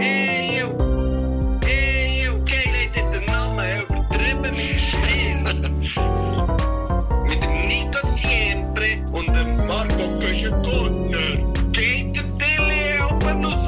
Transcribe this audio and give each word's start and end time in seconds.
Eeuw, 0.00 0.72
eeuw, 1.66 2.42
geil 2.44 2.74
ist 2.82 2.96
der 2.96 3.20
Name, 3.30 3.82
übertrieben 3.82 4.56
mit 4.56 4.80
Stil. 4.80 5.42
mit 7.28 7.42
dem 7.42 7.68
Nico 7.68 8.06
Siempre 8.06 9.04
und 9.12 9.28
dem 9.28 9.66
Marco 9.66 10.08
Köschen-Gurtner. 10.18 11.52
Geht 11.72 12.16
der 12.16 12.36
Tilly 12.36 13.02
oben 13.10 13.44
raus. 13.44 13.66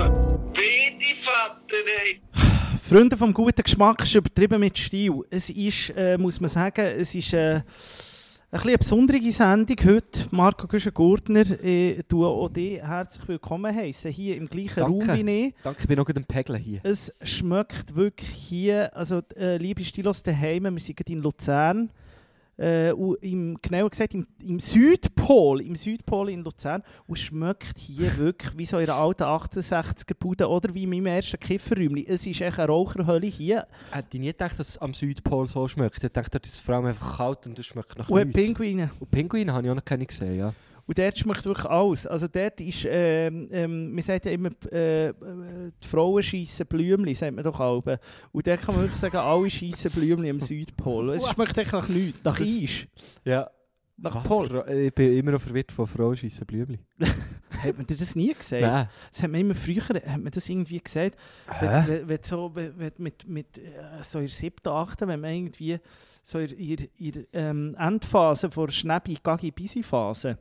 Wie 0.55 0.99
die 0.99 1.23
Vater, 1.23 1.85
ey. 2.03 2.23
Freunde 2.89 3.19
vom 3.19 3.35
guten 3.35 3.63
Geschmack 3.63 4.03
ist 4.03 4.15
übertrieben 4.15 4.61
mit 4.61 4.79
Stil. 4.79 5.13
Es 5.29 5.51
ist, 5.51 5.91
äh, 5.95 6.17
muss 6.17 6.41
man 6.41 6.49
sagen, 6.49 6.87
es 6.99 7.15
ist 7.15 7.35
äh, 7.35 7.61
bisschen 8.53 8.69
eine 8.69 8.77
besondere 8.77 9.33
Sendung 9.33 9.77
heute. 9.83 10.27
Marco 10.31 10.67
Güschen-Gurtner, 10.67 11.45
du 12.07 12.27
auch 12.27 12.51
dich 12.51 12.83
herzlich 12.83 13.27
willkommen 13.27 13.75
heißen 13.75 14.13
hier 14.13 14.37
im 14.37 14.47
gleichen 14.47 14.81
Danke. 14.81 15.07
Raum 15.07 15.27
wie 15.27 15.47
ich. 15.47 15.55
Danke, 15.65 15.81
ich 15.81 15.89
bin 15.89 15.97
noch 15.97 16.07
am 16.07 16.25
Pegeln 16.25 16.59
hier. 16.61 16.81
Es 16.83 17.15
schmeckt 17.23 17.95
wirklich 17.95 18.29
hier, 18.29 18.95
also 18.95 19.23
äh, 19.37 19.57
liebe 19.57 19.83
Stilos 19.83 20.23
daheim, 20.23 20.65
wir 20.65 20.81
sind 20.81 21.09
in 21.09 21.23
Luzern. 21.23 21.89
Äh, 22.63 22.91
im, 23.23 23.59
genauer 23.61 23.91
gesagt 23.91 24.15
im, 24.15 24.25
im 24.41 24.61
Südpol, 24.61 25.61
im 25.61 25.75
Südpol 25.75 26.31
in 26.31 26.45
Luzern. 26.45 26.85
Und 27.09 27.19
schmeckt 27.19 27.77
hier 27.79 28.17
wirklich 28.19 28.57
wie 28.57 28.67
so 28.67 28.79
in 28.79 28.89
einer 28.89 28.99
alten 28.99 29.25
1860er-Bude 29.25 30.49
oder 30.49 30.73
wie 30.73 30.85
in 30.85 30.91
meinem 30.91 31.07
ersten 31.07 31.41
Kifferräumchen. 31.41 32.07
Es 32.07 32.25
ist 32.25 32.41
echt 32.41 32.59
eine 32.61 32.69
Raucherhölle 32.69 33.27
hier. 33.27 33.67
Hätte 33.91 34.17
ich 34.17 34.21
nie 34.21 34.27
gedacht, 34.27 34.61
dass 34.61 34.69
es 34.69 34.79
am 34.79 34.95
Südpol 34.95 35.49
so 35.49 35.67
schmeckt. 35.67 36.05
Ich 36.05 36.13
dachte, 36.13 36.39
das 36.39 36.53
ist 36.53 36.61
vor 36.61 36.77
allem 36.77 36.87
einfach 36.87 37.17
kalt 37.19 37.47
und 37.47 37.59
es 37.59 37.67
schmeckt 37.67 37.99
nach 37.99 38.09
Und 38.09 38.27
nichts. 38.27 38.41
Pinguine. 38.41 38.91
Und 39.01 39.11
Pinguine 39.11 39.53
habe 39.53 39.67
ich 39.67 39.71
auch 39.71 39.75
noch 39.75 39.85
keine 39.85 40.07
gesehen, 40.07 40.39
ja. 40.39 40.55
Und 40.87 40.99
dort 40.99 41.17
schmeckt 41.19 41.45
wirklich 41.45 41.67
alles. 41.67 42.07
Also 42.07 42.27
dort 42.29 42.61
ist, 42.61 42.87
ähm, 42.89 43.49
ähm, 43.53 43.93
man 43.93 44.03
sagt 44.03 44.27
ja 44.27 44.33
immer, 44.33 44.51
äh, 44.73 45.13
die 45.83 45.87
Frauen 45.89 46.23
schiessen 46.23 46.67
Blümchen, 46.67 47.15
sagt 47.15 47.35
man 47.35 47.45
doch 47.45 47.61
alle. 47.61 48.01
Und 48.33 48.47
dort 48.47 48.61
kann 48.63 48.75
man 48.75 48.85
wirklich 48.85 49.01
sagen, 49.01 49.17
alle 49.17 49.49
schiessen 49.49 49.91
Blümchen 49.93 50.29
am 50.31 50.41
Südpol. 50.41 51.11
Es 51.11 51.29
schmeckt 51.29 51.57
echt 51.59 51.73
nach 51.73 51.89
nichts, 51.89 52.19
nach 52.25 52.39
Das- 52.39 52.49
Eis, 52.49 52.87
Ja. 53.25 53.49
nach 53.97 54.17
Was? 54.17 54.25
Pol. 54.25 54.65
Ich 54.69 54.93
bin 54.95 55.17
immer 55.19 55.31
noch 55.33 55.41
verwirrt 55.41 55.71
von 55.71 55.87
Frauen 55.87 56.17
schiessen 56.17 56.47
Blümchen. 56.47 56.79
Hat 57.63 57.77
man 57.77 57.87
dir 57.87 57.97
das 57.97 58.17
nie 58.17 58.35
gesagt? 58.35 58.63
Nein. 58.63 58.89
Das 59.13 59.23
hat 59.23 59.31
man 59.31 59.41
immer 59.41 59.55
früher, 59.55 59.83
hat 59.85 60.21
man 60.21 60.33
das 60.33 60.49
irgendwie 60.49 60.81
gesagt, 60.81 61.17
wenn, 61.61 61.87
wenn, 61.87 62.09
wenn 62.09 62.19
so, 62.23 62.51
wenn, 62.55 62.93
mit, 62.99 63.29
mit 63.29 63.59
äh, 63.59 63.63
so 64.03 64.19
in 64.19 64.25
der 64.25 64.35
siebten, 64.35 64.69
achten, 64.71 65.07
wenn 65.07 65.21
man 65.21 65.31
irgendwie 65.33 65.79
so 66.25 66.41
in 66.41 66.89
in, 66.99 67.27
ähm, 67.33 67.77
Endphase 67.79 68.51
vor 68.51 68.69
Schnäbi, 68.69 69.17
Gagi, 69.23 69.53
Bisi-Phase, 69.53 70.39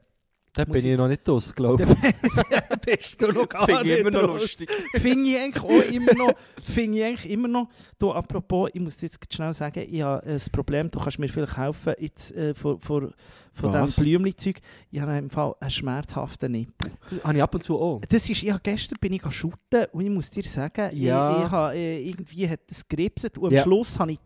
Da 0.54 0.66
bin 0.66 0.86
ich 0.86 0.98
noch 0.98 1.08
nicht 1.08 1.28
aus, 1.30 1.56
glaube 1.56 1.84
ich. 1.86 2.82
bist 3.00 3.22
du 3.22 3.28
noch 3.32 3.46
Das 3.46 3.64
finde 3.64 3.94
ich 3.94 4.00
immer 4.00 4.12
noch 4.12 4.28
lustig. 4.28 4.70
finde 4.96 5.30
ich 5.30 5.38
eigentlich 5.40 5.64
auch 5.64 5.92
immer 5.94 6.14
noch, 6.14 6.34
finde 6.64 6.98
ich 6.98 7.04
eigentlich 7.06 7.32
immer 7.32 7.48
noch, 7.48 7.70
du, 7.98 8.12
apropos, 8.12 8.70
ich 8.74 8.82
muss 8.82 8.98
dir 8.98 9.06
jetzt 9.06 9.34
schnell 9.34 9.54
sagen, 9.54 9.86
ich 9.90 10.02
habe 10.02 10.22
ein 10.26 10.38
Problem, 10.52 10.92
du 10.92 11.00
kannst 11.00 11.20
mir 11.20 11.30
vielleicht 11.30 11.56
helfen, 11.56 11.94
jetzt 12.00 12.34
äh, 12.36 12.54
von, 12.54 12.80
von, 12.82 13.14
von 13.54 13.72
diesem 13.72 14.04
Blümchen-Zeug, 14.04 14.60
ich 14.92 15.00
habe 15.00 15.18
im 15.18 15.30
Fall 15.30 15.56
einen 15.62 15.70
schmerzhaften 15.72 16.52
Nippel. 16.52 16.92
Das 17.10 17.24
habe 17.24 17.38
ich 17.38 17.44
ab 17.44 17.56
und 17.56 17.64
zu 17.64 17.80
auch. 17.80 18.02
Das 18.10 18.30
ist, 18.30 18.44
habe 18.44 18.60
gestern 18.62 18.98
bin 19.00 19.14
ich 19.14 19.22
shooten 19.32 19.86
und 19.94 20.04
ich 20.04 20.10
muss 20.10 20.30
dir 20.30 20.44
sagen, 20.44 20.90
Ja. 20.98 21.38
ich, 21.40 21.46
ich 21.46 21.52
habe, 21.52 21.76
äh, 21.78 22.10
irgendwie 22.10 22.50
hat 22.50 22.60
das 22.68 22.86
geripset 22.86 23.38
und 23.38 23.48
am 23.48 23.54
Ja. 23.54 23.64
Schluss 23.64 23.98
habe 23.98 24.12
ich 24.12 24.20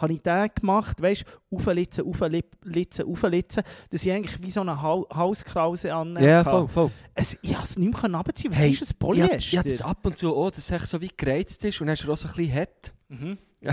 habe 0.00 0.12
ich 0.14 0.22
den 0.22 0.48
gemacht, 0.54 1.00
weißt 1.02 1.24
du, 1.50 1.56
auflitzen, 1.56 2.04
auflitzen, 2.06 3.06
auflitzen, 3.06 3.62
dass 3.90 4.04
ich 4.04 4.12
eigentlich 4.12 4.42
wie 4.42 4.50
so 4.50 4.60
eine 4.62 4.80
Hal 4.80 5.04
Halskrause 5.12 5.94
an 5.94 6.16
Ja, 6.22 6.42
voll, 6.44 6.68
voll. 6.68 6.90
Es, 7.14 7.34
ich 7.42 7.50
konnte 7.52 7.64
es 7.64 7.76
nicht 7.78 8.02
mehr 8.02 8.14
runterziehen. 8.14 8.52
Was 8.52 8.58
Hey, 8.60 8.70
ist 8.72 8.82
das 8.82 8.94
Polyester? 8.94 9.36
ja, 9.56 9.62
das 9.62 9.82
ab 9.82 9.98
und 10.04 10.16
zu 10.16 10.34
auch, 10.34 10.50
dass 10.50 10.70
es 10.70 10.90
so 10.90 11.00
wie 11.00 11.10
gereizt 11.16 11.64
ist 11.64 11.80
und 11.80 11.86
dann 11.86 11.96
hast 11.96 12.04
du 12.04 12.12
auch 12.12 12.16
so 12.16 12.28
ein 12.28 12.34
bisschen 12.34 12.54
hart. 12.54 12.92
Mhm. 13.08 13.38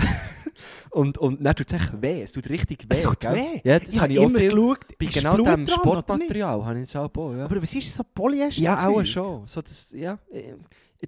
Und, 0.90 1.18
und 1.18 1.42
dann 1.42 1.54
tut 1.54 1.68
es 1.68 1.72
echt 1.72 2.02
weh. 2.02 2.22
Es 2.22 2.32
tut 2.32 2.48
richtig 2.50 2.82
weh. 2.82 2.86
Es 2.90 3.02
tut 3.02 3.20
gell? 3.20 3.34
weh. 3.34 3.60
Ja, 3.62 3.78
das 3.78 3.88
Ich 3.90 4.00
habe 4.00 4.12
ich 4.12 4.18
auch 4.18 4.24
immer 4.24 4.38
viel. 4.40 4.50
geschaut, 4.50 4.98
Bei 4.98 5.06
genau 5.06 5.34
Blut 5.34 5.58
nicht? 5.58 5.70
Sportmaterial 5.72 6.64
habe 6.64 6.78
ich 6.80 6.82
es 6.88 6.96
auch. 6.96 7.10
ja. 7.34 7.44
Aber 7.44 7.62
was 7.62 7.74
ist 7.74 7.94
so 7.94 8.02
Polyester? 8.02 8.60
Ja, 8.60 8.88
auch 8.88 9.04
schon. 9.04 9.46
So, 9.46 9.60
das, 9.62 9.92
ja, 9.92 10.18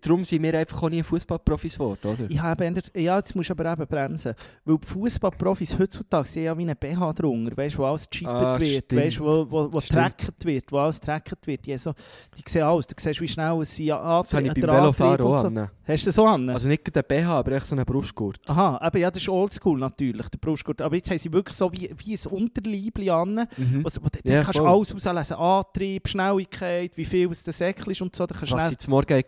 darum 0.01 0.25
sind 0.25 0.43
wir 0.43 0.55
einfach 0.59 0.83
auch 0.83 0.89
nie 0.91 1.03
Fußballprofis 1.03 1.75
geworden, 1.75 1.99
oder? 2.05 2.25
Ich 2.31 2.41
habe 2.41 2.73
ja, 2.95 3.17
jetzt 3.17 3.35
musst 3.35 3.51
du 3.51 3.55
aber 3.55 3.73
eben 3.73 3.87
bremsen. 3.87 4.35
Weil 4.65 4.79
die 4.79 4.87
Fußballprofis 4.87 5.79
heutzutage 5.79 6.29
die 6.35 6.39
haben 6.41 6.45
ja 6.45 6.59
wie 6.59 6.63
einen 6.63 6.77
BH 6.99 7.13
drunter, 7.15 7.57
weißt, 7.57 7.79
wo 7.79 7.85
alles 7.85 8.09
gechippt 8.09 8.31
Ah, 8.31 8.59
wird, 8.61 8.85
stimmt. 8.85 9.03
weißt, 9.03 9.21
wo, 9.21 9.47
wo, 9.51 9.73
wo 9.73 9.81
tracket 9.81 10.45
wird, 10.45 10.71
wo 10.71 10.79
alles 10.79 11.01
tracket 11.01 11.47
wird. 11.47 11.67
Die, 11.67 11.77
so, 11.77 11.93
die 12.37 12.43
sehen 12.49 12.63
alles, 12.63 12.87
du 12.87 12.95
siehst, 12.99 13.21
wie 13.21 13.29
schnell 13.29 13.61
es 13.61 13.75
sie 13.75 13.93
an, 13.93 14.23
Das 14.23 14.35
habe 14.35 14.47
ich 14.47 14.55
beim 14.55 14.63
Velofahren 14.63 15.21
auch 15.23 15.39
so. 15.41 15.47
an. 15.49 15.71
Hast 15.87 16.03
du 16.05 16.07
das 16.09 16.15
so 16.15 16.25
an? 16.27 16.49
Also 16.51 16.69
nicht 16.69 16.95
den 16.95 17.03
BH, 17.03 17.39
aber 17.39 17.53
echt 17.53 17.67
so 17.67 17.75
einen 17.75 17.85
Brustgurt. 17.85 18.39
Aha, 18.49 18.81
eben, 18.87 18.99
ja, 19.03 19.11
das 19.11 19.23
ist 19.23 19.29
oldschool 19.29 19.79
natürlich, 19.79 20.29
der 20.29 20.39
Brustgurt. 20.39 20.81
Aber 20.83 20.95
jetzt 20.95 21.11
haben 21.11 21.19
sie 21.19 21.33
wirklich 21.33 21.57
so 21.57 21.73
wie, 21.73 21.91
wie 21.99 22.15
ein 22.15 22.31
Unterleibchen 22.31 23.11
an. 23.11 23.35
Mhm. 23.57 23.85
Was, 23.85 24.01
wo, 24.01 24.07
da 24.09 24.19
Ja, 24.31 24.43
kannst 24.45 24.59
du 24.61 24.65
alles 24.65 24.95
auslesen. 24.95 25.37
Antrieb, 25.37 26.09
Schnelligkeit, 26.09 26.97
wie 26.97 27.05
viel 27.05 27.29
es 27.31 27.43
der 27.43 27.53
Säckchen 27.53 27.91
ist 27.91 28.03
und 28.03 28.15
so. 28.15 28.25
Da 28.27 28.35
kannst 28.37 28.53
du 28.53 28.57
Was 28.57 28.69
sie 28.69 28.79
zum 28.79 28.93
Morgen 28.93 29.13
haben 29.15 29.25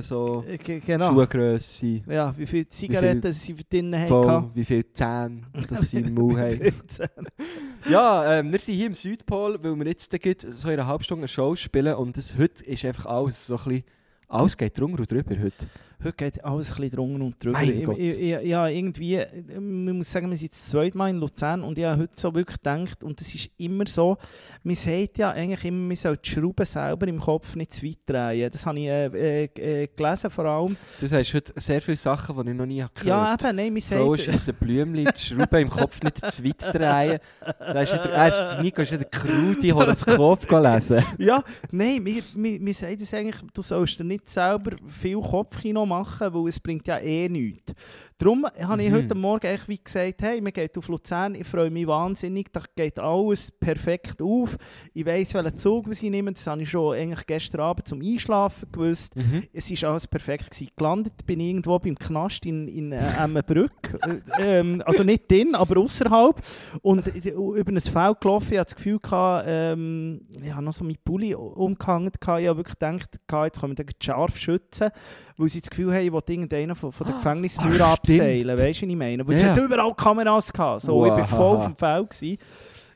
gegessen 0.00 0.08
so 0.08 0.44
äh, 0.48 0.56
ge- 0.58 0.80
genau. 0.80 1.12
Schuhgrösse, 1.12 2.02
Ja, 2.08 2.34
wie 2.36 2.46
viele 2.46 2.68
Zigaretten 2.68 3.32
sie 3.32 3.54
drinnen 3.54 4.00
hatten. 4.00 4.50
wie 4.54 4.64
viele 4.64 4.92
Zähne 4.92 5.42
das 5.68 5.90
sie 5.90 5.98
im 6.00 6.14
Mund 6.14 6.38
haben. 6.38 6.72
Ja, 7.88 8.38
ähm, 8.38 8.52
wir 8.52 8.58
sind 8.58 8.74
hier 8.74 8.86
im 8.88 8.94
Südpol, 8.94 9.58
weil 9.62 9.74
wir 9.76 9.86
jetzt 9.86 10.10
so 10.52 10.68
in 10.68 10.74
einer 10.74 10.86
halben 10.86 11.02
Stunde 11.02 11.22
eine 11.22 11.28
Show 11.28 11.54
spielen 11.56 11.94
und 11.94 12.16
das, 12.16 12.36
heute 12.36 12.64
ist 12.64 12.84
einfach 12.84 13.06
alles 13.06 13.46
so 13.46 13.56
ein 13.56 13.64
bisschen... 13.64 13.84
Alles 14.28 14.56
geht 14.56 14.78
drunter 14.78 15.00
und 15.00 15.10
drüber 15.10 15.34
heute. 15.42 15.66
Heute 16.02 16.12
geht 16.14 16.42
alles 16.44 16.70
ein 16.70 16.76
bisschen 16.76 16.90
drunter 16.96 17.24
und 17.24 17.44
drüber. 17.44 17.58
Mein 17.58 17.78
Ich, 17.78 17.84
Gott. 17.84 17.98
ich, 17.98 18.18
ich, 18.18 18.46
ja, 18.46 18.66
irgendwie, 18.68 19.20
man 19.58 19.98
muss 19.98 20.10
sagen, 20.10 20.30
wir 20.30 20.36
sind 20.38 20.52
das 20.52 20.66
zweite 20.68 20.96
Mal 20.96 21.10
in 21.10 21.18
Luzern 21.18 21.62
und 21.62 21.76
ich 21.76 21.84
habe 21.84 22.00
heute 22.02 22.12
so 22.16 22.34
wirklich 22.34 22.56
gedacht, 22.56 23.04
und 23.04 23.20
das 23.20 23.34
ist 23.34 23.50
immer 23.58 23.86
so, 23.86 24.16
man 24.62 24.76
sagt 24.76 25.18
ja 25.18 25.30
eigentlich 25.32 25.62
immer, 25.66 25.88
man 25.88 25.96
soll 25.96 26.16
die 26.16 26.30
Schrauben 26.30 26.64
selber 26.64 27.06
im 27.06 27.20
Kopf 27.20 27.54
nicht 27.54 27.74
zu 27.74 27.84
weit 27.86 27.98
drehen. 28.06 28.50
Das 28.50 28.64
habe 28.64 28.78
ich 28.78 28.86
äh, 28.86 29.06
äh, 29.06 29.44
äh, 29.82 29.88
gelesen 29.94 30.30
vor 30.30 30.46
allem. 30.46 30.76
Du 30.98 31.06
sagst 31.06 31.34
heute 31.34 31.52
sehr 31.56 31.82
viele 31.82 31.96
Sachen, 31.98 32.34
die 32.44 32.50
ich 32.50 32.56
noch 32.56 32.66
nie 32.66 32.76
gehört 32.78 33.04
Ja, 33.04 33.30
habe. 33.32 33.48
eben, 33.48 33.56
nein, 33.56 33.72
man 33.72 33.82
sagt... 33.82 34.28
ist 34.34 34.48
ein 34.48 34.54
Blümchen, 34.54 35.04
die 35.14 35.20
Schrauben 35.20 35.60
im 35.62 35.68
Kopf 35.70 36.02
nicht 36.02 36.16
zu 36.32 36.44
weit 36.44 36.62
drehen. 36.74 37.18
Da 37.58 37.82
ist 37.82 37.92
wieder, 37.92 38.58
äh, 38.58 38.62
Nico 38.62 38.80
ist 38.80 38.92
wieder 38.92 39.04
krude 39.04 39.74
Horoskop 39.74 40.50
lesen. 40.50 41.04
Ja, 41.18 41.42
nein, 41.70 42.02
wir, 42.06 42.22
wir, 42.34 42.60
wir 42.60 42.74
sagen 42.74 42.96
das 42.98 43.12
eigentlich, 43.12 43.36
du 43.52 43.60
sollst 43.60 43.98
dir 44.00 44.04
nicht 44.04 44.30
selber 44.30 44.72
viel 44.86 45.20
Kopfkino 45.20 45.89
machen, 45.90 46.32
weil 46.32 46.48
es 46.48 46.60
bringt 46.60 46.88
ja 46.88 46.98
eh 46.98 47.28
nichts. 47.28 47.74
Darum 48.20 48.44
habe 48.44 48.82
ich 48.82 48.90
Mhm. 48.90 48.94
heute 48.96 49.14
Morgen 49.14 49.46
echt 49.46 49.66
wie 49.66 49.78
gesagt, 49.82 50.20
hey, 50.20 50.44
wir 50.44 50.52
gehen 50.52 50.68
auf 50.76 50.88
Luzern, 50.88 51.34
ich 51.34 51.46
freue 51.46 51.70
mich 51.70 51.86
wahnsinnig, 51.86 52.52
da 52.52 52.60
geht 52.76 52.98
alles 52.98 53.50
perfekt 53.50 54.20
auf. 54.20 54.58
Ich 54.92 55.06
weiss, 55.06 55.32
welchen 55.32 55.56
Zug 55.56 55.86
wir 55.86 55.94
sie 55.94 56.10
nehmen, 56.10 56.34
das 56.34 56.46
habe 56.46 56.60
ich 56.60 56.68
schon 56.68 56.94
eigentlich 56.96 57.26
gestern 57.26 57.62
Abend 57.62 57.88
zum 57.88 58.02
Einschlafen 58.02 58.70
gewusst. 58.70 59.16
Mhm. 59.16 59.44
Es 59.54 59.70
war 59.82 59.92
alles 59.92 60.06
perfekt. 60.06 60.50
Gewesen. 60.50 60.68
Gelandet 60.76 61.24
bin 61.24 61.40
ich 61.40 61.46
irgendwo 61.48 61.78
beim 61.78 61.94
Knast 61.98 62.44
in, 62.44 62.68
in 62.68 62.92
äh, 62.92 63.00
Emmenbrück. 63.24 63.98
äh, 64.38 64.58
ähm, 64.58 64.82
also 64.84 65.02
nicht 65.02 65.30
drin, 65.30 65.54
aber 65.54 65.80
außerhalb. 65.80 66.38
Und 66.82 67.06
über 67.16 67.72
ein 67.72 67.80
Feld 67.80 68.20
gelaufen. 68.20 68.48
Ich 68.52 68.58
hatte 68.58 68.74
das 68.74 68.76
Gefühl, 68.76 68.98
gehabt, 68.98 69.46
ähm, 69.48 70.20
ich 70.42 70.52
habe 70.52 70.62
noch 70.66 70.74
so 70.74 70.84
meinen 70.84 70.98
Pulli 71.02 71.34
umgehangen. 71.34 72.10
Ich 72.20 72.28
habe 72.28 72.44
wirklich 72.58 72.78
gedacht, 72.78 73.18
jetzt 73.46 73.60
können 73.60 73.78
wir 73.78 73.82
den 73.84 73.94
scharf 74.02 74.36
schützen. 74.36 74.90
Weil 75.38 75.48
sie 75.48 75.62
das 75.62 75.70
Gefühl 75.70 75.94
haben, 75.94 76.04
ich 76.04 76.12
wollte 76.12 76.34
irgendeinen 76.34 76.76
von, 76.76 76.92
von 76.92 77.06
Gefängnismauern 77.06 77.80
Ah, 77.80 77.96
stimmt. 77.96 78.09
Abseilen. 78.18 78.58
Weißt 78.58 78.82
du, 78.82 78.86
was 78.86 78.90
ich 78.90 78.96
meine? 78.96 79.24
Es 79.28 79.42
Ja. 79.42 79.48
hat 79.50 79.58
überall 79.58 79.94
Kameras 79.94 80.52
gehabt. 80.52 80.82
So, 80.82 81.04
ich 81.06 81.10
war 81.12 81.18
Wow. 81.20 81.28
voll 81.28 81.56
auf 81.56 81.64
dem 81.66 81.76
Feld. 81.76 82.10
Gewesen. 82.10 82.38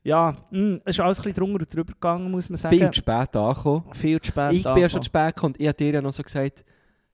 Ja, 0.02 0.36
mh, 0.50 0.78
es 0.84 0.96
ist 0.96 1.00
alles 1.00 1.18
ein 1.18 1.22
bisschen 1.22 1.34
drunter 1.44 1.60
und 1.60 1.74
drüber 1.74 1.92
gegangen, 1.94 2.30
muss 2.30 2.48
man 2.50 2.56
sagen. 2.58 2.76
Viel 2.76 2.90
zu 2.90 2.98
spät 2.98 3.34
angekommen. 3.36 3.84
Viel 3.94 4.20
zu 4.20 4.28
spät. 4.32 4.52
Ich 4.52 4.62
bin 4.62 4.76
ja 4.76 4.88
schon 4.88 5.02
zu 5.02 5.06
spät 5.06 5.34
gekommen 5.34 5.54
und 5.54 5.60
ich 5.60 5.66
habe 5.66 5.76
dir 5.76 5.92
ja 5.92 6.02
noch 6.02 6.12
so 6.12 6.22
gesagt, 6.22 6.64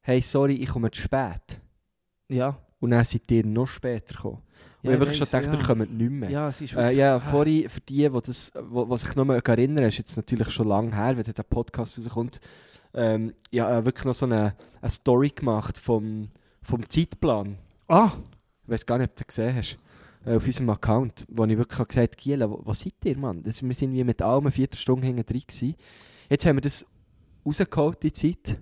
hey, 0.00 0.20
sorry, 0.20 0.54
ich 0.54 0.68
komme 0.68 0.90
zu 0.90 1.02
spät. 1.02 1.60
Ja. 2.28 2.56
Und 2.80 2.90
dann 2.92 3.04
seid 3.04 3.30
ihr 3.30 3.44
noch 3.46 3.66
später 3.66 4.14
gekommen. 4.14 4.38
Und 4.38 4.44
ich 4.82 4.90
habe 4.90 5.00
wirklich 5.00 5.18
schon 5.18 5.26
gedacht, 5.26 5.52
ja. 5.52 5.58
ihr 5.60 5.64
kommt 5.66 5.92
nicht 5.98 6.10
mehr. 6.10 6.30
Ja, 6.30 6.48
es 6.48 6.60
ist 6.62 6.72
Äh, 6.72 6.76
wirklich... 6.76 6.98
ja, 6.98 7.20
vorhin, 7.20 7.68
für 7.68 7.80
die, 7.80 8.08
die, 8.08 8.20
das, 8.24 8.50
wo, 8.68 8.88
was 8.88 9.02
sich 9.02 9.14
noch 9.14 9.24
mal 9.26 9.38
erinnern, 9.44 9.84
ist 9.84 9.98
jetzt 9.98 10.16
natürlich 10.16 10.50
schon 10.50 10.66
lange 10.68 10.94
her, 10.96 11.16
wenn 11.16 11.22
der 11.24 11.42
Podcast 11.42 11.98
rauskommt, 11.98 12.40
ähm, 12.94 13.34
ja, 13.50 13.78
äh, 13.78 13.84
wirklich 13.84 14.04
noch 14.06 14.14
so 14.14 14.26
eine, 14.26 14.54
eine 14.80 14.90
Story 14.90 15.28
gemacht 15.28 15.76
vom, 15.78 16.28
vom 16.62 16.88
Zeitplan. 16.88 17.58
Ah, 17.90 18.12
Ich 18.62 18.68
weiß 18.68 18.86
gar 18.86 18.98
nicht, 18.98 19.10
ob 19.10 19.16
du 19.16 19.24
das 19.24 19.26
gesehen 19.26 19.56
hast. 19.56 19.76
Äh, 20.24 20.36
auf 20.36 20.46
unserem 20.46 20.70
Account, 20.70 21.26
wo 21.28 21.44
ich 21.44 21.58
wirklich 21.58 21.88
gesagt 21.88 22.12
habe, 22.14 22.22
Giela, 22.22 22.48
wo 22.48 22.72
seid 22.72 22.94
ihr, 23.04 23.18
Mann? 23.18 23.42
Das, 23.42 23.64
wir 23.64 23.74
sind 23.74 23.92
wie 23.92 24.04
mit 24.04 24.22
allem 24.22 24.44
eine 24.44 24.52
Viertelstunde 24.52 25.08
hinten 25.08 25.26
drin. 25.26 25.74
Jetzt 26.28 26.46
haben 26.46 26.56
wir 26.56 26.60
das 26.60 26.86
rausgeholt, 27.44 28.00
die 28.04 28.12
Zeit. 28.12 28.58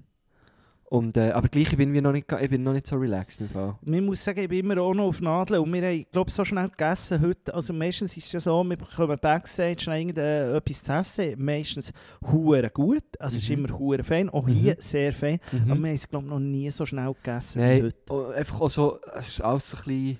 Und, 0.90 1.18
äh, 1.18 1.32
aber 1.32 1.48
gleich, 1.48 1.70
ich 1.70 1.76
bin, 1.76 1.92
wie 1.92 2.00
noch 2.00 2.12
nicht, 2.12 2.32
ich 2.32 2.48
bin 2.48 2.62
noch 2.62 2.72
nicht 2.72 2.86
so 2.86 2.96
relaxed 2.96 3.42
im 3.42 3.50
Fall. 3.50 3.76
Man 3.84 4.06
muss 4.06 4.24
sagen, 4.24 4.40
ich 4.40 4.48
bin 4.48 4.60
immer 4.60 4.80
auch 4.80 4.94
noch 4.94 5.04
auf 5.08 5.20
Nadeln 5.20 5.60
und 5.60 5.70
wir 5.70 5.82
haben, 5.86 6.06
glaube 6.10 6.30
so 6.30 6.46
schnell 6.46 6.70
gegessen 6.70 7.20
heute. 7.20 7.52
Also 7.54 7.74
meistens 7.74 8.16
ist 8.16 8.24
es 8.28 8.32
ja 8.32 8.40
so, 8.40 8.64
wir 8.64 8.76
bekommen 8.78 9.18
Backstage 9.20 9.84
noch 9.86 9.92
irgende- 9.94 10.56
etwas 10.56 10.82
zu 10.82 10.92
essen. 10.92 11.44
Meistens 11.44 11.92
hure 12.32 12.70
gut, 12.70 13.02
also 13.18 13.36
es 13.36 13.42
ist 13.42 13.50
Mhm. 13.50 13.64
immer 13.66 13.78
hure 13.78 14.02
fein. 14.02 14.30
Auch 14.30 14.48
hier 14.48 14.76
sehr 14.78 15.12
fein. 15.12 15.38
Aber 15.52 15.66
wir 15.66 15.74
haben 15.74 15.84
es, 15.94 16.08
glaube 16.08 16.26
noch 16.26 16.38
nie 16.38 16.70
so 16.70 16.86
schnell 16.86 17.12
gegessen 17.22 17.60
wie 17.60 17.66
Nein, 17.66 17.82
heute. 17.82 17.96
oh, 18.08 18.26
einfach 18.28 18.60
auch 18.62 18.70
so, 18.70 18.98
es 19.14 19.28
ist 19.28 19.40
alles 19.42 19.70
so 19.70 19.76
ein 19.76 19.82
bisschen, 19.84 20.18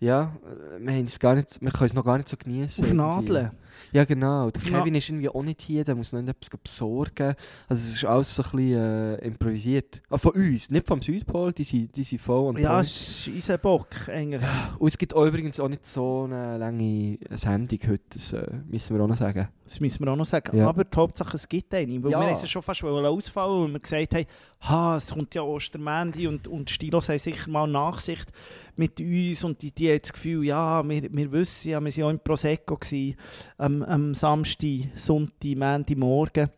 ja, 0.00 0.36
äh, 0.76 0.84
wir, 0.84 0.92
haben 0.92 1.06
es 1.06 1.18
gar 1.18 1.34
nicht, 1.34 1.62
wir 1.62 1.70
können 1.70 1.86
es 1.86 1.94
noch 1.94 2.04
gar 2.04 2.18
nicht 2.18 2.28
so 2.28 2.36
genießen. 2.36 2.84
Auf 2.84 2.92
Nadeln. 2.92 3.52
Ja, 3.92 4.04
genau. 4.04 4.50
Der 4.50 4.62
Kevin 4.62 4.94
ist 4.94 5.08
irgendwie 5.08 5.28
auch 5.28 5.42
nicht 5.42 5.62
hier, 5.62 5.84
der 5.84 5.94
muss 5.94 6.12
noch 6.12 6.20
etwas 6.20 6.50
besorgen. 6.62 7.34
Also 7.68 7.82
es 7.88 7.94
ist 7.96 8.04
alles 8.04 8.34
so 8.34 8.42
ein 8.42 8.50
bisschen 8.50 8.74
äh, 8.74 9.14
improvisiert. 9.26 10.02
Ah, 10.10 10.18
von 10.18 10.32
uns, 10.32 10.70
nicht 10.70 10.86
vom 10.86 11.00
Südpol, 11.00 11.52
die 11.52 11.64
sind, 11.64 11.94
die 11.96 12.04
sind 12.04 12.20
voll 12.20 12.48
und 12.48 12.58
Ja, 12.58 12.80
es 12.80 12.96
ist 13.26 13.28
unser 13.28 13.58
Bock 13.58 13.88
eigentlich. 14.08 14.42
Und 14.78 14.88
es 14.88 14.98
gibt 14.98 15.14
auch 15.14 15.24
übrigens 15.26 15.58
auch 15.60 15.68
nicht 15.68 15.86
so 15.86 16.24
eine 16.24 16.58
lange 16.58 17.18
Sendung 17.30 17.78
heute, 17.86 18.02
das 18.10 18.32
äh, 18.32 18.46
müssen 18.68 18.96
wir 18.96 19.02
auch 19.04 19.08
noch 19.08 19.16
sagen. 19.16 19.48
Das 19.64 19.80
müssen 19.80 20.02
wir 20.04 20.10
auch 20.12 20.16
noch 20.16 20.24
sagen. 20.24 20.56
Ja. 20.56 20.68
Aber 20.68 20.84
die 20.84 20.96
Hauptsache, 20.96 21.36
es 21.36 21.46
gibt 21.48 21.74
eine. 21.74 22.02
Weil 22.02 22.10
Ja. 22.12 22.20
wir 22.20 22.26
haben 22.26 22.32
es 22.42 22.48
schon 22.50 22.62
fast 22.62 22.82
ausfallen, 22.82 23.64
weil 23.64 23.72
wir 23.74 23.80
gesagt 23.80 24.14
haben, 24.14 24.24
ha, 24.62 24.96
es 24.96 25.10
kommt 25.12 25.34
ja 25.34 25.42
Ostermänti 25.42 26.26
und, 26.26 26.48
und 26.48 26.70
Stilos 26.70 27.08
haben 27.08 27.18
sicher 27.18 27.50
mal 27.50 27.66
Nachsicht 27.66 28.30
mit 28.76 28.98
uns 29.00 29.44
und 29.44 29.60
die, 29.60 29.70
die 29.72 29.90
haben 29.90 30.00
das 30.00 30.12
Gefühl, 30.12 30.44
ja, 30.44 30.88
wir, 30.88 31.02
wir 31.12 31.32
wissen 31.32 31.70
ja, 31.70 31.80
wir 31.80 31.86
waren 31.90 31.98
ja 32.00 32.06
auch 32.06 32.10
im 32.10 32.18
Prosecco 32.20 32.76
gewesen, 32.76 33.16
am, 33.68 33.82
am 33.82 34.14
Samstag, 34.14 34.88
Sonntag, 34.94 35.56
Montag, 35.56 35.96
Morgen. 35.96 36.48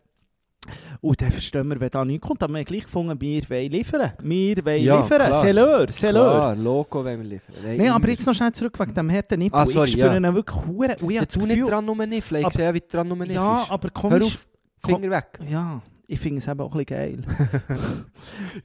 Und 1.00 1.20
dann 1.22 1.30
verstehen 1.30 1.68
wir, 1.68 1.80
wenn 1.80 1.88
da 1.90 2.04
nichts 2.04 2.26
kommt. 2.26 2.42
Aber 2.42 2.52
wir 2.52 2.58
haben 2.60 2.66
gleich 2.66 2.84
gefunden, 2.84 3.20
wir 3.20 3.50
wollen 3.50 3.70
liefern. 3.70 4.12
Wir 4.22 4.64
wollen 4.64 4.82
Ja, 4.82 5.00
liefern. 5.00 5.18
klar. 5.18 5.40
Seleur, 5.40 5.90
Seleur. 5.90 6.30
Klar, 6.30 6.56
Logo 6.56 7.04
wollen 7.04 7.22
wir 7.22 7.28
liefern. 7.28 7.54
Nein, 7.64 7.88
aber 7.90 8.08
jetzt 8.08 8.26
noch 8.26 8.34
schnell 8.34 8.52
zurück 8.52 8.78
wegen 8.78 8.94
dem 8.94 9.10
harten 9.10 9.38
Nippel. 9.38 9.58
Ah, 9.58 9.66
sorry, 9.66 9.86
ich 9.86 9.92
spüre 9.92 10.08
ja. 10.08 10.16
ihn 10.16 10.34
wirklich 10.34 10.66
hure. 10.66 10.96
Jetzt 11.08 11.34
tu 11.34 11.46
nicht 11.46 11.66
dran 11.68 11.84
nur 11.84 12.06
Niffel, 12.06 12.38
ich 12.38 12.50
sehe, 12.50 12.72
wie 12.74 12.80
du 12.80 12.86
dran 12.88 13.08
nur 13.08 13.16
Niffel 13.16 13.34
Ja, 13.34 13.66
aber 13.68 13.88
Hör 13.88 13.90
komisch. 13.90 14.24
auf, 14.24 14.46
Finger 14.84 15.10
weg. 15.10 15.38
Ja, 15.50 15.82
ich 16.12 16.18
finde 16.18 16.38
es 16.38 16.48
eben 16.48 16.60
auch 16.60 16.74
ein 16.74 16.84
bisschen 16.84 16.86
geil. 16.86 17.22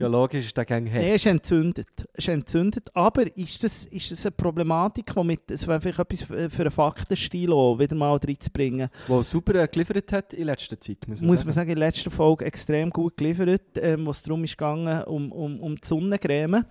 Ja, 0.00 0.08
logisch 0.08 0.46
ist 0.46 0.56
der 0.56 0.64
Gang 0.64 0.86
Er 0.88 1.14
ist 1.14 1.26
entzündet. 1.26 1.86
ist 2.14 2.28
entzündet. 2.28 2.90
Aber 2.94 3.24
ist 3.36 3.62
das, 3.62 3.84
ist 3.86 4.10
das 4.10 4.26
eine 4.26 4.32
Problematik, 4.32 5.12
die 5.14 5.24
mit, 5.24 5.50
es 5.50 5.66
wäre 5.66 5.80
vielleicht 5.80 6.00
etwas 6.00 6.22
für 6.24 6.62
einen 6.62 6.70
Faktenstil 6.70 7.52
auch 7.52 7.78
wieder 7.78 7.94
mal 7.94 8.16
reinzubringen? 8.16 8.88
Wo 9.06 9.22
super 9.22 9.54
äh, 9.54 9.68
geliefert 9.68 10.12
hat 10.12 10.34
in 10.34 10.46
letzter 10.46 10.78
Zeit, 10.80 11.06
muss 11.06 11.20
man 11.20 11.28
Muss 11.28 11.38
sagen. 11.38 11.46
man 11.48 11.52
sagen, 11.54 11.70
in 11.70 11.76
der 11.78 11.86
letzten 11.88 12.10
Folge 12.10 12.44
extrem 12.44 12.90
gut 12.90 13.16
geliefert, 13.16 13.62
ähm, 13.76 14.06
was 14.06 14.22
darum 14.22 14.42
ist 14.44 14.58
gegangen, 14.58 15.04
um, 15.04 15.30
um, 15.30 15.60
um 15.60 15.76
die 15.76 15.86
Sonnencreme. 15.86 16.64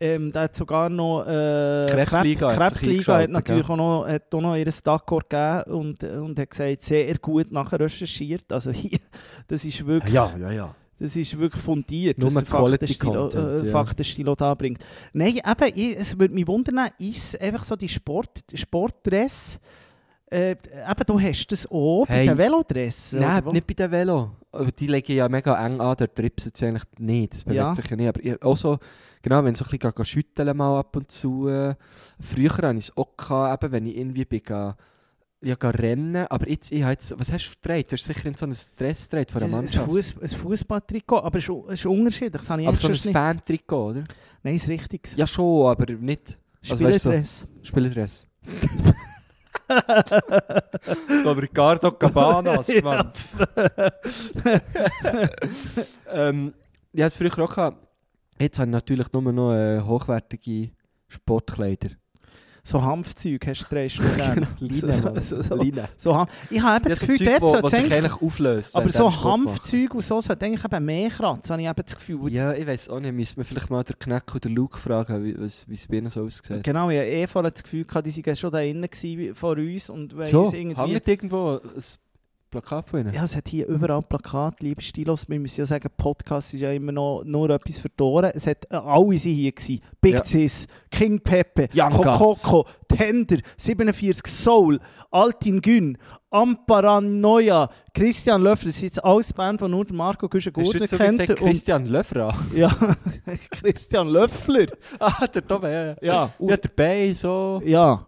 Ähm, 0.00 0.30
da 0.30 0.42
hat 0.42 0.54
sogar 0.54 0.88
noch 0.88 1.22
äh, 1.26 1.86
Krebsliga 1.90 2.54
Krebsliga 2.54 3.18
hat 3.18 3.30
natürlich 3.30 3.68
auch 3.68 3.76
noch, 3.76 4.06
hat 4.06 4.32
auch 4.32 4.40
noch 4.40 4.54
ihr 4.54 4.66
D'accord 4.68 5.28
gegeben 5.28 5.76
und, 5.76 6.04
und 6.04 6.38
hat 6.38 6.50
gesagt, 6.50 6.82
sehr 6.82 7.12
gut 7.18 7.50
nachher 7.50 7.80
recherchiert. 7.80 8.52
Also 8.52 8.70
hier, 8.70 8.98
das 9.48 9.64
ist 9.64 9.84
wirklich... 9.84 10.14
Ja, 10.14 10.32
ja, 10.38 10.50
ja. 10.52 10.74
Das 11.00 11.14
ist 11.16 11.38
wirklich 11.38 11.62
fundiert, 11.62 12.18
Nur 12.18 12.26
was 12.26 12.34
der 12.34 12.46
Faktenstilo, 12.46 13.28
äh, 13.28 14.30
ja. 14.30 14.34
Da 14.36 14.54
bringt. 14.54 14.84
Nein, 15.12 15.36
eben, 15.36 15.72
ich, 15.74 15.96
es 15.96 16.18
würde 16.18 16.34
mich 16.34 16.46
wundern, 16.46 16.88
ist 16.98 17.40
einfach 17.40 17.62
so 17.62 17.76
die 17.76 17.88
Sport, 17.88 18.42
Sportdress, 18.52 19.60
äh, 20.30 20.50
eben, 20.52 21.04
du 21.06 21.20
hast 21.20 21.46
das 21.52 21.70
auch 21.70 22.04
Hey. 22.08 22.26
bei 22.26 22.32
den 22.32 22.38
Velodressen. 22.38 23.20
Nein, 23.20 23.44
nicht 23.52 23.66
bei 23.66 23.74
den 23.74 23.90
Velo. 23.90 24.30
Die 24.78 24.86
legen 24.86 25.12
ja 25.16 25.28
mega 25.28 25.54
eng 25.64 25.80
an, 25.80 25.96
dort 25.96 26.14
tripsen 26.16 26.52
sie 26.54 26.66
eigentlich 26.66 26.84
nicht. 26.98 27.34
Das 27.34 27.44
bewegt 27.44 27.56
Ja. 27.58 27.74
sich 27.74 27.86
ja 27.88 27.96
nicht. 27.96 28.08
Aber 28.08 28.46
auch 28.46 28.56
so, 28.56 28.78
genau, 29.22 29.44
wenn 29.44 29.54
so 29.54 29.64
ein 29.64 29.78
bisschen 29.78 30.04
schütteln 30.04 30.56
mal 30.56 30.78
ab 30.78 30.96
und 30.96 31.10
zu. 31.10 31.44
Früher 32.20 32.50
hatte 32.50 32.72
ich 32.72 32.88
es 32.88 32.96
auch, 32.96 33.16
gehabt, 33.16 33.64
eben, 33.64 33.72
wenn 33.72 33.86
ich 33.86 33.96
irgendwie 33.96 34.24
bin, 34.24 34.42
ja, 35.40 35.54
rennen. 35.54 36.26
Aber 36.28 36.48
jetzt, 36.48 36.72
ich 36.72 36.82
habe 36.82 36.92
jetzt, 36.92 37.18
was 37.18 37.32
hast 37.32 37.48
du 37.48 37.54
gedreht? 37.60 37.90
Du 37.90 37.96
hast 37.96 38.04
sicher 38.04 38.26
in 38.26 38.34
so 38.34 38.46
ein 38.46 38.54
Dress 38.76 39.08
gedreht 39.08 39.30
von 39.30 39.40
der 39.40 39.48
Mannschaft. 39.48 39.88
Ein 39.88 40.28
Fußballtrikot, 40.28 41.18
aber 41.18 41.38
es 41.38 41.48
ist, 41.48 41.54
ist 41.68 41.86
unterschiedlich. 41.86 42.32
Das 42.32 42.50
habe 42.50 42.62
ich 42.62 42.68
aber 42.68 42.76
so 42.76 42.88
ein. 42.88 43.12
Fan-Trikot, 43.12 43.90
oder? 43.90 44.04
Nein, 44.42 44.56
es 44.56 44.62
ist 44.64 44.68
richtig. 44.68 45.16
Ja, 45.16 45.26
schon, 45.26 45.70
aber 45.70 45.92
nicht 45.92 46.38
also 46.68 46.84
weißt 46.84 47.04
du, 47.04 47.22
Spielerdress. 47.62 48.28
So 51.22 51.32
Ricardo 51.32 51.92
Cabanas, 51.92 52.68
Mann. 52.82 53.12
ähm, 56.10 56.54
ich 56.92 57.02
hatte 57.02 57.06
es 57.06 57.16
früher 57.16 57.44
auch 57.44 57.54
gehabt. 57.54 57.87
Jetzt 58.40 58.58
habe 58.58 58.68
ich 58.68 58.72
natürlich 58.72 59.12
nur 59.12 59.32
noch 59.32 59.52
äh, 59.54 59.80
hochwertige 59.80 60.70
Sportkleider. 61.08 61.90
So 62.64 62.82
Hanfzeug 62.82 63.46
hast 63.46 63.62
du 63.62 63.74
drei 63.74 63.88
Stück. 63.88 64.04
Line, 64.18 64.46
so, 65.22 65.40
so, 65.40 65.62
ich 66.50 66.60
habe 66.62 66.76
eben 66.76 66.88
das 66.90 67.00
so 67.00 67.06
Gefühl, 67.06 67.16
Zeug, 67.26 67.38
dort 67.40 67.62
wo, 67.62 67.66
es 67.66 67.72
sich 67.72 67.92
eigentlich- 67.94 68.20
auflöst. 68.22 68.76
aber 68.76 68.90
so. 68.90 69.24
Hanfzeug 69.24 69.94
und 69.94 70.02
so 70.04 70.20
sollte 70.20 70.44
eigentlich 70.44 70.64
eben 70.64 70.84
mehr 70.84 71.08
kratzen, 71.08 71.50
habe 71.52 71.62
ich 71.62 71.68
eben 71.68 71.82
das 71.82 71.96
Gefühl. 71.96 72.30
Ja, 72.32 72.52
ich 72.52 72.66
weiß 72.66 72.90
auch 72.90 73.00
nicht. 73.00 73.14
Müsste 73.14 73.36
man 73.38 73.46
vielleicht 73.46 73.70
mal 73.70 73.84
den 73.84 73.98
Kneck 73.98 74.34
oder 74.34 74.50
Luke 74.50 74.76
fragen, 74.78 75.24
wie 75.24 75.38
was- 75.40 75.66
es 75.70 75.86
bei 75.88 75.96
ihnen 75.96 76.10
so 76.10 76.24
aussieht. 76.24 76.62
Genau, 76.62 76.90
ich 76.90 76.98
habe 76.98 77.06
eh 77.08 77.26
vorher 77.26 77.50
das 77.50 77.62
Gefühl 77.62 77.86
gehabt, 77.86 78.06
die 78.06 78.26
waren 78.26 78.36
schon 78.36 78.50
da 78.52 78.60
innen 78.60 78.88
vor 79.34 79.56
uns 79.56 79.88
und 79.88 80.16
wenn 80.18 80.26
So, 80.26 80.42
uns 80.42 80.52
irgendwie... 80.52 81.00
irgendwo 81.06 81.60
Plakat 82.50 82.88
von 82.88 83.00
ihnen? 83.00 83.12
Ja, 83.12 83.24
es 83.24 83.36
hat 83.36 83.48
hier 83.48 83.66
überall 83.66 84.02
Plakate, 84.02 84.64
liebe 84.64 84.80
Stilos. 84.80 85.28
Wir 85.28 85.38
müssen 85.38 85.60
ja 85.60 85.66
sagen, 85.66 85.88
Podcast 85.96 86.54
ist 86.54 86.60
ja 86.60 86.72
immer 86.72 86.92
noch 86.92 87.22
nur 87.24 87.50
etwas 87.50 87.78
verloren. 87.78 88.30
Es 88.34 88.46
hat, 88.46 88.64
äh, 88.70 88.76
alle 88.76 89.18
sind 89.18 89.34
hier 89.34 89.52
gewesen. 89.52 89.80
Big 90.00 90.14
Ja. 90.14 90.24
Cis, 90.24 90.66
King 90.90 91.20
Pepe, 91.20 91.68
Young 91.74 91.90
Kokoko, 91.90 92.66
Tender, 92.88 93.38
47 93.58 94.26
Soul, 94.26 94.80
Altin 95.10 95.60
Gün, 95.60 95.98
Amparanoia, 96.30 97.68
Christian 97.92 98.42
Löffler. 98.42 98.68
Das 98.70 98.78
sind 98.78 98.94
jetzt 98.94 99.04
alles 99.04 99.32
Band, 99.32 99.60
die 99.60 99.68
nur 99.68 99.84
Marco 99.92 100.28
jetzt 100.32 100.44
so 100.90 100.96
kennt. 100.96 101.18
gesagt, 101.18 101.36
Christian 101.40 101.86
Löffra? 101.86 102.34
ja, 102.54 102.70
Christian 103.50 104.08
Löffler. 104.08 104.66
ah, 104.98 105.26
der 105.26 105.46
Tobi, 105.46 105.66
ja. 105.66 105.84
Ja, 105.84 105.94
Ja, 106.00 106.32
ja 106.40 106.56
der 106.56 106.68
Bay, 106.70 107.14
so. 107.14 107.60
Ja. 107.64 108.07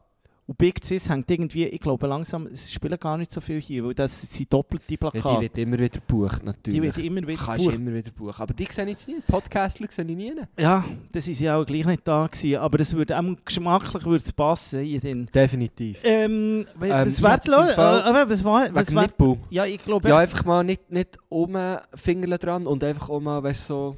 Und 0.51 0.59
Big 0.59 0.85
Cis 0.85 1.09
hängt 1.09 1.31
irgendwie, 1.31 1.67
ich 1.67 1.79
glaube 1.79 2.09
langsam, 2.09 2.49
es 2.49 2.73
spielen 2.73 2.99
gar 2.99 3.17
nicht 3.17 3.31
so 3.31 3.41
viel 3.41 3.61
hier, 3.61 3.85
weil 3.85 3.95
das 3.95 4.23
sind 4.23 4.53
doppelte 4.53 4.85
Ja, 4.95 4.97
Plakate. 4.97 5.37
die 5.37 5.43
wird 5.43 5.59
immer 5.59 5.79
wieder 5.79 5.89
gebucht, 6.01 6.43
natürlich. 6.45 6.77
die 6.77 6.83
wird 6.83 6.99
immer 6.99 7.25
wieder 7.25 7.41
Kannst 7.41 7.65
gebucht. 7.67 7.81
immer 7.81 7.95
wieder 7.95 8.11
buchen. 8.11 8.35
Aber 8.43 8.53
die 8.53 8.67
sehe 8.69 8.83
ich 8.83 8.91
jetzt 8.91 9.07
nicht. 9.07 9.25
Podcastler 9.29 9.87
sehe 9.91 10.05
ich 10.07 10.17
nie. 10.17 10.33
Ja, 10.59 10.85
das 11.13 11.29
ist 11.29 11.39
ja 11.41 11.57
auch 11.57 11.65
gleich 11.65 11.87
nicht 11.87 12.03
da 12.09 12.27
gewesen, 12.27 12.57
aber 12.59 12.81
es 12.81 12.93
würde 12.97 13.17
auch 13.17 13.23
geschmacklich 13.45 14.05
würde 14.05 14.25
es 14.25 14.33
passen 14.33 14.81
hier 14.83 14.99
drin. 15.01 15.29
Definitiv. 15.33 16.01
Ähm, 16.03 16.67
was 16.75 16.89
ich 17.19 17.23
wäre 17.23 17.69
Fall- 17.69 18.01
äh, 18.25 18.29
was 18.29 18.43
war, 18.43 18.75
was 18.75 18.91
Nippel. 18.91 19.37
Ja, 19.51 19.65
ich 19.67 19.79
glaube, 19.85 20.09
Ja, 20.09 20.19
einfach 20.19 20.45
mal 20.45 20.65
nicht, 20.65 20.91
nicht 20.91 21.17
rumfingerle 21.31 22.39
dran 22.39 22.67
und 22.67 22.83
einfach 22.83 23.09
auch 23.09 23.21
mal, 23.21 23.41
weißt 23.41 23.71
du, 23.71 23.75
so, 23.75 23.97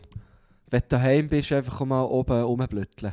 wenn 0.68 0.80
du 0.80 0.86
daheim 0.90 1.28
bist, 1.28 1.50
einfach 1.50 1.80
auch 1.80 1.86
mal 1.86 2.02
oben 2.04 2.42
rumblötteln. 2.42 3.12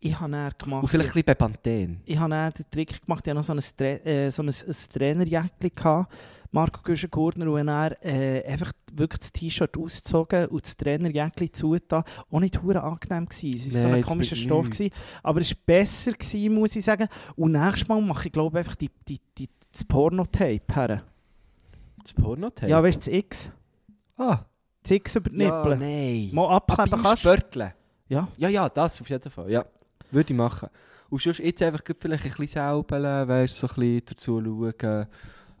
Ich 0.00 0.18
habe 0.20 0.30
dann 0.32 0.52
gemacht, 0.58 0.82
Und 0.82 0.88
vielleicht 0.88 1.10
ein 1.10 1.12
bisschen 1.14 1.24
Bepanthen. 1.26 2.00
ich 2.04 2.18
habe 2.18 2.30
dann 2.30 2.52
den 2.52 2.70
Trick 2.70 3.02
gemacht, 3.04 3.26
ich 3.26 3.30
hatte 3.30 3.34
noch 3.34 3.42
so 3.44 3.52
ein, 3.52 3.60
Tra 3.76 3.84
äh, 4.08 4.30
so 4.30 4.42
ein, 4.42 4.48
ein 4.48 4.74
Trainerjäckchen 4.92 5.70
gehabt, 5.74 6.12
Marco 6.52 6.80
Güschen-Gurtner, 6.82 7.50
und 7.50 7.68
er 7.68 8.04
äh, 8.04 8.44
einfach 8.46 8.72
wirklich 8.92 9.18
das 9.20 9.32
T-Shirt 9.32 9.76
ausgezogen 9.76 10.46
und 10.46 10.64
das 10.64 10.76
Trainerjäckchen 10.76 11.52
zugetan. 11.52 12.04
Auch 12.30 12.40
nicht 12.40 12.62
hure 12.62 12.82
angenehm 12.82 13.26
gewesen, 13.26 13.68
es 13.68 13.74
war 13.74 13.80
so 13.82 13.88
Nein, 13.88 13.96
ein 13.96 14.02
komischer 14.04 14.36
Stoff 14.36 14.70
gewesen, 14.70 14.90
aber 15.22 15.40
es 15.40 15.50
war 15.50 15.58
besser 15.66 16.12
gewesen, 16.12 16.54
muss 16.54 16.76
ich 16.76 16.84
sagen. 16.84 17.08
Und 17.34 17.52
nächstes 17.52 17.88
Mal 17.88 18.00
mache 18.00 18.26
ich 18.26 18.32
glaube 18.32 18.58
einfach 18.58 18.76
die, 18.76 18.90
die, 19.08 19.20
die, 19.36 19.48
das 19.72 19.84
Pornotape 19.84 20.62
her. 20.72 21.02
Das 22.02 22.12
Pornotape? 22.14 22.70
Ja, 22.70 22.82
weißt 22.82 23.06
du, 23.06 23.10
das 23.10 23.18
X? 23.18 23.50
ah. 24.16 24.38
Das 24.82 24.92
X 24.92 25.16
über 25.16 25.30
die 25.30 25.42
Ja, 25.42 25.56
Nippel. 25.64 25.76
nein. 25.78 26.30
Mal 26.32 26.48
abkleben 26.56 27.02
kannst. 27.02 27.18
Spörteln. 27.20 27.72
Ja. 28.08 28.28
Ja, 28.36 28.48
ja, 28.48 28.68
das 28.68 29.00
auf 29.00 29.10
jeden 29.10 29.28
Fall. 29.30 29.50
Ja, 29.50 29.64
würde 30.10 30.32
ich 30.32 30.36
machen. 30.36 30.68
Und 31.08 31.22
sonst 31.22 31.38
jetzt 31.38 31.62
einfach 31.62 31.82
vielleicht 31.98 32.24
ein 32.24 32.32
bisschen 32.36 32.48
säubeln, 32.48 33.28
weißt 33.28 33.56
so 33.56 33.68
ein 33.68 33.74
bisschen 33.74 34.02
dazu 34.06 34.42
schauen. 34.42 35.06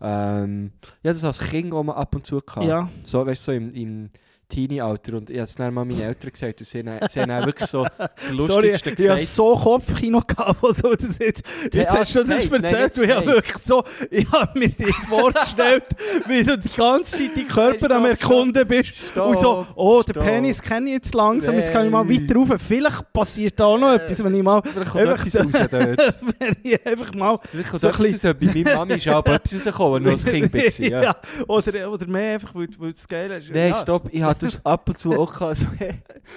Ähm, 0.00 0.72
ja, 1.02 1.12
das 1.12 1.24
als 1.24 1.38
Kind 1.38 1.72
auch 1.72 1.82
mal 1.82 1.94
ab 1.94 2.14
und 2.14 2.26
zu 2.26 2.40
gehabt. 2.40 2.66
Ja. 2.66 2.90
So, 3.04 3.24
weißt 3.24 3.44
so 3.44 3.52
im, 3.52 3.70
im 3.70 4.10
Teenie-Alter. 4.48 5.14
Und 5.14 5.30
ich 5.30 5.36
habe 5.36 5.44
es 5.44 5.54
dann 5.54 5.74
mal 5.74 5.84
meinen 5.84 6.02
Eltern 6.02 6.30
gesagt 6.30 6.60
und 6.60 6.66
sie 6.66 6.82
sie 7.08 7.20
haben 7.20 7.30
auch 7.30 7.46
wirklich 7.46 7.68
so 7.68 7.84
das 7.98 8.26
Sorry, 8.26 8.36
Lustigste 8.70 8.90
ich 9.02 9.08
habe 9.08 9.18
gesagt. 9.20 9.26
so 9.28 9.54
Kopfkino 9.56 10.20
gehabt, 10.20 10.62
wo 10.62 10.72
du 10.72 10.94
das 10.96 11.18
jetzt, 11.18 11.42
jetzt 11.64 11.74
Ja, 11.74 11.98
hast 11.98 12.14
du 12.14 12.24
das. 12.24 12.50
Nein, 12.50 12.64
erzählt 12.64 12.98
und 12.98 13.04
ich 13.04 13.14
habe 13.14 13.26
wirklich 13.26 13.56
so, 13.64 13.84
ich 14.10 14.30
habe 14.32 14.58
mir 14.58 14.68
dir 14.68 14.86
vorgestellt, 15.08 15.84
wie 16.28 16.42
du 16.44 16.56
die 16.58 16.68
ganze 16.76 17.16
Zeit 17.18 17.30
die 17.36 17.44
Körper 17.44 17.88
Nein, 17.88 17.92
am 17.92 18.16
stopp, 18.16 18.20
Erkunden 18.30 18.68
bist 18.68 18.94
Stopp, 19.10 19.28
und 19.28 19.38
so, 19.38 19.66
oh, 19.74 20.02
stopp. 20.02 20.24
Penis 20.24 20.62
kenne 20.62 20.86
ich 20.86 20.92
jetzt 20.94 21.14
langsam, 21.14 21.54
jetzt 21.56 21.72
kann 21.72 21.86
ich 21.86 21.92
mal 21.92 22.04
Nein. 22.04 22.22
weiter 22.28 22.34
rauf. 22.36 22.48
Vielleicht 22.66 23.12
passiert 23.12 23.58
da 23.58 23.64
auch 23.66 23.78
noch 23.78 23.92
etwas, 23.94 24.22
wenn 24.22 24.34
ich 24.34 24.42
mal, 24.42 24.58
Einfach- 24.58 24.94
etwas 24.96 25.36
raus 25.36 25.68
dort. 25.70 26.18
wenn 26.38 26.56
ich 26.62 26.86
einfach 26.86 27.14
mal 27.14 27.38
Vielleicht 27.50 27.70
kommt 27.70 27.80
So 27.80 27.88
etwas 27.88 28.24
raus. 28.24 28.34
Bei 28.40 28.46
meiner 28.46 28.76
Mami 28.76 28.94
ist 28.94 29.08
aber 29.08 29.34
etwas 29.34 29.54
rausgekommen, 29.54 30.06
als 30.08 30.24
ich 30.24 30.34
ein 30.34 30.50
Kind 30.50 30.54
war. 30.92 31.02
Ja. 31.02 31.16
Oder, 31.48 31.90
oder 31.90 32.06
mehr 32.06 32.34
einfach, 32.34 32.54
weil, 32.54 32.68
das 32.92 33.06
geil 33.08 33.30
ist. 33.30 33.50
Nein, 33.52 33.74
stopp. 33.74 34.08
Ich 34.12 34.22
habe 34.22 34.35
hatte 34.42 34.60
ab 34.64 34.88
und 34.88 34.98
zu 34.98 35.12
auch 35.18 35.32
gehabt, 35.32 35.56
so, 35.58 35.66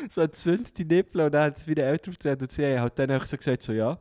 so 0.10 0.22
entzündete 0.22 0.86
Nippel 0.86 1.22
und 1.22 1.32
dann 1.34 1.46
hat 1.48 1.58
es 1.58 1.68
meine 1.68 1.82
Eltern 1.84 2.14
erzählt 2.14 2.42
und 2.42 2.52
sie 2.52 2.66
haben 2.66 2.82
halt 2.82 3.00
dann 3.00 3.12
auch 3.12 3.26
so 3.26 3.38
gesagt, 3.38 3.62
so 3.64 3.74
ja, 3.74 3.98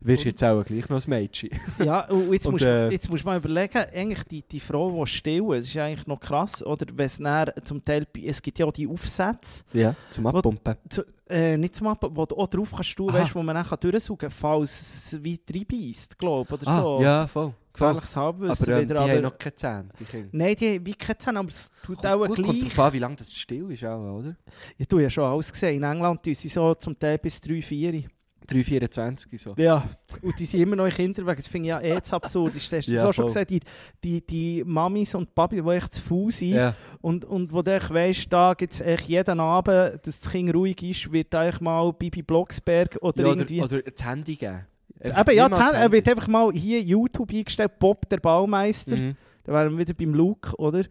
wirst 0.00 0.24
jetzt 0.24 0.44
auch 0.44 0.62
gleich 0.64 0.88
noch 0.88 1.02
ein 1.02 1.10
Mädchen. 1.10 1.50
Ja, 1.78 2.00
und 2.08 2.32
jetzt, 2.32 2.46
Und, 2.46 2.52
musst, 2.52 2.64
äh, 2.66 2.90
jetzt 2.90 3.10
musst 3.10 3.24
du 3.24 3.28
mal 3.28 3.38
überlegen, 3.38 3.78
eigentlich 3.94 4.22
die, 4.24 4.42
die 4.42 4.60
Frau, 4.60 5.02
die 5.04 5.10
stillen, 5.10 5.48
das 5.50 5.64
ist 5.64 5.76
eigentlich 5.76 6.06
noch 6.06 6.20
krass, 6.20 6.62
oder 6.64 6.86
wenn 6.94 7.06
es 7.06 7.20
zum 7.64 7.84
Teil, 7.84 8.06
es 8.22 8.42
gibt 8.42 8.58
ja 8.58 8.66
auch 8.66 8.72
die 8.72 8.86
Aufsätze, 8.86 9.62
Ja, 9.72 9.94
zum 10.10 10.26
Abpumpen. 10.26 10.76
zu, 10.88 11.04
äh, 11.28 11.56
nicht 11.56 11.74
zum 11.76 11.86
Abbauen, 11.86 12.14
wo 12.14 12.26
du 12.26 12.36
auch 12.36 12.46
drauf 12.48 12.70
kannst 12.74 13.00
Aha. 13.00 13.12
weißt, 13.14 13.34
wo 13.34 13.42
man 13.42 13.54
dann 13.56 13.80
durchsaugen 13.80 14.28
kann, 14.28 14.30
falls 14.30 15.12
es 15.12 15.24
weit 15.24 15.40
reinbeißt, 15.52 16.18
glaube 16.18 16.48
ich, 16.54 16.60
oder 16.62 16.70
Ah, 16.70 16.80
so. 16.80 16.98
ja, 17.02 17.26
voll. 17.26 17.54
Gefährliches 17.74 18.16
Halbwissen 18.16 18.64
Aber 18.64 18.72
ähm, 18.80 18.86
die 18.86 18.90
wieder, 18.90 19.02
haben 19.02 19.10
aber... 19.10 19.20
noch 19.20 19.38
keine 19.38 19.54
Zähne, 19.56 19.88
die 19.98 20.04
Kinder. 20.04 20.28
Nein, 20.32 20.56
die 20.56 20.74
haben 20.74 20.86
wie 20.86 20.94
keine 20.94 21.18
Zähne, 21.18 21.38
aber 21.40 21.48
es 21.48 21.70
tut 21.84 22.06
auch 22.06 22.26
Gut, 22.26 22.42
kommt 22.42 22.60
gleich. 22.60 22.74
drauf 22.74 22.78
an, 22.86 22.92
wie 22.92 22.98
lange 23.00 23.16
das 23.16 23.34
still 23.34 23.70
ist 23.72 23.84
auch, 23.84 24.18
oder? 24.18 24.36
Ich 24.78 24.86
tue 24.86 25.02
ja 25.02 25.10
schon 25.10 25.24
alles 25.24 25.52
gesehen. 25.52 25.76
In 25.76 25.82
England 25.82 26.22
tun 26.22 26.34
sie 26.34 26.48
so 26.48 26.74
zum 26.76 26.98
Teil 26.98 27.18
bis 27.18 27.40
3, 27.40 27.60
4. 27.60 28.04
3,24 28.46 29.38
so. 29.38 29.54
Ja, 29.56 29.88
und 30.20 30.38
die 30.38 30.44
sind 30.44 30.60
immer 30.60 30.76
noch 30.76 30.84
in 30.84 30.90
Kinderwagen. 30.90 31.38
Das 31.38 31.48
finde 31.48 31.68
ich 31.68 31.70
ja 31.70 31.80
eh 31.80 32.02
zu 32.02 32.14
absurd. 32.16 32.54
Hast 32.54 32.72
du 32.72 32.92
Ja, 32.92 33.00
so 33.02 33.12
schon 33.12 33.26
gesagt, 33.26 33.50
die, 33.50 33.60
die, 34.02 34.20
die 34.24 34.62
Mamis 34.66 35.14
und 35.14 35.34
Papi, 35.34 35.62
die 35.62 35.68
echt 35.70 35.94
zu 35.94 36.02
faul 36.02 36.30
sind 36.30 36.50
Ja, 36.50 36.74
und, 37.00 37.24
und 37.24 37.52
wo 37.52 37.62
du 37.62 37.72
weisst, 37.90 38.30
da 38.32 38.54
gibt 38.54 38.74
es 38.74 38.80
echt 38.80 39.08
jeden 39.08 39.40
Abend, 39.40 40.06
dass 40.06 40.20
das 40.20 40.30
Kind 40.30 40.54
ruhig 40.54 40.82
ist, 40.82 41.10
wird 41.10 41.34
eigentlich 41.34 41.60
mal 41.60 41.90
Bibi 41.92 42.22
Blocksberg 42.22 42.98
oder 43.00 43.22
ja, 43.22 43.28
irgendwie... 43.30 43.62
oder, 43.62 43.76
oder 43.76 43.90
das 43.90 44.04
Handy 44.06 44.36
geben. 44.36 44.66
Eben, 45.04 45.36
ja, 45.36 45.44
Handy- 45.50 45.76
er 45.76 45.92
wird 45.92 46.08
einfach 46.08 46.28
mal 46.28 46.52
hier 46.52 46.80
YouTube 46.80 47.30
eingestellt, 47.32 47.78
Bob 47.78 48.08
der 48.08 48.18
Baumeister. 48.18 48.96
Mhm. 48.96 49.16
Da 49.44 49.52
wären 49.52 49.72
wir 49.72 49.78
wieder 49.78 49.94
beim 49.94 50.14
Luke, 50.14 50.54
oder? 50.56 50.84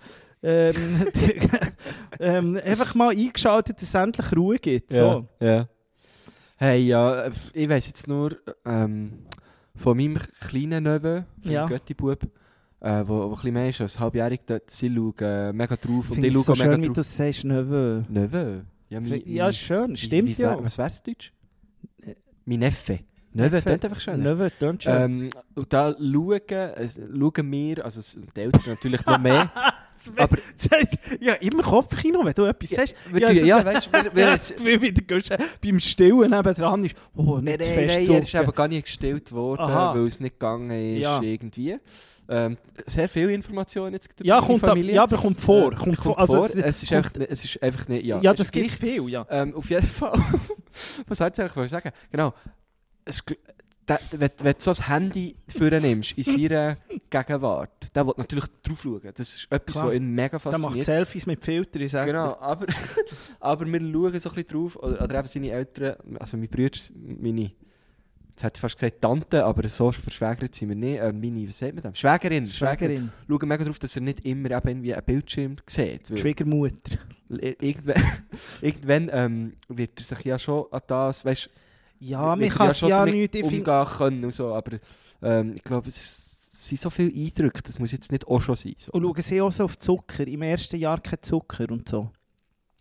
Ähm, 0.43 0.75
ähm, 2.19 2.59
einfach 2.63 2.93
mal 2.95 3.09
eingeschaltet, 3.15 3.77
dass 3.77 3.83
es 3.89 3.93
endlich 3.93 4.35
Ruhe 4.35 4.57
gibt. 4.59 4.93
So. 4.93 5.27
Ja, 5.39 5.47
ja. 5.47 5.67
Hey, 6.57 6.81
ja, 6.85 7.29
ich 7.53 7.67
weiss 7.69 7.87
jetzt 7.87 8.07
nur 8.07 8.37
ähm, 8.65 9.25
von 9.75 9.97
meinem 9.97 10.19
kleinen 10.39 10.83
Neven, 10.83 11.25
Ja. 11.43 11.65
Götti-Bub, 11.65 12.23
äh, 12.81 13.03
wo, 13.07 13.17
wo 13.17 13.23
ein 13.23 13.31
bisschen 13.31 13.53
mehr 13.53 13.69
ist 13.69 13.81
als 13.81 13.99
halbjährig, 13.99 14.41
dort, 14.45 14.69
sie 14.69 14.93
schauen 14.93 15.13
äh, 15.19 15.51
mega 15.53 15.75
drauf 15.75 16.11
und 16.11 16.23
ich 16.23 16.31
schaue 16.33 16.43
so 16.43 16.51
mega 16.53 16.63
schön, 16.65 16.83
wie 16.83 16.87
du 16.87 16.93
drauf. 16.93 17.05
sagst, 17.05 17.43
Neveu. 17.45 18.01
Neven? 18.07 18.67
Ja, 18.89 18.99
mein, 18.99 19.21
Ja, 19.25 19.51
schön, 19.51 19.95
stimmt 19.97 20.37
wie, 20.37 20.41
ja. 20.41 20.63
Was 20.63 20.77
wär's 20.77 21.01
Deutsch? 21.01 21.33
Mein 22.45 22.59
Neffe. 22.59 22.99
Neffe. 23.33 23.61
klingt 23.61 23.85
einfach 23.85 23.99
schön. 23.99 24.21
Neveu, 24.21 24.49
tönt 24.59 24.83
schön. 24.83 25.01
Ähm, 25.01 25.29
und 25.55 25.71
da 25.73 25.93
schauen, 25.97 26.31
äh, 26.49 26.87
schauen 26.89 27.51
wir, 27.51 27.85
also 27.85 28.01
die 28.35 28.39
Eltern 28.41 28.61
natürlich 28.67 29.05
noch 29.05 29.19
mehr, 29.19 29.51
aber 30.17 30.37
ja, 31.19 31.33
immer 31.35 31.63
Kopfkino, 31.63 32.23
wenn 32.25 32.33
du 32.33 32.43
etwas 32.45 32.69
sagst. 32.69 32.95
Ja, 33.17 33.27
also- 33.27 33.45
ja, 33.45 33.65
weißt 33.65 33.89
du, 34.13 34.19
Ja, 34.19 34.31
jetzt, 34.33 34.63
wie 34.65 34.81
wieder 34.81 35.01
gehst, 35.01 35.31
äh, 35.31 35.37
beim 35.63 35.79
Stillen 35.79 36.29
nebendran 36.31 36.83
ist, 36.83 36.95
oh, 37.15 37.37
nicht 37.39 37.59
nein, 37.59 37.69
fest 37.69 38.07
nein, 38.09 38.17
er 38.17 38.21
ist 38.21 38.35
aber 38.35 38.51
gar 38.51 38.67
nicht 38.67 38.85
gestillt 38.85 39.31
worden, 39.31 39.61
weil 39.67 40.07
es 40.07 40.19
nicht 40.19 40.39
gegangen 40.39 40.71
ist 40.71 41.01
Ja. 41.01 41.21
irgendwie. 41.21 41.77
Ähm, 42.29 42.57
sehr 42.85 43.09
viele 43.09 43.33
Informationen 43.33 43.93
jetzt 43.93 44.09
Ja, 44.21 44.39
kommt 44.39 44.63
ab, 44.63 44.69
Familie. 44.69 44.93
ja, 44.95 45.03
aber 45.03 45.17
kommt 45.17 45.41
vor. 45.41 45.73
Äh, 45.73 45.75
kommt 45.75 45.97
vor. 45.97 46.15
kommt 46.15 46.19
Also, 46.19 46.37
vor. 46.37 46.45
es- 46.45 46.55
Es, 46.55 46.83
ist 46.83 46.89
kommt- 46.89 47.05
einfach, 47.17 47.27
es 47.29 47.43
ist 47.43 47.61
einfach 47.61 47.87
nicht... 47.89 48.05
Ja, 48.05 48.21
Ja, 48.21 48.33
das 48.33 48.49
gibt 48.49 48.71
viel, 48.71 49.09
ja. 49.09 49.25
Ähm, 49.29 49.53
auf 49.53 49.69
jeden 49.69 49.85
Fall. 49.85 50.17
Was 51.07 51.17
soll 51.17 51.31
ich 51.33 51.39
eigentlich 51.39 51.69
sagen? 51.69 51.91
Genau. 52.11 52.33
Es, 53.05 53.23
da, 53.85 53.99
wenn, 54.11 54.29
wenn 54.41 54.53
du 54.53 54.59
so 54.59 54.71
ein 54.71 54.87
Handy 54.87 55.35
nimmst 55.59 56.17
in 56.17 56.23
seiner 56.23 56.77
Gegenwart, 57.09 57.93
der 57.93 58.07
will 58.07 58.13
natürlich 58.17 58.45
drauf 58.63 58.81
schauen. 58.81 59.11
Das 59.13 59.33
ist 59.33 59.47
etwas, 59.49 59.75
Klar. 59.75 59.87
was 59.87 59.95
ihn 59.95 60.11
mega 60.11 60.37
Der 60.37 60.51
macht 60.51 60.61
fasziniert. 60.61 60.85
Selfies 60.85 61.25
mit 61.25 61.43
Filtern, 61.43 61.81
ich 61.81 61.91
sage 61.91 62.07
Genau, 62.07 62.37
aber, 62.39 62.67
aber 63.39 63.65
wir 63.65 63.79
schauen 63.79 63.91
so 63.91 64.29
ein 64.29 64.35
bisschen 64.35 64.47
drauf, 64.47 64.75
oder, 64.77 65.01
oder 65.03 65.19
eben 65.19 65.27
seine 65.27 65.51
Eltern, 65.51 65.95
also 66.19 66.37
meine 66.37 66.47
Brüder, 66.47 66.79
meine, 66.95 67.51
jetzt 68.29 68.43
hätte 68.43 68.57
ich 68.57 68.61
fast 68.61 68.75
gesagt 68.75 69.01
Tante, 69.01 69.43
aber 69.43 69.67
so 69.67 69.91
verschwägert 69.91 70.55
sind 70.55 70.69
wir 70.69 70.75
nicht, 70.75 70.99
äh, 70.99 71.11
meine, 71.11 71.47
was 71.47 71.59
sagt 71.59 71.75
man 71.75 71.83
dem? 71.83 71.95
Schwägerin, 71.95 72.47
Schwägerin. 72.47 72.77
Schwägerin, 72.87 73.11
Schauen 73.27 73.49
mega 73.49 73.63
drauf, 73.65 73.79
dass 73.79 73.95
er 73.95 74.01
nicht 74.01 74.25
immer 74.25 74.51
eben 74.51 74.67
irgendwie 74.67 74.93
einen 74.93 75.05
Bildschirm 75.05 75.55
sieht. 75.67 76.07
Schwiegermutter. 76.07 76.99
Irgendwann, 77.29 78.03
irgendwann 78.61 79.09
ähm, 79.11 79.53
wird 79.67 79.99
er 79.99 80.05
sich 80.05 80.23
ja 80.23 80.39
schon 80.39 80.65
an 80.71 80.81
das, 80.87 81.25
weißt 81.25 81.49
Ja, 82.05 82.35
man 82.35 82.49
kann 82.49 82.69
es 82.69 82.79
schon 82.79 82.89
ja 82.89 83.05
nicht... 83.05 83.35
Umgehen 83.35 83.63
können 83.63 84.25
und 84.25 84.33
so, 84.33 84.53
aber 84.53 84.77
ähm, 85.21 85.53
ich 85.55 85.63
glaube, 85.63 85.87
es, 85.87 85.97
es 86.53 86.67
sind 86.67 86.81
so 86.81 86.89
viele 86.89 87.13
Eindrücke, 87.13 87.61
das 87.63 87.79
muss 87.79 87.93
jetzt 87.93 88.11
nicht 88.11 88.27
auch 88.27 88.41
schon 88.41 88.57
sein. 88.57 88.75
So. 88.77 88.91
und 88.91 89.03
schauen 89.03 89.21
sie 89.21 89.41
auch 89.41 89.51
so 89.51 89.63
auf 89.63 89.77
Zucker. 89.77 90.27
Im 90.27 90.41
ersten 90.41 90.75
Jahr 90.77 90.99
kein 90.99 91.21
Zucker 91.21 91.65
und 91.69 91.87
so. 91.87 92.11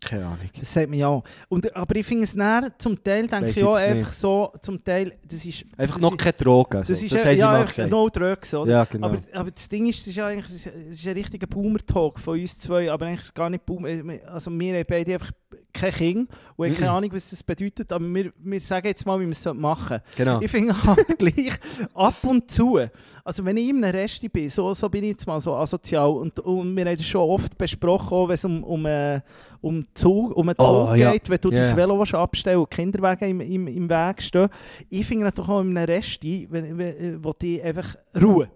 Keine 0.05 0.27
Ahnung. 0.27 0.39
Das 0.59 0.73
sagt 0.73 0.91
man 0.91 0.99
ja 0.99 1.09
auch. 1.09 1.23
Und, 1.49 1.75
aber 1.77 1.97
ich 1.97 2.07
finde 2.07 2.25
es 2.25 2.35
näher, 2.35 2.73
zum 2.79 3.03
Teil 3.03 3.27
denke 3.29 3.47
Weiss 3.49 3.57
ich 3.57 3.65
auch 3.65 3.75
einfach 3.75 4.09
nicht. 4.09 4.19
so, 4.19 4.53
zum 4.61 4.83
Teil, 4.83 5.13
das 5.27 5.45
ist... 5.45 5.65
Einfach 5.77 5.95
das 5.97 6.03
noch 6.03 6.17
keine 6.17 6.33
Drogen, 6.33 6.79
Das 6.87 6.89
so. 6.89 6.93
ist 7.07 7.15
das 7.15 7.25
ja, 7.25 7.31
ja 7.33 7.53
einfach 7.53 7.87
no 7.89 8.09
drugs, 8.09 8.53
oder? 8.55 8.71
Ja, 8.73 8.85
genau. 8.85 9.07
Aber, 9.09 9.19
aber 9.33 9.51
das 9.51 9.69
Ding 9.69 9.87
ist, 9.89 10.01
es 10.01 10.09
ist 10.09 10.17
ja 10.17 10.27
eigentlich 10.27 10.67
ist, 10.67 11.07
ein 11.07 11.13
richtiger 11.15 11.47
Boomer-Talk 11.47 12.19
von 12.19 12.39
uns 12.39 12.59
zwei, 12.59 12.91
aber 12.91 13.07
eigentlich 13.07 13.33
gar 13.33 13.49
nicht 13.51 13.65
Boomer. 13.65 13.89
Also 14.27 14.51
wir 14.51 14.75
haben 14.79 14.85
beide 14.89 15.15
einfach 15.15 15.31
kein 15.73 15.93
Kind 15.93 16.31
und 16.57 16.67
haben 16.67 16.75
keine 16.75 16.91
Mhm. 16.91 16.97
Ahnung, 16.97 17.11
was 17.13 17.31
das 17.31 17.43
bedeutet, 17.43 17.93
aber 17.93 18.05
wir, 18.07 18.33
wir 18.39 18.61
sagen 18.61 18.87
jetzt 18.87 19.07
mal, 19.07 19.19
wie 19.21 19.25
wir 19.27 19.33
es 19.33 19.45
machen 19.55 20.01
genau. 20.17 20.41
Ich 20.41 20.51
finde 20.51 20.75
halt 20.85 21.19
gleich 21.19 21.53
ab 21.95 22.17
und 22.23 22.51
zu, 22.51 22.79
also 23.25 23.45
wenn 23.45 23.57
ich 23.57 23.69
in 23.69 23.83
einem 23.83 23.95
Resti 23.95 24.29
bin, 24.29 24.49
so, 24.51 24.73
so 24.75 24.89
bin 24.89 25.05
ich 25.05 25.11
jetzt 25.11 25.27
mal 25.27 25.41
so 25.41 25.55
asozial 25.55 26.09
und, 26.11 26.39
und 26.41 26.77
wir 26.77 26.85
haben 26.85 26.97
das 26.97 27.07
schon 27.07 27.23
oft 27.23 27.57
besprochen, 27.57 28.15
auch 28.15 28.29
wenn 28.29 28.35
es 28.35 28.45
um, 28.45 28.65
um, 28.65 28.87
äh, 28.87 29.21
um, 29.61 29.87
Zug, 29.95 30.37
um 30.37 30.49
einen 30.49 30.57
Zug 30.59 30.67
Oh, 30.91 30.95
ja. 30.95 31.13
geht, 31.13 31.29
wenn 31.29 31.39
du 31.41 31.51
Ja. 31.51 31.61
dein 31.61 31.77
Velo 31.77 32.03
abstellen 32.03 32.59
und 32.61 32.71
Kinderwagen 32.71 33.29
im, 33.29 33.41
im, 33.41 33.67
im 33.67 33.89
Weg 33.91 34.23
stehen. 34.23 34.49
Ich 34.89 35.07
finde 35.07 35.25
natürlich 35.27 35.51
auch 35.51 35.61
in 35.61 35.77
einem 35.77 35.85
Resti, 35.91 36.47
wenn, 36.51 36.79
wenn, 36.79 36.97
äh, 36.97 37.25
wo 37.25 37.33
die 37.33 37.63
einfach 37.63 37.95
Ruhe. 38.21 38.49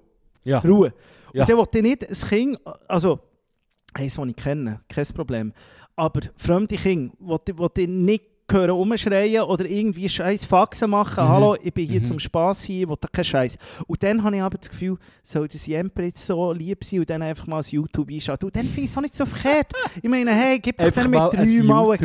Ja. 0.44 0.58
Ruhe. 0.60 0.92
Ja. 1.32 1.42
Und 1.42 1.50
dann 1.50 1.58
will 1.58 1.66
ich 1.74 1.82
nicht 1.82 2.08
ein 2.24 2.28
Kind, 2.28 2.58
also 2.88 3.18
eins, 3.92 4.14
das 4.14 4.26
ich 4.26 4.36
kenne, 4.36 4.80
kein 4.88 5.06
Problem, 5.14 5.52
aber 5.96 6.20
fremde 6.36 6.76
Kinder, 6.76 7.12
die 7.46 7.80
ich 7.82 7.88
nicht 7.88 8.24
hören 8.50 8.70
rumschreien 8.70 9.42
oder 9.42 9.64
irgendwie 9.66 10.08
scheiß 10.08 10.44
Faxen 10.44 10.90
machen. 10.90 11.24
Mhm. 11.24 11.28
Hallo, 11.28 11.56
ich 11.62 11.72
bin 11.74 11.86
hier 11.88 12.00
Mhm. 12.00 12.04
zum 12.04 12.18
Spass 12.18 12.62
hier, 12.64 12.82
ich 12.82 12.88
will 12.88 12.96
da 13.00 13.08
keinen 13.08 13.24
Scheiß. 13.24 13.58
Und 13.86 14.02
dann 14.02 14.22
habe 14.22 14.36
ich 14.36 14.42
aber 14.42 14.56
das 14.58 14.70
Gefühl, 14.70 14.96
soll 15.22 15.48
das 15.48 15.66
Jemper 15.66 16.02
jetzt 16.04 16.24
so 16.24 16.52
lieb 16.52 16.84
sein 16.84 17.00
und 17.00 17.10
dann 17.10 17.22
einfach 17.22 17.46
mal 17.46 17.58
das 17.58 17.70
YouTube 17.72 18.10
einschalten. 18.10 18.44
Und 18.46 18.54
dann 18.56 18.66
finde 18.66 18.82
ich 18.82 18.90
es 18.90 18.96
auch 18.96 19.02
nicht 19.02 19.14
so 19.14 19.26
verkehrt. 19.26 19.72
Ich 20.02 20.08
meine, 20.08 20.32
hey, 20.32 20.58
gib 20.58 20.78
doch 20.78 20.90
dann 20.90 21.10
mit 21.10 21.18
drei 21.18 21.62
Mal, 21.62 21.96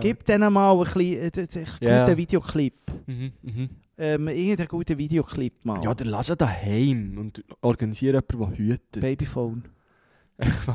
gib 0.00 0.24
denen 0.24 0.52
mal 0.52 0.72
ein 0.72 0.86
bisschen, 0.86 1.18
äh, 1.18 1.30
einen 1.44 1.66
Ja. 1.80 2.04
guten 2.04 2.16
Videoclip. 2.16 2.74
Mhm, 3.06 3.32
mhm. 3.42 3.68
Ähm, 3.98 4.28
irgendeinen 4.28 4.68
guten 4.68 4.96
Videoclip 4.96 5.62
mal. 5.64 5.82
Ja, 5.84 5.92
dann 5.94 6.08
lass 6.08 6.30
ihn 6.30 6.38
daheim 6.38 7.18
und 7.18 7.44
organisiere 7.60 8.22
jemanden, 8.32 8.56
der 8.56 8.64
hütet. 8.66 9.00
Babyphone. 9.00 9.64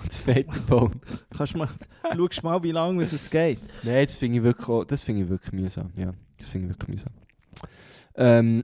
Das 0.07 0.22
Babyphone. 0.22 0.91
Kannst 1.36 1.55
mal, 1.55 1.69
schaust 2.15 2.43
mal, 2.43 2.63
wie 2.63 2.72
lange 2.72 3.01
es 3.01 3.29
geht. 3.29 3.60
Nein, 3.84 4.05
das 4.05 4.15
finde 4.15 4.38
ich 4.38 4.43
wirklich, 4.43 4.88
das 4.88 5.03
finde 5.03 5.24
ich 5.24 5.29
wirklich 5.29 5.53
mühsam. 5.53 5.91
Ja, 5.95 6.13
das 6.38 6.50
finde 6.50 6.67
ich 6.67 6.74
wirklich 6.74 6.89
mühsam. 6.89 7.13
Ähm, 8.15 8.63